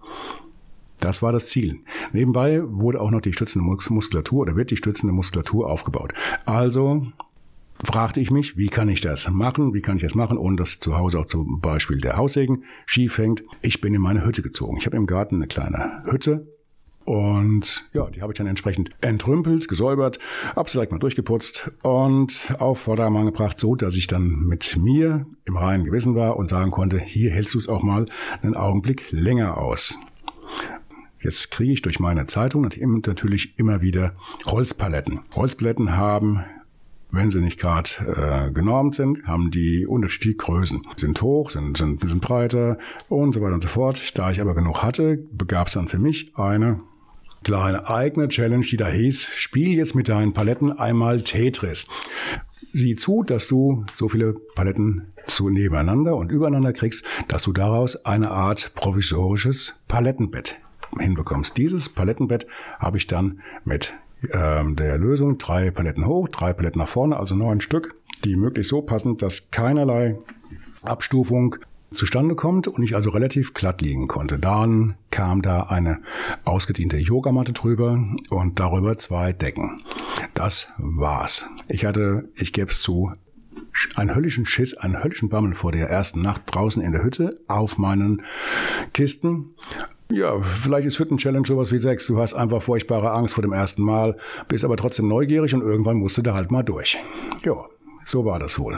Das 1.01 1.21
war 1.21 1.33
das 1.33 1.49
Ziel. 1.49 1.81
Nebenbei 2.15 2.63
wurde 2.65 2.99
auch 2.99 3.11
noch 3.11 3.21
die 3.21 3.35
stützende 3.35 3.67
Muskulatur 3.91 4.41
oder 4.41 4.57
wird 4.57 4.71
die 4.71 4.79
stützende 4.79 5.13
Muskulatur 5.13 5.69
aufgebaut. 5.69 6.15
Also 6.47 7.09
fragte 7.85 8.21
ich 8.21 8.31
mich, 8.31 8.57
wie 8.57 8.69
kann 8.69 8.89
ich 8.89 9.03
das 9.03 9.29
machen? 9.29 9.75
Wie 9.75 9.83
kann 9.83 9.99
ich 9.99 10.03
das 10.03 10.15
machen, 10.15 10.39
ohne 10.39 10.57
dass 10.57 10.81
zu 10.81 10.97
Hause 10.97 11.19
auch 11.19 11.27
zum 11.27 11.61
Beispiel 11.61 12.01
der 12.01 12.17
Haussegen 12.17 12.65
schief 12.87 13.19
hängt? 13.19 13.43
Ich 13.61 13.83
bin 13.83 13.93
in 13.93 14.01
meine 14.01 14.25
Hütte 14.25 14.41
gezogen. 14.41 14.79
Ich 14.79 14.87
habe 14.87 14.97
im 14.97 15.05
Garten 15.05 15.35
eine 15.35 15.47
kleine 15.47 15.99
Hütte. 16.07 16.47
Und 17.05 17.89
ja, 17.93 18.09
die 18.11 18.23
habe 18.23 18.33
ich 18.33 18.39
dann 18.39 18.47
entsprechend 18.47 18.91
entrümpelt, 19.01 19.69
gesäubert, 19.69 20.19
hab's 20.55 20.75
mal 20.75 20.99
durchgeputzt 20.99 21.73
und 21.83 22.55
auf 22.59 22.81
Vordermann 22.81 23.27
gebracht, 23.27 23.59
so 23.59 23.75
dass 23.75 23.97
ich 23.97 24.07
dann 24.07 24.45
mit 24.45 24.77
mir 24.77 25.27
im 25.45 25.57
reinen 25.57 25.85
Gewissen 25.85 26.15
war 26.15 26.37
und 26.37 26.49
sagen 26.49 26.71
konnte, 26.71 26.99
hier 26.99 27.31
hältst 27.31 27.55
du 27.55 27.59
es 27.59 27.69
auch 27.69 27.83
mal 27.83 28.07
einen 28.43 28.55
Augenblick 28.55 29.11
länger 29.11 29.59
aus. 29.59 29.99
Jetzt 31.21 31.51
kriege 31.53 31.73
ich 31.73 31.83
durch 31.83 32.01
meine 32.01 32.27
Zeitung 32.27 32.63
natürlich 32.63 33.59
immer 33.59 33.81
wieder 33.81 34.17
Holzpaletten. 34.47 35.21
Holzpaletten 35.35 35.97
haben 35.97 36.45
wenn 37.13 37.31
sie 37.31 37.43
nicht 37.43 37.61
gerade 37.61 37.91
äh, 38.49 38.51
genormt 38.53 38.95
sind, 38.95 39.27
haben 39.27 39.51
die 39.51 39.87
unterschiedliche 39.87 40.39
Größen. 40.39 40.87
Sind 40.97 41.21
hoch, 41.21 41.51
sind, 41.51 41.77
sind, 41.77 42.01
sind 42.09 42.23
breiter 42.23 42.79
und 43.09 43.35
so 43.35 43.43
weiter 43.43 43.55
und 43.55 43.63
so 43.63 43.69
fort. 43.69 44.19
Da 44.19 44.31
ich 44.31 44.41
aber 44.41 44.55
genug 44.55 44.83
hatte, 44.83 45.19
begab 45.31 45.67
es 45.67 45.75
dann 45.75 45.89
für 45.89 45.99
mich 45.99 46.37
eine 46.37 46.81
kleine 47.43 47.89
eigene 47.89 48.29
Challenge, 48.29 48.65
die 48.65 48.77
da 48.77 48.89
hieß, 48.89 49.31
spiel 49.35 49.77
jetzt 49.77 49.95
mit 49.95 50.09
deinen 50.09 50.33
Paletten 50.33 50.73
einmal 50.73 51.23
Tetris. 51.23 51.87
Sieh 52.73 52.97
zu, 52.97 53.23
dass 53.23 53.49
du 53.49 53.85
so 53.95 54.09
viele 54.09 54.35
Paletten 54.55 55.13
zu 55.27 55.51
nebeneinander 55.51 56.17
und 56.17 56.33
übereinander 56.33 56.73
kriegst, 56.73 57.05
dass 57.29 57.43
du 57.43 57.53
daraus 57.53 58.07
eine 58.07 58.31
Art 58.31 58.73
provisorisches 58.75 59.85
Palettenbett 59.89 60.59
hinbekommst. 60.99 61.57
Dieses 61.57 61.89
Palettenbett 61.89 62.47
habe 62.79 62.97
ich 62.97 63.07
dann 63.07 63.41
mit 63.65 63.95
ähm, 64.33 64.77
der 64.77 64.99
Lösung 64.99 65.39
drei 65.39 65.71
Paletten 65.71 66.07
hoch, 66.07 66.29
drei 66.29 66.53
Paletten 66.53 66.79
nach 66.79 66.89
vorne, 66.89 67.17
also 67.17 67.35
neun 67.35 67.61
Stück, 67.61 67.95
die 68.25 68.37
möglichst 68.37 68.71
so 68.71 68.83
passen, 68.83 69.17
dass 69.17 69.51
keinerlei 69.51 70.17
Abstufung 70.83 71.57
zustande 71.95 72.35
kommt 72.35 72.69
und 72.69 72.83
ich 72.83 72.97
also 72.97 73.11
relativ 73.11 73.55
glatt 73.55 73.81
liegen 73.81 74.09
konnte. 74.09 74.39
Dann 74.39 74.97
kam 75.11 75.43
da 75.43 75.65
eine 75.65 76.01
ausgediente 76.45 76.97
Yogamatte 76.97 77.53
drüber 77.53 78.03
und 78.31 78.61
darüber 78.61 78.99
zwei 78.99 79.33
Decken. 79.33 79.83
Das 80.35 80.73
war's. 80.79 81.47
Ich 81.69 81.85
hatte, 81.85 82.29
ich 82.35 82.53
gebe 82.53 82.71
es 82.71 82.81
zu, 82.81 83.13
einen 83.97 84.15
höllischen 84.15 84.47
Schiss, 84.47 84.77
einen 84.77 85.03
höllischen 85.03 85.29
Bammel 85.29 85.55
vor 85.55 85.73
der 85.73 85.89
ersten 85.89 86.23
Nacht 86.23 86.43
draußen 86.47 86.83
in 86.83 86.93
der 86.93 87.05
Hütte 87.05 87.41
auf 87.49 87.79
meinen 87.79 88.23
Kisten. 88.93 89.55
Ja, 90.11 90.39
vielleicht 90.41 90.87
ist 90.87 90.99
Hütten-Challenge 90.99 91.47
sowas 91.47 91.73
wie 91.73 91.79
sechs. 91.79 92.07
Du 92.07 92.21
hast 92.21 92.35
einfach 92.35 92.61
furchtbare 92.61 93.13
Angst 93.13 93.35
vor 93.35 93.43
dem 93.43 93.53
ersten 93.53 93.83
Mal, 93.83 94.19
bist 94.47 94.65
aber 94.65 94.77
trotzdem 94.77 95.09
neugierig 95.09 95.55
und 95.55 95.63
irgendwann 95.63 95.97
musst 95.97 96.19
du 96.19 96.23
da 96.23 96.35
halt 96.35 96.51
mal 96.51 96.63
durch. 96.63 96.99
Ja, 97.45 97.65
so 98.05 98.25
war 98.25 98.39
das 98.39 98.59
wohl. 98.59 98.77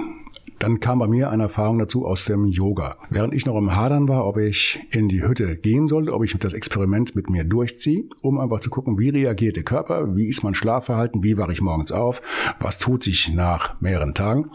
Dann 0.58 0.80
kam 0.80 1.00
bei 1.00 1.08
mir 1.08 1.30
eine 1.30 1.44
Erfahrung 1.44 1.78
dazu 1.78 2.06
aus 2.06 2.24
dem 2.24 2.46
Yoga. 2.46 2.96
Während 3.10 3.34
ich 3.34 3.44
noch 3.44 3.56
im 3.56 3.74
Hadern 3.74 4.08
war, 4.08 4.26
ob 4.26 4.38
ich 4.38 4.80
in 4.90 5.08
die 5.08 5.22
Hütte 5.22 5.56
gehen 5.56 5.88
sollte, 5.88 6.14
ob 6.14 6.24
ich 6.24 6.38
das 6.38 6.52
Experiment 6.52 7.14
mit 7.16 7.28
mir 7.28 7.44
durchziehe, 7.44 8.04
um 8.22 8.38
einfach 8.38 8.60
zu 8.60 8.70
gucken, 8.70 8.98
wie 8.98 9.10
reagiert 9.10 9.56
der 9.56 9.64
Körper, 9.64 10.16
wie 10.16 10.26
ist 10.26 10.42
mein 10.42 10.54
Schlafverhalten, 10.54 11.22
wie 11.22 11.36
wache 11.36 11.52
ich 11.52 11.60
morgens 11.60 11.92
auf, 11.92 12.22
was 12.60 12.78
tut 12.78 13.02
sich 13.02 13.32
nach 13.34 13.80
mehreren 13.80 14.14
Tagen, 14.14 14.50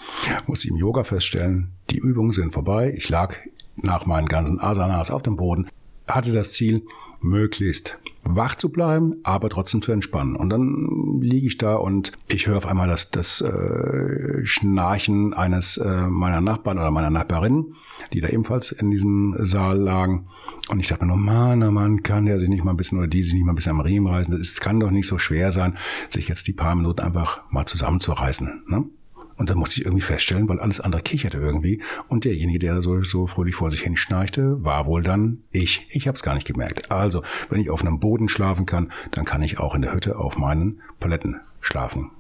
muss 0.48 0.64
ich 0.64 0.72
im 0.72 0.78
Yoga 0.78 1.04
feststellen, 1.04 1.74
die 1.90 1.98
Übungen 1.98 2.32
sind 2.32 2.54
vorbei. 2.54 2.94
Ich 2.96 3.10
lag 3.10 3.36
nach 3.76 4.06
meinen 4.06 4.28
ganzen 4.28 4.60
Asanas 4.60 5.12
auf 5.12 5.22
dem 5.22 5.36
Boden 5.36 5.70
hatte 6.10 6.32
das 6.32 6.52
Ziel, 6.52 6.84
möglichst 7.22 8.00
wach 8.24 8.56
zu 8.56 8.70
bleiben, 8.70 9.16
aber 9.24 9.50
trotzdem 9.50 9.82
zu 9.82 9.92
entspannen. 9.92 10.36
Und 10.36 10.50
dann 10.50 11.20
liege 11.22 11.48
ich 11.48 11.58
da 11.58 11.76
und 11.76 12.12
ich 12.28 12.48
höre 12.48 12.58
auf 12.58 12.68
einmal 12.68 12.88
das, 12.88 13.12
das 13.12 13.42
äh, 13.42 14.46
Schnarchen 14.46 15.34
eines 15.34 15.78
äh, 15.78 16.08
meiner 16.08 16.42
Nachbarn 16.42 16.78
oder 16.78 16.92
meiner 16.92 17.10
Nachbarin, 17.10 17.74
die 18.14 18.22
da 18.22 18.28
ebenfalls 18.28 18.72
in 18.72 18.92
diesem 18.92 19.36
Saal 19.38 19.78
lagen. 19.78 20.28
Und 20.70 20.80
ich 20.80 20.88
dachte 20.88 21.06
mir 21.06 21.10
nur, 21.10 21.18
Mann, 21.18 21.64
oh 21.64 21.72
Mann, 21.72 22.04
kann 22.04 22.26
der 22.26 22.40
sich 22.40 22.50
nicht 22.50 22.64
mal 22.64 22.72
ein 22.72 22.78
bisschen 22.78 23.00
oder 23.00 23.08
die 23.08 23.24
sich 23.24 23.34
nicht 23.34 23.46
mal 23.46 23.54
ein 23.54 23.56
bisschen 23.56 23.72
am 23.72 23.82
Riemen 23.82 24.14
reißen? 24.14 24.32
Das 24.32 24.42
ist, 24.42 24.62
kann 24.62 24.80
doch 24.80 24.92
nicht 24.92 25.08
so 25.08 25.18
schwer 25.18 25.52
sein, 25.52 25.78
sich 26.10 26.28
jetzt 26.28 26.48
die 26.48 26.54
paar 26.54 26.76
Minuten 26.76 27.02
einfach 27.02 27.42
mal 27.50 27.66
zusammenzureißen. 27.66 28.64
Ne? 28.68 28.86
Und 29.40 29.50
dann 29.50 29.58
musste 29.58 29.80
ich 29.80 29.86
irgendwie 29.86 30.04
feststellen, 30.04 30.50
weil 30.50 30.60
alles 30.60 30.82
andere 30.82 31.02
kicherte 31.02 31.38
irgendwie. 31.38 31.82
Und 32.10 32.26
derjenige, 32.26 32.60
der 32.60 32.82
so, 32.82 33.02
so 33.04 33.26
fröhlich 33.26 33.56
vor 33.56 33.72
sich 33.72 33.80
hin 33.80 33.96
schnarchte, 33.96 34.62
war 34.66 34.86
wohl 34.86 35.02
dann 35.02 35.44
ich. 35.50 35.88
Ich 35.92 36.10
habe 36.10 36.18
es 36.18 36.24
gar 36.24 36.36
nicht 36.36 36.46
gemerkt. 36.46 36.92
Also, 36.92 37.24
wenn 37.50 37.62
ich 37.62 37.70
auf 37.70 37.82
einem 37.82 38.02
Boden 38.02 38.28
schlafen 38.28 38.66
kann, 38.66 38.92
dann 39.12 39.24
kann 39.24 39.42
ich 39.42 39.58
auch 39.58 39.76
in 39.76 39.82
der 39.82 39.94
Hütte 39.94 40.20
auf 40.20 40.38
meinen 40.38 40.82
Paletten 41.00 41.40
schlafen. 41.62 42.12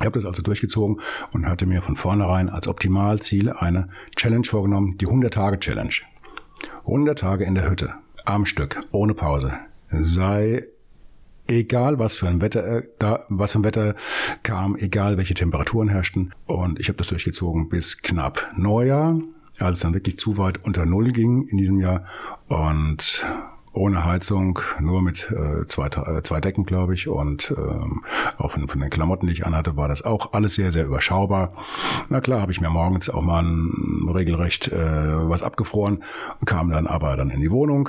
Ich 0.00 0.04
habe 0.04 0.18
das 0.18 0.26
also 0.26 0.42
durchgezogen 0.42 1.00
und 1.34 1.46
hatte 1.46 1.66
mir 1.66 1.82
von 1.82 1.94
vornherein 1.94 2.48
als 2.48 2.66
Optimalziel 2.66 3.50
eine 3.50 3.88
Challenge 4.16 4.44
vorgenommen, 4.44 4.98
die 4.98 5.06
100-Tage-Challenge. 5.06 5.94
100 6.80 7.16
Tage 7.16 7.44
in 7.44 7.54
der 7.54 7.70
Hütte, 7.70 7.94
am 8.24 8.44
Stück, 8.44 8.82
ohne 8.90 9.14
Pause. 9.14 9.52
Sei 9.86 10.66
egal 11.46 11.98
was 11.98 12.16
für 12.16 12.28
ein 12.28 12.40
Wetter 12.40 12.64
äh, 12.64 12.82
da 12.98 13.24
was 13.28 13.52
für 13.52 13.60
ein 13.60 13.64
Wetter 13.64 13.94
kam, 14.42 14.76
egal 14.76 15.16
welche 15.16 15.34
Temperaturen 15.34 15.88
herrschten. 15.88 16.34
Und 16.46 16.80
ich 16.80 16.88
habe 16.88 16.98
das 16.98 17.08
durchgezogen 17.08 17.68
bis 17.68 18.02
knapp 18.02 18.52
Neujahr, 18.56 19.18
als 19.58 19.78
es 19.78 19.82
dann 19.82 19.94
wirklich 19.94 20.18
zu 20.18 20.38
weit 20.38 20.64
unter 20.64 20.86
Null 20.86 21.12
ging 21.12 21.46
in 21.48 21.58
diesem 21.58 21.80
Jahr. 21.80 22.06
Und 22.48 23.24
ohne 23.74 24.04
Heizung, 24.04 24.58
nur 24.80 25.02
mit 25.02 25.30
äh, 25.30 25.64
zwei, 25.66 25.86
äh, 25.86 26.22
zwei 26.22 26.40
Decken, 26.40 26.66
glaube 26.66 26.92
ich, 26.94 27.08
und 27.08 27.54
ähm, 27.56 28.04
auch 28.36 28.50
von, 28.50 28.68
von 28.68 28.80
den 28.80 28.90
Klamotten, 28.90 29.26
die 29.26 29.32
ich 29.32 29.46
anhatte, 29.46 29.76
war 29.76 29.88
das 29.88 30.02
auch 30.02 30.34
alles 30.34 30.54
sehr, 30.54 30.70
sehr 30.70 30.84
überschaubar. 30.84 31.54
Na 32.10 32.20
klar, 32.20 32.42
habe 32.42 32.52
ich 32.52 32.60
mir 32.60 32.68
morgens 32.68 33.08
auch 33.08 33.22
mal 33.22 33.42
ein, 33.42 34.08
regelrecht 34.14 34.68
äh, 34.68 35.28
was 35.28 35.42
abgefroren, 35.42 36.02
kam 36.44 36.70
dann 36.70 36.86
aber 36.86 37.16
dann 37.16 37.30
in 37.30 37.40
die 37.40 37.50
Wohnung, 37.50 37.88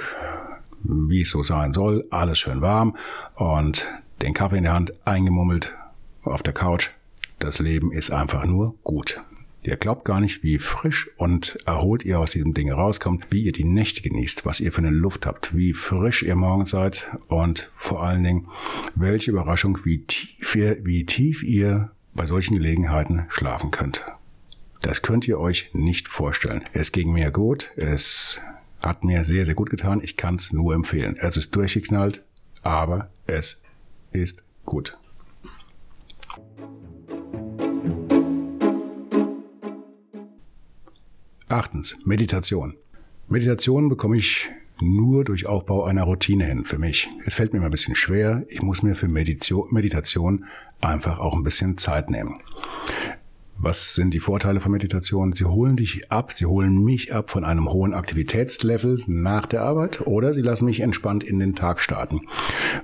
wie 0.83 1.21
es 1.21 1.31
so 1.31 1.43
sein 1.43 1.73
soll, 1.73 2.05
alles 2.09 2.39
schön 2.39 2.61
warm 2.61 2.95
und 3.35 3.85
den 4.21 4.33
Kaffee 4.33 4.57
in 4.57 4.63
der 4.63 4.73
Hand 4.73 4.93
eingemummelt 5.05 5.75
auf 6.23 6.43
der 6.43 6.53
Couch. 6.53 6.89
Das 7.39 7.59
Leben 7.59 7.91
ist 7.91 8.11
einfach 8.11 8.45
nur 8.45 8.75
gut. 8.83 9.21
Ihr 9.65 9.77
glaubt 9.77 10.03
gar 10.03 10.19
nicht, 10.19 10.43
wie 10.43 10.59
frisch 10.59 11.09
und 11.15 11.57
erholt 11.65 12.03
ihr 12.03 12.19
aus 12.19 12.31
diesem 12.31 12.53
Ding 12.53 12.69
rauskommt, 12.69 13.27
wie 13.29 13.43
ihr 13.43 13.53
die 13.53 13.63
Nächte 13.63 14.01
genießt, 14.01 14.45
was 14.45 14.59
ihr 14.59 14.73
für 14.73 14.79
eine 14.79 14.89
Luft 14.89 15.25
habt, 15.25 15.55
wie 15.55 15.71
frisch 15.71 16.21
ihr 16.21 16.35
morgens 16.35 16.71
seid 16.71 17.07
und 17.27 17.69
vor 17.73 18.03
allen 18.03 18.23
Dingen, 18.23 18.47
welche 18.95 19.31
Überraschung, 19.31 19.79
wie 19.85 20.03
tief 20.03 20.55
ihr, 20.55 20.83
wie 20.83 21.05
tief 21.05 21.43
ihr 21.43 21.91
bei 22.13 22.25
solchen 22.25 22.55
Gelegenheiten 22.55 23.25
schlafen 23.29 23.71
könnt. 23.71 24.05
Das 24.81 25.01
könnt 25.01 25.29
ihr 25.29 25.39
euch 25.39 25.69
nicht 25.71 26.09
vorstellen. 26.09 26.65
Es 26.73 26.91
ging 26.91 27.13
mir 27.13 27.31
gut, 27.31 27.71
es 27.77 28.41
hat 28.83 29.05
mir 29.05 29.23
sehr, 29.23 29.45
sehr 29.45 29.55
gut 29.55 29.69
getan. 29.69 30.01
Ich 30.03 30.17
kann 30.17 30.35
es 30.35 30.51
nur 30.51 30.75
empfehlen. 30.75 31.15
Es 31.17 31.37
ist 31.37 31.55
durchgeknallt, 31.55 32.25
aber 32.63 33.09
es 33.25 33.63
ist 34.11 34.43
gut. 34.65 34.97
Achtens, 41.47 41.97
Meditation. 42.03 42.75
Meditation 43.29 43.87
bekomme 43.87 44.17
ich 44.17 44.49
nur 44.81 45.23
durch 45.23 45.45
Aufbau 45.45 45.85
einer 45.85 46.03
Routine 46.03 46.45
hin 46.45 46.65
für 46.65 46.77
mich. 46.77 47.09
Es 47.25 47.35
fällt 47.35 47.53
mir 47.53 47.59
immer 47.59 47.67
ein 47.67 47.71
bisschen 47.71 47.95
schwer. 47.95 48.43
Ich 48.49 48.61
muss 48.61 48.83
mir 48.83 48.95
für 48.95 49.07
Meditation 49.07 50.45
einfach 50.81 51.19
auch 51.19 51.37
ein 51.37 51.43
bisschen 51.43 51.77
Zeit 51.77 52.09
nehmen. 52.09 52.41
Was 53.65 53.95
sind 53.95 54.13
die 54.13 54.19
Vorteile 54.19 54.59
von 54.59 54.73
Meditation? 54.73 55.31
Sie 55.31 55.45
holen 55.45 55.77
dich 55.77 56.11
ab, 56.11 56.33
sie 56.33 56.45
holen 56.45 56.83
mich 56.83 57.15
ab 57.15 57.29
von 57.29 57.45
einem 57.45 57.71
hohen 57.71 57.93
Aktivitätslevel 57.93 59.01
nach 59.07 59.45
der 59.45 59.61
Arbeit 59.61 60.01
oder 60.05 60.33
sie 60.33 60.41
lassen 60.41 60.65
mich 60.65 60.81
entspannt 60.81 61.23
in 61.23 61.39
den 61.39 61.55
Tag 61.55 61.79
starten. 61.79 62.27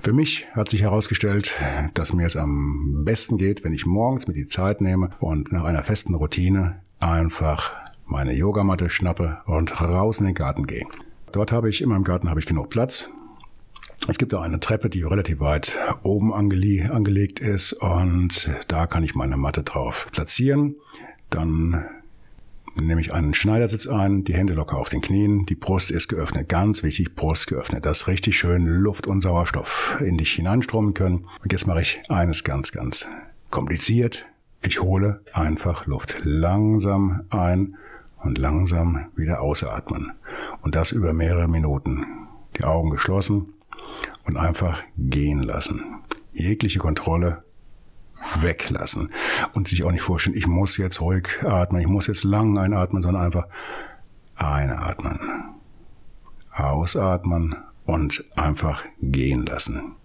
Für 0.00 0.14
mich 0.14 0.48
hat 0.54 0.70
sich 0.70 0.80
herausgestellt, 0.80 1.54
dass 1.92 2.14
mir 2.14 2.26
es 2.26 2.34
am 2.34 3.04
besten 3.04 3.36
geht, 3.36 3.62
wenn 3.62 3.74
ich 3.74 3.84
morgens 3.84 4.26
mir 4.26 4.32
die 4.32 4.46
Zeit 4.46 4.80
nehme 4.80 5.10
und 5.18 5.52
nach 5.52 5.64
einer 5.64 5.82
festen 5.82 6.14
Routine 6.14 6.80
einfach 6.98 7.76
meine 8.06 8.32
Yogamatte 8.32 8.88
schnappe 8.88 9.42
und 9.44 9.82
raus 9.82 10.20
in 10.20 10.24
den 10.24 10.34
Garten 10.34 10.66
gehe. 10.66 10.86
Dort 11.30 11.52
habe 11.52 11.68
ich 11.68 11.82
in 11.82 11.90
meinem 11.90 12.04
Garten 12.04 12.30
habe 12.30 12.40
ich 12.40 12.46
genug 12.46 12.70
Platz. 12.70 13.10
Es 14.08 14.18
gibt 14.18 14.34
auch 14.34 14.42
eine 14.42 14.60
Treppe, 14.60 14.88
die 14.88 15.02
relativ 15.02 15.40
weit 15.40 15.78
oben 16.02 16.32
angele 16.32 16.90
angelegt 16.90 17.40
ist 17.40 17.74
und 17.74 18.50
da 18.68 18.86
kann 18.86 19.04
ich 19.04 19.14
meine 19.14 19.36
Matte 19.36 19.62
drauf 19.62 20.08
platzieren. 20.10 20.76
Dann 21.28 21.84
nehme 22.74 23.00
ich 23.00 23.12
einen 23.12 23.34
Schneidersitz 23.34 23.86
ein, 23.86 24.24
die 24.24 24.34
Hände 24.34 24.54
locker 24.54 24.78
auf 24.78 24.88
den 24.88 25.00
Knien, 25.00 25.44
die 25.46 25.54
Brust 25.54 25.90
ist 25.90 26.08
geöffnet, 26.08 26.48
ganz 26.48 26.82
wichtig, 26.82 27.14
Brust 27.14 27.46
geöffnet, 27.46 27.84
dass 27.84 28.08
richtig 28.08 28.38
schön 28.38 28.66
Luft 28.66 29.06
und 29.06 29.20
Sauerstoff 29.20 29.98
in 30.00 30.16
dich 30.16 30.32
hineinströmen 30.32 30.94
können. 30.94 31.26
Und 31.42 31.52
jetzt 31.52 31.66
mache 31.66 31.82
ich 31.82 32.00
eines 32.08 32.42
ganz, 32.42 32.72
ganz 32.72 33.06
kompliziert. 33.50 34.26
Ich 34.62 34.80
hole 34.80 35.22
einfach 35.32 35.86
Luft 35.86 36.16
langsam 36.22 37.22
ein 37.30 37.76
und 38.22 38.38
langsam 38.38 39.06
wieder 39.16 39.40
ausatmen. 39.40 40.12
Und 40.62 40.74
das 40.74 40.92
über 40.92 41.12
mehrere 41.12 41.48
Minuten. 41.48 42.06
Die 42.56 42.64
Augen 42.64 42.90
geschlossen 42.90 43.54
und 44.24 44.36
einfach 44.36 44.82
gehen 44.96 45.42
lassen. 45.42 46.02
Jegliche 46.32 46.78
Kontrolle 46.78 47.42
weglassen 48.40 49.10
und 49.54 49.68
sich 49.68 49.84
auch 49.84 49.90
nicht 49.90 50.02
vorstellen, 50.02 50.36
ich 50.36 50.46
muss 50.46 50.76
jetzt 50.76 51.00
ruhig 51.00 51.42
atmen, 51.44 51.80
ich 51.80 51.88
muss 51.88 52.06
jetzt 52.06 52.24
lang 52.24 52.58
einatmen, 52.58 53.02
sondern 53.02 53.24
einfach 53.24 53.46
einatmen, 54.36 55.18
ausatmen 56.52 57.56
und 57.86 58.24
einfach 58.36 58.84
gehen 59.00 59.46
lassen. 59.46 59.96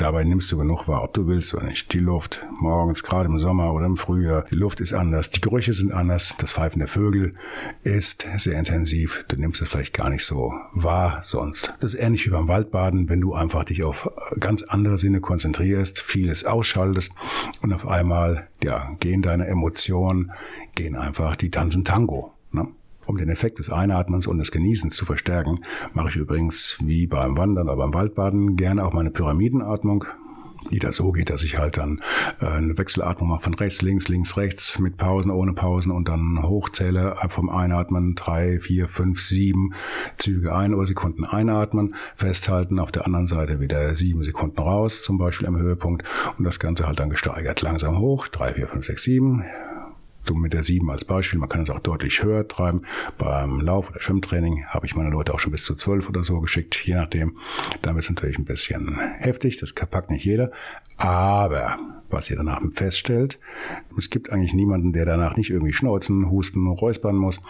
Dabei 0.00 0.24
nimmst 0.24 0.50
du 0.50 0.56
genug 0.56 0.88
wahr, 0.88 1.04
ob 1.04 1.12
du 1.12 1.26
willst 1.26 1.52
oder 1.52 1.66
nicht. 1.66 1.92
Die 1.92 1.98
Luft, 1.98 2.46
morgens, 2.58 3.02
gerade 3.02 3.28
im 3.28 3.38
Sommer 3.38 3.74
oder 3.74 3.84
im 3.84 3.98
Frühjahr, 3.98 4.46
die 4.50 4.54
Luft 4.54 4.80
ist 4.80 4.94
anders, 4.94 5.28
die 5.28 5.42
Gerüche 5.42 5.74
sind 5.74 5.92
anders, 5.92 6.36
das 6.38 6.54
Pfeifen 6.54 6.78
der 6.78 6.88
Vögel 6.88 7.34
ist 7.82 8.26
sehr 8.38 8.58
intensiv. 8.58 9.26
Du 9.28 9.36
nimmst 9.36 9.60
es 9.60 9.68
vielleicht 9.68 9.92
gar 9.92 10.08
nicht 10.08 10.24
so 10.24 10.54
wahr 10.72 11.20
sonst. 11.22 11.74
Das 11.80 11.92
ist 11.92 12.00
ähnlich 12.00 12.24
wie 12.24 12.30
beim 12.30 12.48
Waldbaden, 12.48 13.10
wenn 13.10 13.20
du 13.20 13.34
einfach 13.34 13.64
dich 13.64 13.82
auf 13.82 14.10
ganz 14.40 14.62
andere 14.62 14.96
Sinne 14.96 15.20
konzentrierst, 15.20 16.00
vieles 16.00 16.46
ausschaltest 16.46 17.12
und 17.60 17.74
auf 17.74 17.86
einmal, 17.86 18.48
ja, 18.64 18.96
gehen 19.00 19.20
deine 19.20 19.48
Emotionen, 19.48 20.32
gehen 20.76 20.96
einfach, 20.96 21.36
die 21.36 21.50
tanzen 21.50 21.84
Tango. 21.84 22.32
Ne? 22.52 22.68
Um 23.06 23.16
den 23.16 23.28
Effekt 23.28 23.58
des 23.58 23.70
Einatmens 23.70 24.26
und 24.26 24.38
des 24.38 24.52
Genießens 24.52 24.94
zu 24.94 25.04
verstärken, 25.04 25.60
mache 25.94 26.10
ich 26.10 26.16
übrigens 26.16 26.78
wie 26.84 27.06
beim 27.06 27.36
Wandern 27.36 27.68
oder 27.68 27.76
beim 27.76 27.94
Waldbaden 27.94 28.56
gerne 28.56 28.84
auch 28.84 28.92
meine 28.92 29.10
Pyramidenatmung. 29.10 30.04
Die 30.70 30.78
da 30.78 30.92
so 30.92 31.10
geht, 31.10 31.30
dass 31.30 31.42
ich 31.42 31.58
halt 31.58 31.78
dann 31.78 32.02
äh, 32.40 32.46
eine 32.46 32.76
Wechselatmung 32.76 33.30
mache 33.30 33.42
von 33.42 33.54
rechts, 33.54 33.80
links, 33.80 34.08
links, 34.08 34.36
rechts 34.36 34.78
mit 34.78 34.98
Pausen, 34.98 35.30
ohne 35.30 35.54
Pausen 35.54 35.90
und 35.90 36.08
dann 36.08 36.42
hochzähle 36.42 37.16
vom 37.30 37.48
Einatmen 37.48 38.14
drei, 38.14 38.60
vier, 38.60 38.86
fünf, 38.86 39.22
sieben 39.22 39.72
Züge 40.16 40.54
ein 40.54 40.74
oder 40.74 40.86
Sekunden 40.86 41.24
einatmen, 41.24 41.94
festhalten, 42.14 42.78
auf 42.78 42.92
der 42.92 43.06
anderen 43.06 43.26
Seite 43.26 43.60
wieder 43.60 43.94
sieben 43.94 44.22
Sekunden 44.22 44.60
raus, 44.60 45.02
zum 45.02 45.16
Beispiel 45.16 45.48
am 45.48 45.56
Höhepunkt 45.56 46.06
und 46.36 46.44
das 46.44 46.60
Ganze 46.60 46.86
halt 46.86 47.00
dann 47.00 47.10
gesteigert 47.10 47.62
langsam 47.62 47.98
hoch, 47.98 48.28
drei, 48.28 48.52
vier, 48.52 48.68
fünf, 48.68 48.84
sechs, 48.84 49.02
sieben, 49.02 49.44
so 50.24 50.34
mit 50.34 50.52
der 50.52 50.62
7 50.62 50.88
als 50.90 51.04
Beispiel, 51.04 51.38
man 51.38 51.48
kann 51.48 51.62
es 51.62 51.70
auch 51.70 51.80
deutlich 51.80 52.22
höher 52.22 52.46
treiben. 52.46 52.82
Beim 53.18 53.60
Lauf- 53.60 53.90
oder 53.90 54.00
Schwimmtraining 54.00 54.66
habe 54.66 54.86
ich 54.86 54.94
meine 54.94 55.10
Leute 55.10 55.34
auch 55.34 55.40
schon 55.40 55.52
bis 55.52 55.64
zu 55.64 55.74
12 55.74 56.08
oder 56.08 56.22
so 56.22 56.40
geschickt, 56.40 56.80
je 56.84 56.94
nachdem. 56.94 57.38
Da 57.82 57.96
ist 57.96 58.10
natürlich 58.10 58.38
ein 58.38 58.44
bisschen 58.44 58.98
heftig, 59.18 59.56
das 59.58 59.72
packt 59.72 60.10
nicht 60.10 60.24
jeder. 60.24 60.50
Aber 60.96 61.78
was 62.10 62.30
ihr 62.30 62.36
danach 62.36 62.60
feststellt, 62.74 63.38
es 63.96 64.10
gibt 64.10 64.30
eigentlich 64.30 64.54
niemanden, 64.54 64.92
der 64.92 65.06
danach 65.06 65.36
nicht 65.36 65.50
irgendwie 65.50 65.72
schnauzen, 65.72 66.30
husten, 66.30 66.66
räuspern 66.66 67.16
muss. 67.16 67.40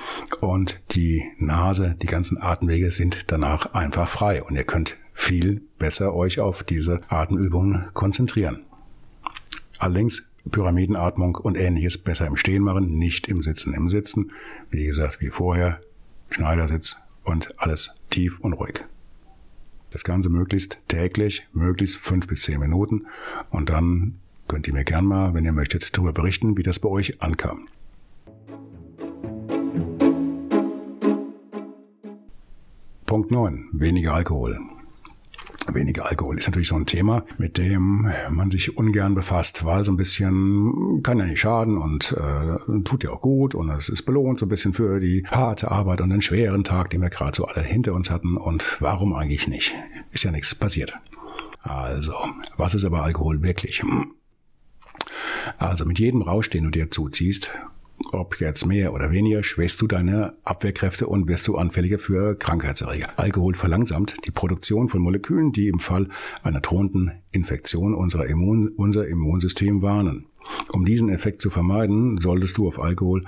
Und 0.41 0.83
die 0.95 1.25
Nase, 1.39 1.97
die 2.01 2.07
ganzen 2.07 2.41
Atemwege 2.41 2.91
sind 2.91 3.31
danach 3.33 3.75
einfach 3.75 4.09
frei. 4.09 4.43
Und 4.43 4.57
ihr 4.57 4.65
könnt 4.65 4.97
viel 5.13 5.63
besser 5.79 6.15
euch 6.15 6.41
auf 6.41 6.63
diese 6.63 7.01
Atemübungen 7.09 7.91
konzentrieren. 7.93 8.65
Allerdings 9.79 10.30
Pyramidenatmung 10.49 11.37
und 11.37 11.57
ähnliches 11.57 11.99
besser 11.99 12.27
im 12.27 12.37
Stehen 12.37 12.63
machen, 12.63 12.97
nicht 12.97 13.29
im 13.29 13.43
Sitzen. 13.43 13.75
Im 13.75 13.89
Sitzen, 13.89 14.33
wie 14.71 14.85
gesagt, 14.85 15.21
wie 15.21 15.29
vorher, 15.29 15.81
Schneidersitz 16.31 16.97
und 17.25 17.55
alles 17.59 17.95
tief 18.09 18.41
und 18.41 18.55
ruhig. 18.55 18.85
Das 19.91 20.05
Ganze 20.05 20.31
möglichst 20.31 20.81
täglich, 20.89 21.49
möglichst 21.53 21.97
fünf 21.97 22.27
bis 22.29 22.43
zehn 22.43 22.61
Minuten 22.61 23.07
und 23.51 23.71
dann 23.71 24.21
könnt 24.47 24.67
ihr 24.67 24.73
mir 24.73 24.85
gern 24.85 25.05
mal, 25.05 25.35
wenn 25.35 25.45
ihr 25.45 25.53
möchtet, 25.53 25.97
darüber 25.97 26.13
berichten, 26.13 26.57
wie 26.57 26.63
das 26.63 26.79
bei 26.79 26.89
euch 26.89 27.21
ankam. 27.23 27.69
Punkt 33.07 33.33
9. 33.33 33.69
Weniger 33.73 34.15
Alkohol. 34.15 34.61
Weniger 35.69 36.07
Alkohol 36.07 36.39
ist 36.39 36.47
natürlich 36.47 36.69
so 36.69 36.75
ein 36.75 36.87
Thema, 36.87 37.25
mit 37.39 37.59
dem 37.59 38.11
man 38.31 38.51
sich 38.51 38.77
ungern 38.77 39.15
befasst, 39.15 39.65
weil 39.65 39.85
so 39.85 39.93
ein 39.93 39.97
bisschen 39.97 41.03
kann 41.03 41.19
ja 41.19 41.27
nicht 41.27 41.41
schaden 41.41 41.79
und 41.79 42.13
äh, 42.13 42.83
tut 42.83 43.05
ja 43.05 43.11
auch 43.11 43.21
gut 43.21 43.55
und 43.55 43.71
es 43.71 43.89
ist 43.89 44.03
belohnt 44.03 44.39
so 44.39 44.47
ein 44.47 44.49
bisschen 44.49 44.73
für 44.73 45.01
die 45.01 45.27
harte 45.31 45.71
Arbeit 45.71 46.01
und 46.01 46.11
den 46.11 46.23
schweren 46.23 46.65
Tag, 46.65 46.91
den 46.91 47.03
wir 47.03 47.11
gerade 47.11 47.37
so 47.37 47.45
alle 47.45 47.63
hinter 47.63 47.93
uns 47.93 48.11
hatten. 48.11 48.37
Und 48.37 48.81
warum 48.81 49.15
eigentlich 49.15 49.49
nicht? 49.49 49.75
Ist 50.11 50.25
ja 50.25 50.33
nichts 50.33 50.55
passiert. 50.55 50.95
Also, 51.63 52.15
was 52.57 52.75
ist 52.75 52.85
aber 52.85 53.03
Alkohol 53.03 53.43
wirklich? 53.43 53.83
Also 55.59 55.85
mit 55.85 55.99
jedem 55.99 56.23
Rausch, 56.23 56.51
den 56.51 56.65
du 56.65 56.71
dir 56.71 56.91
zuziehst, 56.91 57.51
ob 58.13 58.41
jetzt 58.41 58.67
mehr 58.67 58.93
oder 58.93 59.11
weniger, 59.11 59.43
schwächst 59.43 59.81
du 59.83 59.87
deine 59.87 60.35
Abwehrkräfte 60.45 61.07
und 61.07 61.29
wirst 61.29 61.47
du 61.49 61.57
anfälliger 61.57 61.99
für 61.99 62.37
Krankheitserreger. 62.37 63.09
Alkohol 63.17 63.55
verlangsamt 63.55 64.17
die 64.27 64.31
Produktion 64.31 64.89
von 64.89 65.01
Molekülen, 65.01 65.53
die 65.53 65.69
im 65.69 65.79
Fall 65.79 66.09
einer 66.43 66.61
drohenden 66.61 67.13
Infektion 67.33 67.95
unser, 67.95 68.27
Immun, 68.27 68.69
unser 68.69 69.07
Immunsystem 69.07 69.83
warnen. 69.83 70.30
Um 70.73 70.85
diesen 70.85 71.09
Effekt 71.09 71.41
zu 71.41 71.51
vermeiden, 71.51 72.19
solltest 72.19 72.59
du 72.59 72.67
auf 72.67 72.81
Alkohol 72.81 73.25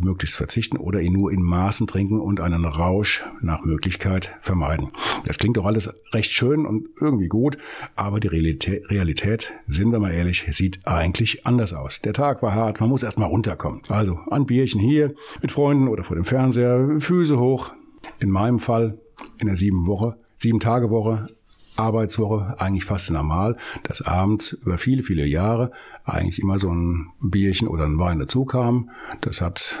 möglichst 0.00 0.36
verzichten 0.36 0.76
oder 0.76 1.00
ihn 1.00 1.12
nur 1.12 1.32
in 1.32 1.42
Maßen 1.42 1.86
trinken 1.86 2.20
und 2.20 2.40
einen 2.40 2.64
Rausch 2.64 3.24
nach 3.40 3.64
Möglichkeit 3.64 4.36
vermeiden. 4.40 4.88
Das 5.24 5.38
klingt 5.38 5.56
doch 5.56 5.64
alles 5.64 5.92
recht 6.12 6.30
schön 6.30 6.66
und 6.66 6.88
irgendwie 7.00 7.28
gut, 7.28 7.58
aber 7.96 8.20
die 8.20 8.28
Realität, 8.28 8.90
Realität, 8.90 9.52
sind 9.66 9.90
wir 9.90 9.98
mal 9.98 10.12
ehrlich, 10.12 10.46
sieht 10.50 10.86
eigentlich 10.86 11.46
anders 11.46 11.72
aus. 11.72 12.00
Der 12.00 12.12
Tag 12.12 12.42
war 12.42 12.54
hart, 12.54 12.80
man 12.80 12.88
muss 12.88 13.02
erstmal 13.02 13.28
runterkommen. 13.28 13.82
Also 13.88 14.20
ein 14.30 14.46
Bierchen 14.46 14.80
hier 14.80 15.14
mit 15.42 15.52
Freunden 15.52 15.88
oder 15.88 16.04
vor 16.04 16.16
dem 16.16 16.24
Fernseher, 16.24 17.00
Füße 17.00 17.38
hoch. 17.38 17.72
In 18.20 18.30
meinem 18.30 18.58
Fall 18.58 18.98
in 19.38 19.48
der 19.48 19.56
sieben 19.56 19.86
Woche, 19.86 20.16
sieben 20.38 20.60
Tage 20.60 20.90
Woche 20.90 21.26
Arbeitswoche 21.78 22.56
eigentlich 22.58 22.84
fast 22.84 23.10
normal, 23.10 23.56
dass 23.82 24.02
abends 24.02 24.52
über 24.52 24.78
viele, 24.78 25.02
viele 25.02 25.26
Jahre 25.26 25.72
eigentlich 26.04 26.40
immer 26.40 26.58
so 26.58 26.70
ein 26.70 27.08
Bierchen 27.20 27.68
oder 27.68 27.84
ein 27.84 27.98
Wein 27.98 28.18
dazu 28.18 28.44
kam. 28.44 28.90
Das 29.20 29.40
hat 29.40 29.78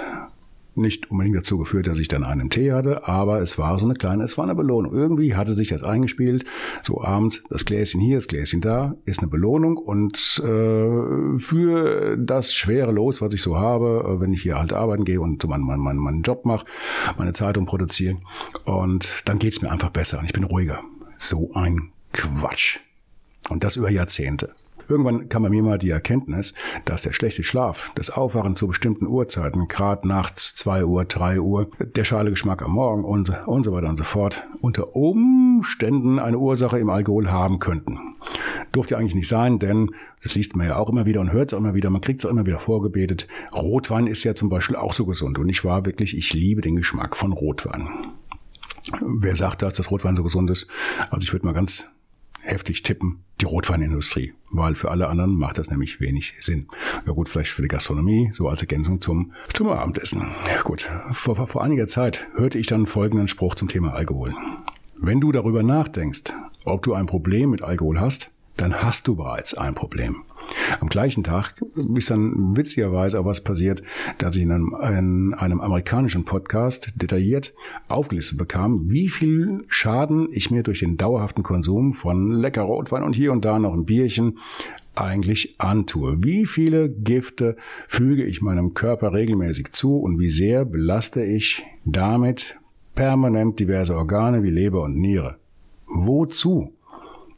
nicht 0.76 1.10
unbedingt 1.10 1.36
dazu 1.36 1.58
geführt, 1.58 1.86
dass 1.86 1.98
ich 1.98 2.08
dann 2.08 2.24
einen 2.24 2.50
Tee 2.50 2.72
hatte, 2.72 3.08
aber 3.08 3.40
es 3.40 3.58
war 3.58 3.78
so 3.78 3.86
eine 3.86 3.94
kleine, 3.94 4.24
es 4.24 4.36
war 4.36 4.44
eine 4.44 4.54
Belohnung. 4.54 4.92
Irgendwie 4.92 5.34
hatte 5.34 5.52
sich 5.52 5.68
das 5.68 5.82
eingespielt. 5.82 6.44
So 6.82 7.02
abends 7.02 7.42
das 7.48 7.64
Gläschen 7.64 8.00
hier, 8.00 8.16
das 8.16 8.28
Gläschen 8.28 8.60
da, 8.60 8.94
ist 9.06 9.20
eine 9.20 9.28
Belohnung 9.28 9.76
und 9.76 10.42
äh, 10.44 11.38
für 11.38 12.16
das 12.18 12.52
schwere 12.54 12.92
Los, 12.92 13.22
was 13.22 13.34
ich 13.34 13.42
so 13.42 13.56
habe, 13.56 14.04
äh, 14.06 14.20
wenn 14.20 14.32
ich 14.32 14.42
hier 14.42 14.58
halt 14.58 14.72
arbeiten 14.72 15.04
gehe 15.04 15.20
und 15.20 15.42
so 15.42 15.48
meinen 15.48 15.64
mein, 15.64 15.80
mein, 15.80 15.96
meinen 15.96 16.22
Job 16.22 16.44
mache, 16.44 16.66
meine 17.16 17.32
Zeitung 17.32 17.64
produziere 17.64 18.18
und 18.64 19.22
dann 19.24 19.38
geht's 19.38 19.62
mir 19.62 19.70
einfach 19.70 19.90
besser 19.90 20.18
und 20.18 20.26
ich 20.26 20.32
bin 20.32 20.44
ruhiger. 20.44 20.82
So 21.18 21.50
ein 21.54 21.90
Quatsch. 22.12 22.78
Und 23.48 23.64
das 23.64 23.76
über 23.76 23.90
Jahrzehnte. 23.90 24.54
Irgendwann 24.88 25.28
kam 25.28 25.42
bei 25.42 25.48
mir 25.48 25.62
mal 25.62 25.78
die 25.78 25.90
Erkenntnis, 25.90 26.54
dass 26.84 27.02
der 27.02 27.12
schlechte 27.12 27.42
Schlaf, 27.42 27.90
das 27.96 28.10
Aufwachen 28.10 28.54
zu 28.54 28.68
bestimmten 28.68 29.06
Uhrzeiten, 29.06 29.66
gerade 29.66 30.06
nachts 30.06 30.54
zwei 30.54 30.84
Uhr, 30.84 31.04
drei 31.04 31.40
Uhr, 31.40 31.68
der 31.80 32.04
schale 32.04 32.30
Geschmack 32.30 32.62
am 32.62 32.72
Morgen 32.72 33.04
und, 33.04 33.46
und 33.46 33.64
so 33.64 33.72
weiter 33.72 33.88
und 33.88 33.96
so 33.96 34.04
fort, 34.04 34.46
unter 34.60 34.94
Umständen 34.94 36.18
eine 36.18 36.38
Ursache 36.38 36.78
im 36.78 36.90
Alkohol 36.90 37.30
haben 37.30 37.58
könnten. 37.58 37.98
Durfte 38.70 38.94
ja 38.94 38.98
eigentlich 39.00 39.14
nicht 39.14 39.28
sein, 39.28 39.58
denn 39.58 39.90
das 40.22 40.34
liest 40.34 40.54
man 40.54 40.66
ja 40.66 40.76
auch 40.76 40.88
immer 40.88 41.06
wieder 41.06 41.20
und 41.20 41.32
hört 41.32 41.50
es 41.50 41.54
auch 41.54 41.60
immer 41.60 41.74
wieder, 41.74 41.90
man 41.90 42.00
kriegt 42.00 42.20
es 42.20 42.26
auch 42.26 42.30
immer 42.30 42.46
wieder 42.46 42.58
vorgebetet. 42.58 43.26
Rotwein 43.54 44.06
ist 44.06 44.22
ja 44.22 44.34
zum 44.34 44.50
Beispiel 44.50 44.76
auch 44.76 44.92
so 44.92 45.06
gesund 45.06 45.38
und 45.38 45.48
ich 45.48 45.64
war 45.64 45.84
wirklich, 45.84 46.16
ich 46.16 46.32
liebe 46.32 46.60
den 46.60 46.76
Geschmack 46.76 47.16
von 47.16 47.32
Rotwein. 47.32 47.88
Wer 49.20 49.36
sagt 49.36 49.62
das, 49.62 49.74
dass 49.74 49.90
Rotwein 49.90 50.16
so 50.16 50.22
gesund 50.22 50.50
ist? 50.50 50.68
Also 51.10 51.24
ich 51.24 51.32
würde 51.32 51.46
mal 51.46 51.52
ganz 51.52 51.90
heftig 52.40 52.82
tippen, 52.82 53.24
die 53.40 53.44
Rotweinindustrie, 53.44 54.34
weil 54.50 54.74
für 54.74 54.90
alle 54.90 55.08
anderen 55.08 55.36
macht 55.36 55.58
das 55.58 55.70
nämlich 55.70 56.00
wenig 56.00 56.34
Sinn. 56.40 56.68
Ja 57.04 57.12
gut, 57.12 57.28
vielleicht 57.28 57.50
für 57.50 57.62
die 57.62 57.68
Gastronomie, 57.68 58.30
so 58.32 58.48
als 58.48 58.60
Ergänzung 58.60 59.00
zum, 59.00 59.32
zum 59.52 59.68
Abendessen. 59.68 60.22
Ja 60.54 60.62
gut, 60.62 60.88
vor, 61.12 61.46
vor 61.46 61.62
einiger 61.62 61.88
Zeit 61.88 62.28
hörte 62.34 62.58
ich 62.58 62.68
dann 62.68 62.86
folgenden 62.86 63.28
Spruch 63.28 63.56
zum 63.56 63.68
Thema 63.68 63.92
Alkohol. 63.94 64.34
Wenn 64.98 65.20
du 65.20 65.32
darüber 65.32 65.62
nachdenkst, 65.62 66.32
ob 66.64 66.82
du 66.82 66.94
ein 66.94 67.06
Problem 67.06 67.50
mit 67.50 67.62
Alkohol 67.62 68.00
hast, 68.00 68.30
dann 68.56 68.82
hast 68.82 69.06
du 69.08 69.16
bereits 69.16 69.54
ein 69.54 69.74
Problem. 69.74 70.22
Am 70.80 70.88
gleichen 70.88 71.24
Tag 71.24 71.54
ist 71.94 72.10
dann 72.10 72.56
witzigerweise 72.56 73.20
auch 73.20 73.24
was 73.24 73.42
passiert, 73.42 73.82
dass 74.18 74.36
ich 74.36 74.42
in 74.42 74.52
einem, 74.52 74.76
in 74.82 75.34
einem 75.34 75.60
amerikanischen 75.60 76.24
Podcast 76.24 76.92
detailliert 76.96 77.54
aufgelistet 77.88 78.38
bekam, 78.38 78.90
wie 78.90 79.08
viel 79.08 79.64
Schaden 79.68 80.28
ich 80.30 80.50
mir 80.50 80.62
durch 80.62 80.80
den 80.80 80.96
dauerhaften 80.96 81.42
Konsum 81.42 81.92
von 81.92 82.30
lecker 82.30 82.62
Rotwein 82.62 83.02
und 83.02 83.14
hier 83.14 83.32
und 83.32 83.44
da 83.44 83.58
noch 83.58 83.74
ein 83.74 83.84
Bierchen 83.84 84.38
eigentlich 84.94 85.56
antue. 85.58 86.24
Wie 86.24 86.46
viele 86.46 86.88
Gifte 86.88 87.56
füge 87.86 88.24
ich 88.24 88.40
meinem 88.40 88.74
Körper 88.74 89.12
regelmäßig 89.12 89.72
zu 89.72 89.98
und 89.98 90.18
wie 90.18 90.30
sehr 90.30 90.64
belaste 90.64 91.22
ich 91.22 91.64
damit 91.84 92.58
permanent 92.94 93.60
diverse 93.60 93.96
Organe 93.96 94.42
wie 94.42 94.50
Leber 94.50 94.82
und 94.82 94.96
Niere? 94.96 95.36
Wozu? 95.86 96.72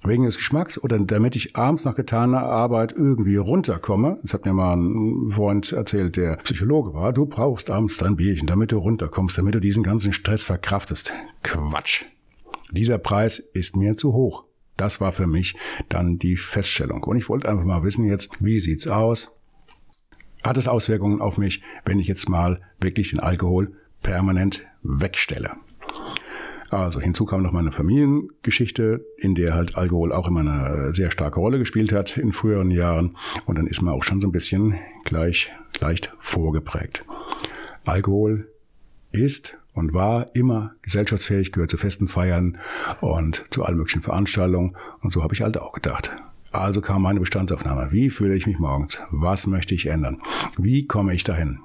Wegen 0.09 0.25
des 0.25 0.37
Geschmacks 0.37 0.79
oder 0.79 0.99
damit 0.99 1.37
ich 1.37 1.57
abends 1.57 1.85
nach 1.85 1.95
getaner 1.95 2.43
Arbeit 2.43 2.93
irgendwie 2.93 3.37
runterkomme. 3.37 4.19
Das 4.23 4.35
hat 4.35 4.45
mir 4.45 4.53
mal 4.53 4.77
ein 4.77 5.31
Freund 5.31 5.73
erzählt, 5.73 6.17
der 6.17 6.37
Psychologe 6.37 6.95
war. 6.95 7.13
Du 7.13 7.27
brauchst 7.27 7.71
abends 7.71 7.97
dein 7.97 8.17
Bierchen, 8.17 8.47
damit 8.47 8.73
du 8.73 8.79
runterkommst, 8.79 9.39
damit 9.39 9.55
du 9.55 9.61
diesen 9.61 9.83
ganzen 9.83 10.13
Stress 10.13 10.45
verkraftest. 10.45 11.13
Quatsch. 11.43 12.05
Dieser 12.73 12.99
Preis 12.99 13.39
ist 13.39 13.77
mir 13.77 13.97
zu 13.97 14.13
hoch. 14.13 14.45
Das 14.77 15.01
war 15.01 15.13
für 15.13 15.27
mich 15.27 15.57
dann 15.89 16.19
die 16.19 16.37
Feststellung. 16.37 17.03
Und 17.05 17.17
ich 17.17 17.29
wollte 17.29 17.49
einfach 17.49 17.65
mal 17.65 17.83
wissen 17.83 18.07
jetzt, 18.07 18.31
wie 18.41 18.61
sieht's 18.61 18.87
aus? 18.87 19.41
Hat 20.45 20.57
es 20.57 20.69
Auswirkungen 20.69 21.21
auf 21.21 21.37
mich, 21.37 21.63
wenn 21.85 21.99
ich 21.99 22.07
jetzt 22.07 22.29
mal 22.29 22.61
wirklich 22.81 23.11
den 23.11 23.21
Alkohol 23.21 23.73
permanent 24.03 24.67
wegstelle? 24.83 25.57
Also 26.71 27.01
hinzu 27.01 27.25
kam 27.25 27.43
noch 27.43 27.53
meine 27.53 27.73
Familiengeschichte, 27.73 29.05
in 29.17 29.35
der 29.35 29.55
halt 29.55 29.77
Alkohol 29.77 30.13
auch 30.13 30.29
immer 30.29 30.41
eine 30.41 30.93
sehr 30.93 31.11
starke 31.11 31.41
Rolle 31.41 31.59
gespielt 31.59 31.93
hat 31.93 32.19
in 32.19 32.33
früheren 32.33 32.71
Jahren. 32.71 33.17
Und 33.47 33.57
dann 33.57 33.67
ist 33.67 33.81
man 33.81 33.95
auch 33.95 34.03
schon 34.03 34.21
so 34.21 34.29
ein 34.29 34.33
bisschen 34.33 34.75
gleich 35.05 35.51
leicht 35.81 36.13
vorgeprägt. 36.19 37.05
Alkohol 37.85 38.49
ist 39.13 39.59
und 39.73 39.95
war 39.95 40.27
immer 40.35 40.73
gesellschaftsfähig, 40.83 41.53
gehört 41.53 41.71
zu 41.71 41.79
festen 41.79 42.09
Feiern 42.09 42.59
und 43.01 43.47
zu 43.51 43.65
allen 43.65 43.77
möglichen 43.77 44.03
Veranstaltungen. 44.03 44.77
Und 45.01 45.13
so 45.13 45.23
habe 45.23 45.35
ich 45.35 45.43
halt 45.43 45.57
auch 45.57 45.73
gedacht. 45.73 46.11
Also 46.51 46.81
kam 46.81 47.03
meine 47.03 47.21
Bestandsaufnahme. 47.21 47.89
Wie 47.91 48.11
fühle 48.11 48.35
ich 48.35 48.47
mich 48.47 48.59
morgens? 48.59 49.01
Was 49.11 49.47
möchte 49.47 49.75
ich 49.75 49.87
ändern? 49.87 50.23
Wie 50.57 50.87
komme 50.87 51.15
ich 51.15 51.25
dahin? 51.25 51.61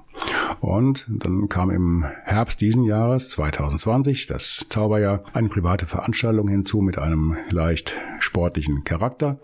Und 0.60 1.06
dann 1.08 1.48
kam 1.48 1.70
im 1.70 2.04
Herbst 2.24 2.60
diesen 2.60 2.84
Jahres, 2.84 3.30
2020, 3.30 4.26
das 4.26 4.66
Zauberjahr, 4.68 5.24
eine 5.32 5.48
private 5.48 5.86
Veranstaltung 5.86 6.48
hinzu 6.48 6.80
mit 6.80 6.98
einem 6.98 7.36
leicht 7.50 7.94
sportlichen 8.18 8.84
Charakter. 8.84 9.40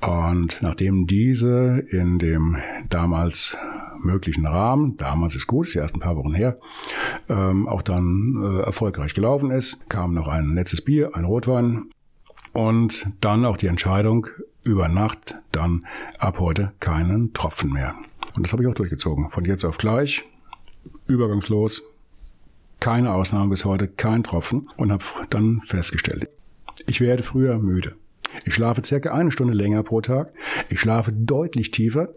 Und 0.00 0.60
nachdem 0.62 1.06
diese 1.06 1.84
in 1.90 2.18
dem 2.18 2.58
damals 2.88 3.56
möglichen 4.02 4.46
Rahmen, 4.46 4.96
damals 4.96 5.34
ist 5.34 5.46
gut, 5.46 5.66
ist 5.66 5.74
ja 5.74 5.82
erst 5.82 5.94
ein 5.94 6.00
paar 6.00 6.16
Wochen 6.16 6.34
her, 6.34 6.56
ähm, 7.28 7.68
auch 7.68 7.82
dann 7.82 8.34
äh, 8.42 8.62
erfolgreich 8.62 9.14
gelaufen 9.14 9.50
ist, 9.50 9.88
kam 9.88 10.14
noch 10.14 10.28
ein 10.28 10.54
letztes 10.54 10.82
Bier, 10.82 11.14
ein 11.14 11.24
Rotwein 11.24 11.90
und 12.52 13.06
dann 13.20 13.44
auch 13.44 13.56
die 13.56 13.66
Entscheidung, 13.68 14.26
über 14.62 14.88
Nacht 14.88 15.36
dann 15.52 15.86
ab 16.18 16.38
heute 16.38 16.72
keinen 16.80 17.32
Tropfen 17.32 17.72
mehr. 17.72 17.94
Und 18.34 18.44
das 18.44 18.52
habe 18.52 18.62
ich 18.62 18.68
auch 18.68 18.74
durchgezogen. 18.74 19.28
Von 19.28 19.44
jetzt 19.44 19.64
auf 19.64 19.78
gleich, 19.78 20.24
übergangslos, 21.06 21.82
keine 22.78 23.12
Ausnahme 23.12 23.50
bis 23.50 23.64
heute, 23.64 23.88
kein 23.88 24.22
Tropfen 24.22 24.68
und 24.76 24.90
habe 24.90 25.04
dann 25.30 25.60
festgestellt, 25.60 26.28
ich 26.86 27.00
werde 27.00 27.22
früher 27.22 27.58
müde. 27.58 27.96
Ich 28.44 28.54
schlafe 28.54 28.82
circa 28.84 29.12
eine 29.12 29.32
Stunde 29.32 29.54
länger 29.54 29.82
pro 29.82 30.00
Tag. 30.00 30.32
Ich 30.68 30.80
schlafe 30.80 31.12
deutlich 31.12 31.72
tiefer, 31.72 32.10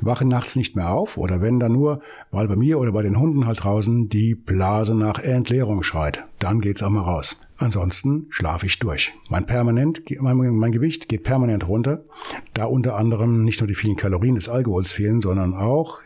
wache 0.00 0.24
nachts 0.24 0.56
nicht 0.56 0.74
mehr 0.74 0.90
auf 0.90 1.16
oder 1.16 1.40
wenn 1.40 1.60
dann 1.60 1.72
nur, 1.72 2.00
weil 2.30 2.48
bei 2.48 2.56
mir 2.56 2.78
oder 2.78 2.92
bei 2.92 3.02
den 3.02 3.18
Hunden 3.18 3.46
halt 3.46 3.62
draußen 3.62 4.08
die 4.08 4.34
Blase 4.34 4.94
nach 4.94 5.18
Entleerung 5.20 5.82
schreit. 5.82 6.24
Dann 6.38 6.60
geht's 6.60 6.82
auch 6.82 6.90
mal 6.90 7.02
raus. 7.02 7.40
Ansonsten 7.60 8.26
schlafe 8.30 8.64
ich 8.64 8.78
durch. 8.78 9.12
Mein 9.28 9.44
permanent, 9.44 10.02
mein, 10.20 10.56
mein 10.56 10.72
Gewicht 10.72 11.10
geht 11.10 11.24
permanent 11.24 11.68
runter, 11.68 12.02
da 12.54 12.64
unter 12.64 12.96
anderem 12.96 13.44
nicht 13.44 13.60
nur 13.60 13.68
die 13.68 13.74
vielen 13.74 13.96
Kalorien 13.96 14.34
des 14.34 14.48
Alkohols 14.48 14.92
fehlen, 14.92 15.20
sondern 15.20 15.52
auch, 15.52 16.00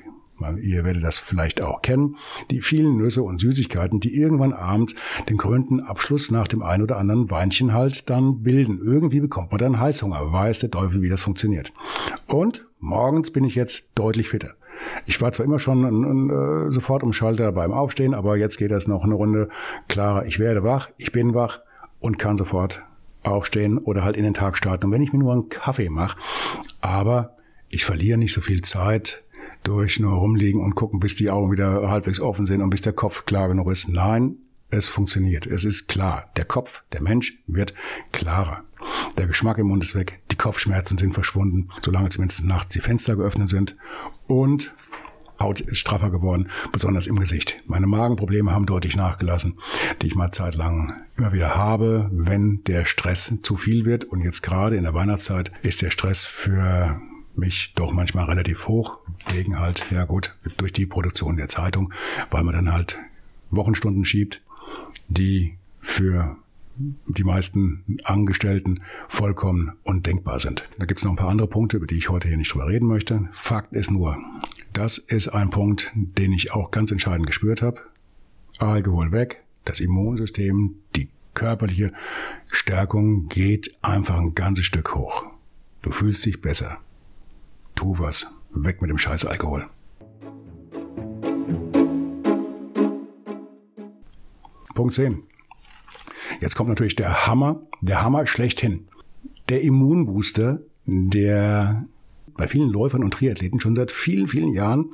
ihr 0.60 0.82
werdet 0.82 1.04
das 1.04 1.16
vielleicht 1.16 1.62
auch 1.62 1.80
kennen, 1.80 2.16
die 2.50 2.60
vielen 2.60 2.96
Nüsse 2.96 3.22
und 3.22 3.38
Süßigkeiten, 3.38 4.00
die 4.00 4.16
irgendwann 4.16 4.52
abends 4.52 4.96
den 5.28 5.36
krönten 5.36 5.78
Abschluss 5.78 6.32
nach 6.32 6.48
dem 6.48 6.64
ein 6.64 6.82
oder 6.82 6.96
anderen 6.96 7.30
Weinchen 7.30 7.72
halt 7.72 8.10
dann 8.10 8.42
bilden. 8.42 8.80
Irgendwie 8.82 9.20
bekommt 9.20 9.52
man 9.52 9.60
dann 9.60 9.78
Heißhunger, 9.78 10.32
weiß 10.32 10.58
der 10.58 10.72
Teufel, 10.72 11.02
wie 11.02 11.08
das 11.08 11.22
funktioniert. 11.22 11.72
Und 12.26 12.66
morgens 12.80 13.30
bin 13.30 13.44
ich 13.44 13.54
jetzt 13.54 13.90
deutlich 13.94 14.28
fitter. 14.28 14.56
Ich 15.06 15.20
war 15.20 15.32
zwar 15.32 15.46
immer 15.46 15.58
schon 15.58 15.84
ein, 15.84 16.04
ein, 16.04 16.30
äh, 16.68 16.70
sofort 16.70 17.02
um 17.02 17.12
Schalter 17.12 17.52
beim 17.52 17.72
Aufstehen, 17.72 18.14
aber 18.14 18.36
jetzt 18.36 18.58
geht 18.58 18.70
das 18.70 18.86
noch 18.86 19.04
eine 19.04 19.14
Runde 19.14 19.48
klarer. 19.88 20.26
Ich 20.26 20.38
werde 20.38 20.62
wach, 20.62 20.90
ich 20.96 21.12
bin 21.12 21.34
wach 21.34 21.60
und 22.00 22.18
kann 22.18 22.38
sofort 22.38 22.84
aufstehen 23.22 23.78
oder 23.78 24.04
halt 24.04 24.16
in 24.16 24.24
den 24.24 24.34
Tag 24.34 24.56
starten. 24.56 24.86
Und 24.86 24.92
wenn 24.92 25.02
ich 25.02 25.12
mir 25.12 25.18
nur 25.18 25.32
einen 25.32 25.48
Kaffee 25.48 25.88
mache, 25.88 26.18
aber 26.80 27.36
ich 27.68 27.84
verliere 27.84 28.18
nicht 28.18 28.32
so 28.32 28.40
viel 28.40 28.62
Zeit 28.62 29.24
durch 29.62 29.98
nur 29.98 30.12
rumliegen 30.12 30.60
und 30.60 30.74
gucken, 30.74 31.00
bis 31.00 31.16
die 31.16 31.30
Augen 31.30 31.50
wieder 31.50 31.90
halbwegs 31.90 32.20
offen 32.20 32.46
sind 32.46 32.60
und 32.62 32.70
bis 32.70 32.82
der 32.82 32.92
Kopf 32.92 33.24
klar 33.24 33.48
genug 33.48 33.70
ist. 33.70 33.88
Nein, 33.88 34.36
es 34.70 34.88
funktioniert. 34.88 35.46
Es 35.46 35.64
ist 35.64 35.88
klar. 35.88 36.30
Der 36.36 36.44
Kopf, 36.44 36.84
der 36.92 37.02
Mensch 37.02 37.42
wird 37.46 37.74
klarer. 38.12 38.62
Der 39.16 39.26
Geschmack 39.26 39.58
im 39.58 39.68
Mund 39.68 39.82
ist 39.82 39.94
weg. 39.94 40.20
Die 40.30 40.36
Kopfschmerzen 40.36 40.98
sind 40.98 41.14
verschwunden, 41.14 41.70
solange 41.82 42.08
zumindest 42.10 42.44
nachts 42.44 42.72
die 42.72 42.80
Fenster 42.80 43.16
geöffnet 43.16 43.48
sind. 43.48 43.76
Und 44.26 44.74
Haut 45.40 45.60
ist 45.60 45.78
straffer 45.78 46.10
geworden, 46.10 46.48
besonders 46.70 47.06
im 47.06 47.18
Gesicht. 47.18 47.62
Meine 47.66 47.86
Magenprobleme 47.86 48.52
haben 48.52 48.66
deutlich 48.66 48.96
nachgelassen, 48.96 49.58
die 50.00 50.06
ich 50.06 50.14
mal 50.14 50.30
zeitlang 50.30 50.96
immer 51.16 51.32
wieder 51.32 51.56
habe, 51.56 52.08
wenn 52.12 52.62
der 52.64 52.84
Stress 52.84 53.34
zu 53.42 53.56
viel 53.56 53.84
wird. 53.84 54.04
Und 54.04 54.20
jetzt 54.22 54.42
gerade 54.42 54.76
in 54.76 54.84
der 54.84 54.94
Weihnachtszeit 54.94 55.50
ist 55.62 55.82
der 55.82 55.90
Stress 55.90 56.24
für 56.24 57.00
mich 57.34 57.72
doch 57.74 57.92
manchmal 57.92 58.26
relativ 58.26 58.68
hoch, 58.68 58.98
wegen 59.32 59.58
halt, 59.58 59.86
ja 59.90 60.04
gut, 60.04 60.36
durch 60.56 60.72
die 60.72 60.86
Produktion 60.86 61.36
der 61.36 61.48
Zeitung, 61.48 61.92
weil 62.30 62.44
man 62.44 62.54
dann 62.54 62.72
halt 62.72 62.98
Wochenstunden 63.50 64.04
schiebt, 64.04 64.40
die 65.08 65.58
für 65.80 66.36
die 66.76 67.24
meisten 67.24 67.98
Angestellten 68.04 68.82
vollkommen 69.08 69.72
undenkbar 69.82 70.40
sind. 70.40 70.68
Da 70.78 70.86
gibt 70.86 71.00
es 71.00 71.04
noch 71.04 71.12
ein 71.12 71.16
paar 71.16 71.30
andere 71.30 71.48
Punkte, 71.48 71.76
über 71.76 71.86
die 71.86 71.96
ich 71.96 72.10
heute 72.10 72.28
hier 72.28 72.36
nicht 72.36 72.52
drüber 72.52 72.68
reden 72.68 72.86
möchte. 72.86 73.28
Fakt 73.32 73.72
ist 73.72 73.90
nur, 73.90 74.18
das 74.72 74.98
ist 74.98 75.28
ein 75.28 75.50
Punkt, 75.50 75.92
den 75.94 76.32
ich 76.32 76.52
auch 76.52 76.70
ganz 76.70 76.90
entscheidend 76.90 77.26
gespürt 77.26 77.62
habe. 77.62 77.80
Alkohol 78.58 79.12
weg, 79.12 79.44
das 79.64 79.80
Immunsystem, 79.80 80.76
die 80.96 81.08
körperliche 81.34 81.92
Stärkung 82.50 83.28
geht 83.28 83.74
einfach 83.82 84.16
ein 84.16 84.34
ganzes 84.34 84.66
Stück 84.66 84.94
hoch. 84.94 85.26
Du 85.82 85.90
fühlst 85.90 86.24
dich 86.24 86.40
besser. 86.40 86.78
Tu 87.74 87.98
was. 87.98 88.40
Weg 88.50 88.80
mit 88.80 88.90
dem 88.90 88.98
scheiß 88.98 89.24
Alkohol. 89.24 89.68
Punkt 94.74 94.94
10. 94.94 95.24
Jetzt 96.40 96.54
kommt 96.56 96.68
natürlich 96.68 96.96
der 96.96 97.26
Hammer, 97.26 97.62
der 97.80 98.02
Hammer 98.02 98.26
schlechthin. 98.26 98.88
Der 99.48 99.62
Immunbooster, 99.62 100.60
der 100.86 101.84
bei 102.36 102.48
vielen 102.48 102.70
Läufern 102.70 103.04
und 103.04 103.12
Triathleten 103.12 103.60
schon 103.60 103.76
seit 103.76 103.92
vielen, 103.92 104.26
vielen 104.26 104.52
Jahren 104.52 104.90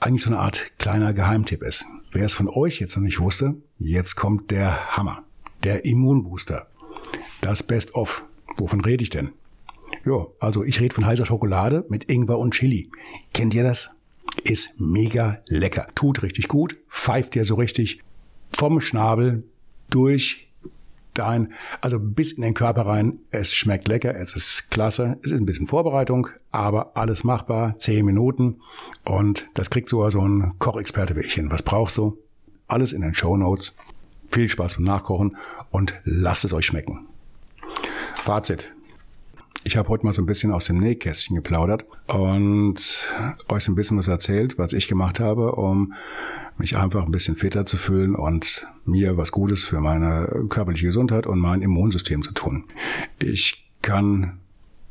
eigentlich 0.00 0.22
so 0.22 0.30
eine 0.30 0.38
Art 0.38 0.72
kleiner 0.78 1.12
Geheimtipp 1.12 1.62
ist. 1.62 1.84
Wer 2.12 2.24
es 2.24 2.34
von 2.34 2.48
euch 2.48 2.80
jetzt 2.80 2.96
noch 2.96 3.02
nicht 3.02 3.20
wusste, 3.20 3.56
jetzt 3.78 4.14
kommt 4.14 4.50
der 4.50 4.96
Hammer. 4.96 5.24
Der 5.64 5.84
Immunbooster. 5.84 6.68
Das 7.40 7.62
Best-of. 7.62 8.24
Wovon 8.56 8.80
rede 8.80 9.02
ich 9.02 9.10
denn? 9.10 9.32
Ja, 10.04 10.26
also 10.40 10.64
ich 10.64 10.80
rede 10.80 10.94
von 10.94 11.06
heißer 11.06 11.26
Schokolade 11.26 11.84
mit 11.88 12.10
Ingwer 12.10 12.38
und 12.38 12.54
Chili. 12.54 12.90
Kennt 13.34 13.54
ihr 13.54 13.62
das? 13.62 13.90
Ist 14.44 14.78
mega 14.78 15.42
lecker. 15.46 15.88
Tut 15.94 16.22
richtig 16.22 16.48
gut, 16.48 16.78
pfeift 16.88 17.34
dir 17.34 17.44
so 17.44 17.56
richtig 17.56 18.00
vom 18.50 18.80
Schnabel 18.80 19.44
durch 19.90 20.47
dein, 21.18 21.52
also 21.80 21.98
bis 21.98 22.32
in 22.32 22.42
den 22.42 22.54
Körper 22.54 22.86
rein. 22.86 23.18
Es 23.30 23.54
schmeckt 23.54 23.88
lecker, 23.88 24.14
es 24.14 24.34
ist 24.34 24.70
klasse. 24.70 25.18
Es 25.22 25.30
ist 25.30 25.38
ein 25.38 25.46
bisschen 25.46 25.66
Vorbereitung, 25.66 26.28
aber 26.50 26.96
alles 26.96 27.24
machbar. 27.24 27.78
Zehn 27.78 28.04
Minuten 28.04 28.60
und 29.04 29.48
das 29.54 29.70
kriegt 29.70 29.88
sogar 29.88 30.10
so 30.10 30.20
ein 30.20 30.54
Kochexperte 30.58 31.16
wie 31.16 31.20
ich 31.20 31.34
hin. 31.34 31.50
Was 31.50 31.62
brauchst 31.62 31.96
du? 31.96 32.18
Alles 32.66 32.92
in 32.92 33.00
den 33.00 33.14
Show 33.14 33.36
Notes. 33.36 33.76
Viel 34.30 34.48
Spaß 34.48 34.74
beim 34.76 34.84
Nachkochen 34.84 35.36
und 35.70 36.00
lasst 36.04 36.44
es 36.44 36.52
euch 36.52 36.66
schmecken. 36.66 37.06
Fazit. 38.16 38.72
Ich 39.64 39.76
habe 39.76 39.88
heute 39.88 40.06
mal 40.06 40.14
so 40.14 40.22
ein 40.22 40.26
bisschen 40.26 40.52
aus 40.52 40.66
dem 40.66 40.78
Nähkästchen 40.78 41.36
geplaudert 41.36 41.84
und 42.06 43.04
euch 43.48 43.64
so 43.64 43.72
ein 43.72 43.74
bisschen 43.74 43.98
was 43.98 44.08
erzählt, 44.08 44.56
was 44.56 44.72
ich 44.72 44.88
gemacht 44.88 45.20
habe, 45.20 45.52
um 45.52 45.92
mich 46.58 46.76
einfach 46.76 47.04
ein 47.04 47.10
bisschen 47.10 47.36
fitter 47.36 47.64
zu 47.64 47.76
fühlen 47.76 48.14
und 48.14 48.66
mir 48.84 49.16
was 49.16 49.32
Gutes 49.32 49.64
für 49.64 49.80
meine 49.80 50.46
körperliche 50.48 50.86
Gesundheit 50.86 51.26
und 51.26 51.38
mein 51.38 51.62
Immunsystem 51.62 52.22
zu 52.22 52.32
tun. 52.32 52.64
Ich 53.18 53.72
kann 53.82 54.40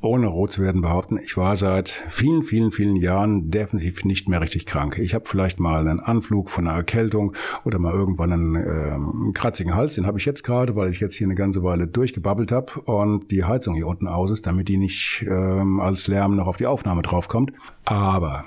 ohne 0.02 0.28
rot 0.28 0.54
zu 0.54 0.62
werden 0.62 0.82
behaupten, 0.82 1.18
ich 1.18 1.38
war 1.38 1.56
seit 1.56 1.90
vielen, 1.90 2.44
vielen, 2.44 2.72
vielen 2.72 2.96
Jahren 2.96 3.50
definitiv 3.50 4.06
nicht 4.06 4.30
mehr 4.30 4.42
richtig 4.42 4.68
krank. 4.68 5.00
Ich 5.00 5.16
habe 5.16 5.26
vielleicht 5.28 5.60
mal 5.60 5.82
einen 5.88 6.00
Anflug 6.00 6.50
von 6.50 6.68
einer 6.68 6.78
Erkältung 6.78 7.34
oder 7.64 7.80
mal 7.80 7.94
irgendwann 7.94 8.32
einen 8.32 8.56
ähm, 8.56 9.32
kratzigen 9.34 9.76
Hals. 9.76 9.96
Den 9.96 10.06
habe 10.06 10.20
ich 10.20 10.26
jetzt 10.26 10.44
gerade, 10.44 10.76
weil 10.76 10.92
ich 10.92 11.00
jetzt 11.00 11.16
hier 11.16 11.26
eine 11.26 11.36
ganze 11.36 11.64
Weile 11.64 11.88
durchgebabbelt 11.88 12.52
habe 12.52 12.80
und 12.82 13.32
die 13.32 13.44
Heizung 13.44 13.74
hier 13.74 13.88
unten 13.88 14.08
aus 14.08 14.30
ist, 14.30 14.46
damit 14.46 14.68
die 14.68 14.78
nicht 14.78 15.26
ähm, 15.28 15.80
als 15.80 16.08
Lärm 16.08 16.36
noch 16.36 16.48
auf 16.48 16.58
die 16.58 16.68
Aufnahme 16.68 17.02
draufkommt. 17.02 17.52
Aber 17.86 18.46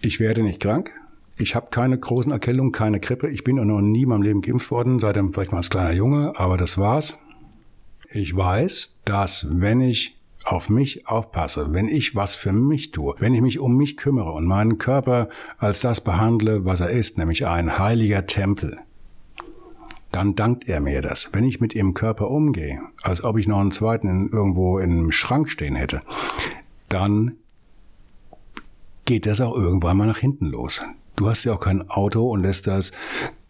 ich 0.00 0.20
werde 0.20 0.42
nicht 0.42 0.60
krank. 0.60 0.94
Ich 1.36 1.56
habe 1.56 1.68
keine 1.70 1.98
großen 1.98 2.30
Erkältungen, 2.30 2.70
keine 2.70 3.00
Grippe. 3.00 3.28
Ich 3.28 3.42
bin 3.42 3.56
noch 3.56 3.80
nie 3.80 4.02
in 4.02 4.08
meinem 4.08 4.22
Leben 4.22 4.40
geimpft 4.40 4.70
worden, 4.70 4.98
seitdem 4.98 5.32
vielleicht 5.32 5.50
mal 5.50 5.58
als 5.58 5.70
kleiner 5.70 5.92
Junge, 5.92 6.32
aber 6.36 6.56
das 6.56 6.78
war's. 6.78 7.18
Ich 8.10 8.36
weiß, 8.36 9.02
dass 9.04 9.48
wenn 9.50 9.80
ich 9.80 10.14
auf 10.44 10.68
mich 10.68 11.08
aufpasse, 11.08 11.72
wenn 11.72 11.88
ich 11.88 12.14
was 12.14 12.34
für 12.34 12.52
mich 12.52 12.92
tue, 12.92 13.14
wenn 13.18 13.34
ich 13.34 13.40
mich 13.40 13.58
um 13.58 13.76
mich 13.76 13.96
kümmere 13.96 14.32
und 14.32 14.46
meinen 14.46 14.78
Körper 14.78 15.28
als 15.58 15.80
das 15.80 16.02
behandle, 16.02 16.64
was 16.64 16.80
er 16.80 16.90
ist, 16.90 17.18
nämlich 17.18 17.46
ein 17.46 17.78
heiliger 17.78 18.26
Tempel, 18.26 18.78
dann 20.12 20.36
dankt 20.36 20.68
er 20.68 20.80
mir 20.80 21.02
das. 21.02 21.30
Wenn 21.32 21.44
ich 21.44 21.60
mit 21.60 21.74
ihrem 21.74 21.94
Körper 21.94 22.30
umgehe, 22.30 22.80
als 23.02 23.24
ob 23.24 23.36
ich 23.36 23.48
noch 23.48 23.58
einen 23.58 23.72
zweiten 23.72 24.06
in, 24.06 24.28
irgendwo 24.28 24.78
in 24.78 24.92
einem 24.92 25.12
Schrank 25.12 25.48
stehen 25.48 25.74
hätte, 25.74 26.02
dann 26.88 27.32
geht 29.06 29.26
das 29.26 29.40
auch 29.40 29.56
irgendwann 29.56 29.96
mal 29.96 30.06
nach 30.06 30.18
hinten 30.18 30.46
los. 30.46 30.82
Du 31.16 31.28
hast 31.28 31.44
ja 31.44 31.54
auch 31.54 31.60
kein 31.60 31.88
Auto 31.88 32.28
und 32.28 32.42
lässt 32.42 32.66
das 32.66 32.92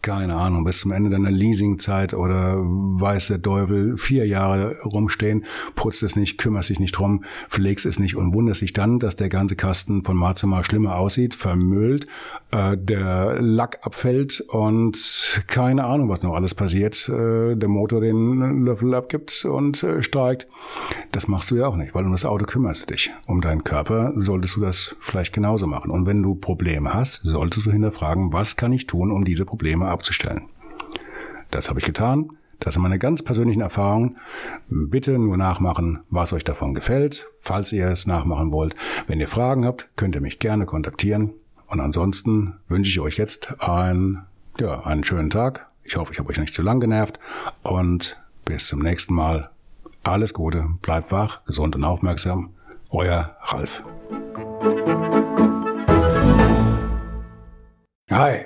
keine 0.05 0.35
Ahnung, 0.35 0.63
bis 0.63 0.81
zum 0.81 0.91
Ende 0.91 1.09
deiner 1.09 1.31
Leasingzeit 1.31 2.13
oder 2.13 2.57
weiß 2.57 3.29
der 3.29 3.41
Teufel 3.41 3.97
vier 3.97 4.27
Jahre 4.27 4.75
rumstehen, 4.85 5.45
putzt 5.73 6.03
es 6.03 6.15
nicht, 6.15 6.37
kümmerst 6.37 6.69
dich 6.69 6.79
nicht 6.79 6.91
drum, 6.91 7.23
pflegst 7.49 7.87
es 7.87 7.97
nicht 7.97 8.15
und 8.15 8.31
wunderst 8.31 8.61
dich 8.61 8.71
dann, 8.71 8.99
dass 8.99 9.15
der 9.15 9.29
ganze 9.29 9.55
Kasten 9.55 10.03
von 10.03 10.15
Marzema 10.15 10.63
schlimmer 10.63 10.97
aussieht, 10.97 11.33
vermüllt, 11.33 12.05
äh, 12.51 12.77
der 12.77 13.41
Lack 13.41 13.79
abfällt 13.81 14.41
und 14.41 15.41
keine 15.47 15.85
Ahnung, 15.85 16.07
was 16.07 16.21
noch 16.21 16.35
alles 16.35 16.53
passiert, 16.53 17.09
äh, 17.09 17.55
der 17.55 17.67
Motor 17.67 18.01
den 18.01 18.63
Löffel 18.63 18.93
abgibt 18.93 19.43
und 19.43 19.81
äh, 19.81 20.03
streikt. 20.03 20.47
Das 21.13 21.27
machst 21.27 21.49
du 21.49 21.55
ja 21.55 21.65
auch 21.65 21.77
nicht, 21.77 21.95
weil 21.95 22.05
um 22.05 22.11
das 22.11 22.25
Auto 22.25 22.45
kümmerst 22.45 22.83
du 22.83 22.93
dich. 22.93 23.11
Um 23.25 23.41
deinen 23.41 23.63
Körper 23.63 24.13
solltest 24.17 24.57
du 24.57 24.61
das 24.61 24.95
vielleicht 24.99 25.33
genauso 25.33 25.65
machen. 25.65 25.89
Und 25.89 26.05
wenn 26.05 26.21
du 26.21 26.35
Probleme 26.35 26.93
hast, 26.93 27.21
solltest 27.23 27.65
du 27.65 27.71
hinterfragen, 27.71 28.33
was 28.33 28.55
kann 28.55 28.71
ich 28.71 28.85
tun, 28.85 29.09
um 29.09 29.25
diese 29.25 29.45
Probleme 29.45 29.94
abzustellen. 29.95 30.49
Das 31.49 31.69
habe 31.69 31.79
ich 31.79 31.85
getan. 31.85 32.29
Das 32.59 32.75
sind 32.75 32.83
meine 32.83 32.99
ganz 32.99 33.21
persönlichen 33.21 33.61
Erfahrungen. 33.61 34.17
Bitte 34.69 35.17
nur 35.17 35.37
nachmachen, 35.37 36.03
was 36.09 36.33
euch 36.33 36.43
davon 36.43 36.73
gefällt, 36.73 37.27
falls 37.37 37.71
ihr 37.71 37.87
es 37.87 38.07
nachmachen 38.07 38.51
wollt. 38.51 38.75
Wenn 39.07 39.19
ihr 39.19 39.27
Fragen 39.27 39.65
habt, 39.65 39.89
könnt 39.97 40.15
ihr 40.15 40.21
mich 40.21 40.39
gerne 40.39 40.65
kontaktieren. 40.65 41.33
Und 41.67 41.79
ansonsten 41.79 42.59
wünsche 42.67 42.91
ich 42.91 42.99
euch 42.99 43.17
jetzt 43.17 43.61
einen, 43.61 44.23
ja, 44.59 44.83
einen 44.85 45.03
schönen 45.03 45.29
Tag. 45.29 45.67
Ich 45.83 45.97
hoffe, 45.97 46.13
ich 46.13 46.19
habe 46.19 46.29
euch 46.29 46.39
nicht 46.39 46.53
zu 46.53 46.61
lang 46.61 46.79
genervt. 46.79 47.19
Und 47.63 48.21
bis 48.45 48.67
zum 48.67 48.79
nächsten 48.79 49.13
Mal. 49.13 49.49
Alles 50.03 50.33
Gute, 50.33 50.69
bleibt 50.81 51.11
wach, 51.11 51.43
gesund 51.45 51.75
und 51.75 51.83
aufmerksam. 51.83 52.51
Euer 52.91 53.35
Ralf. 53.41 53.83
Hi. 58.11 58.45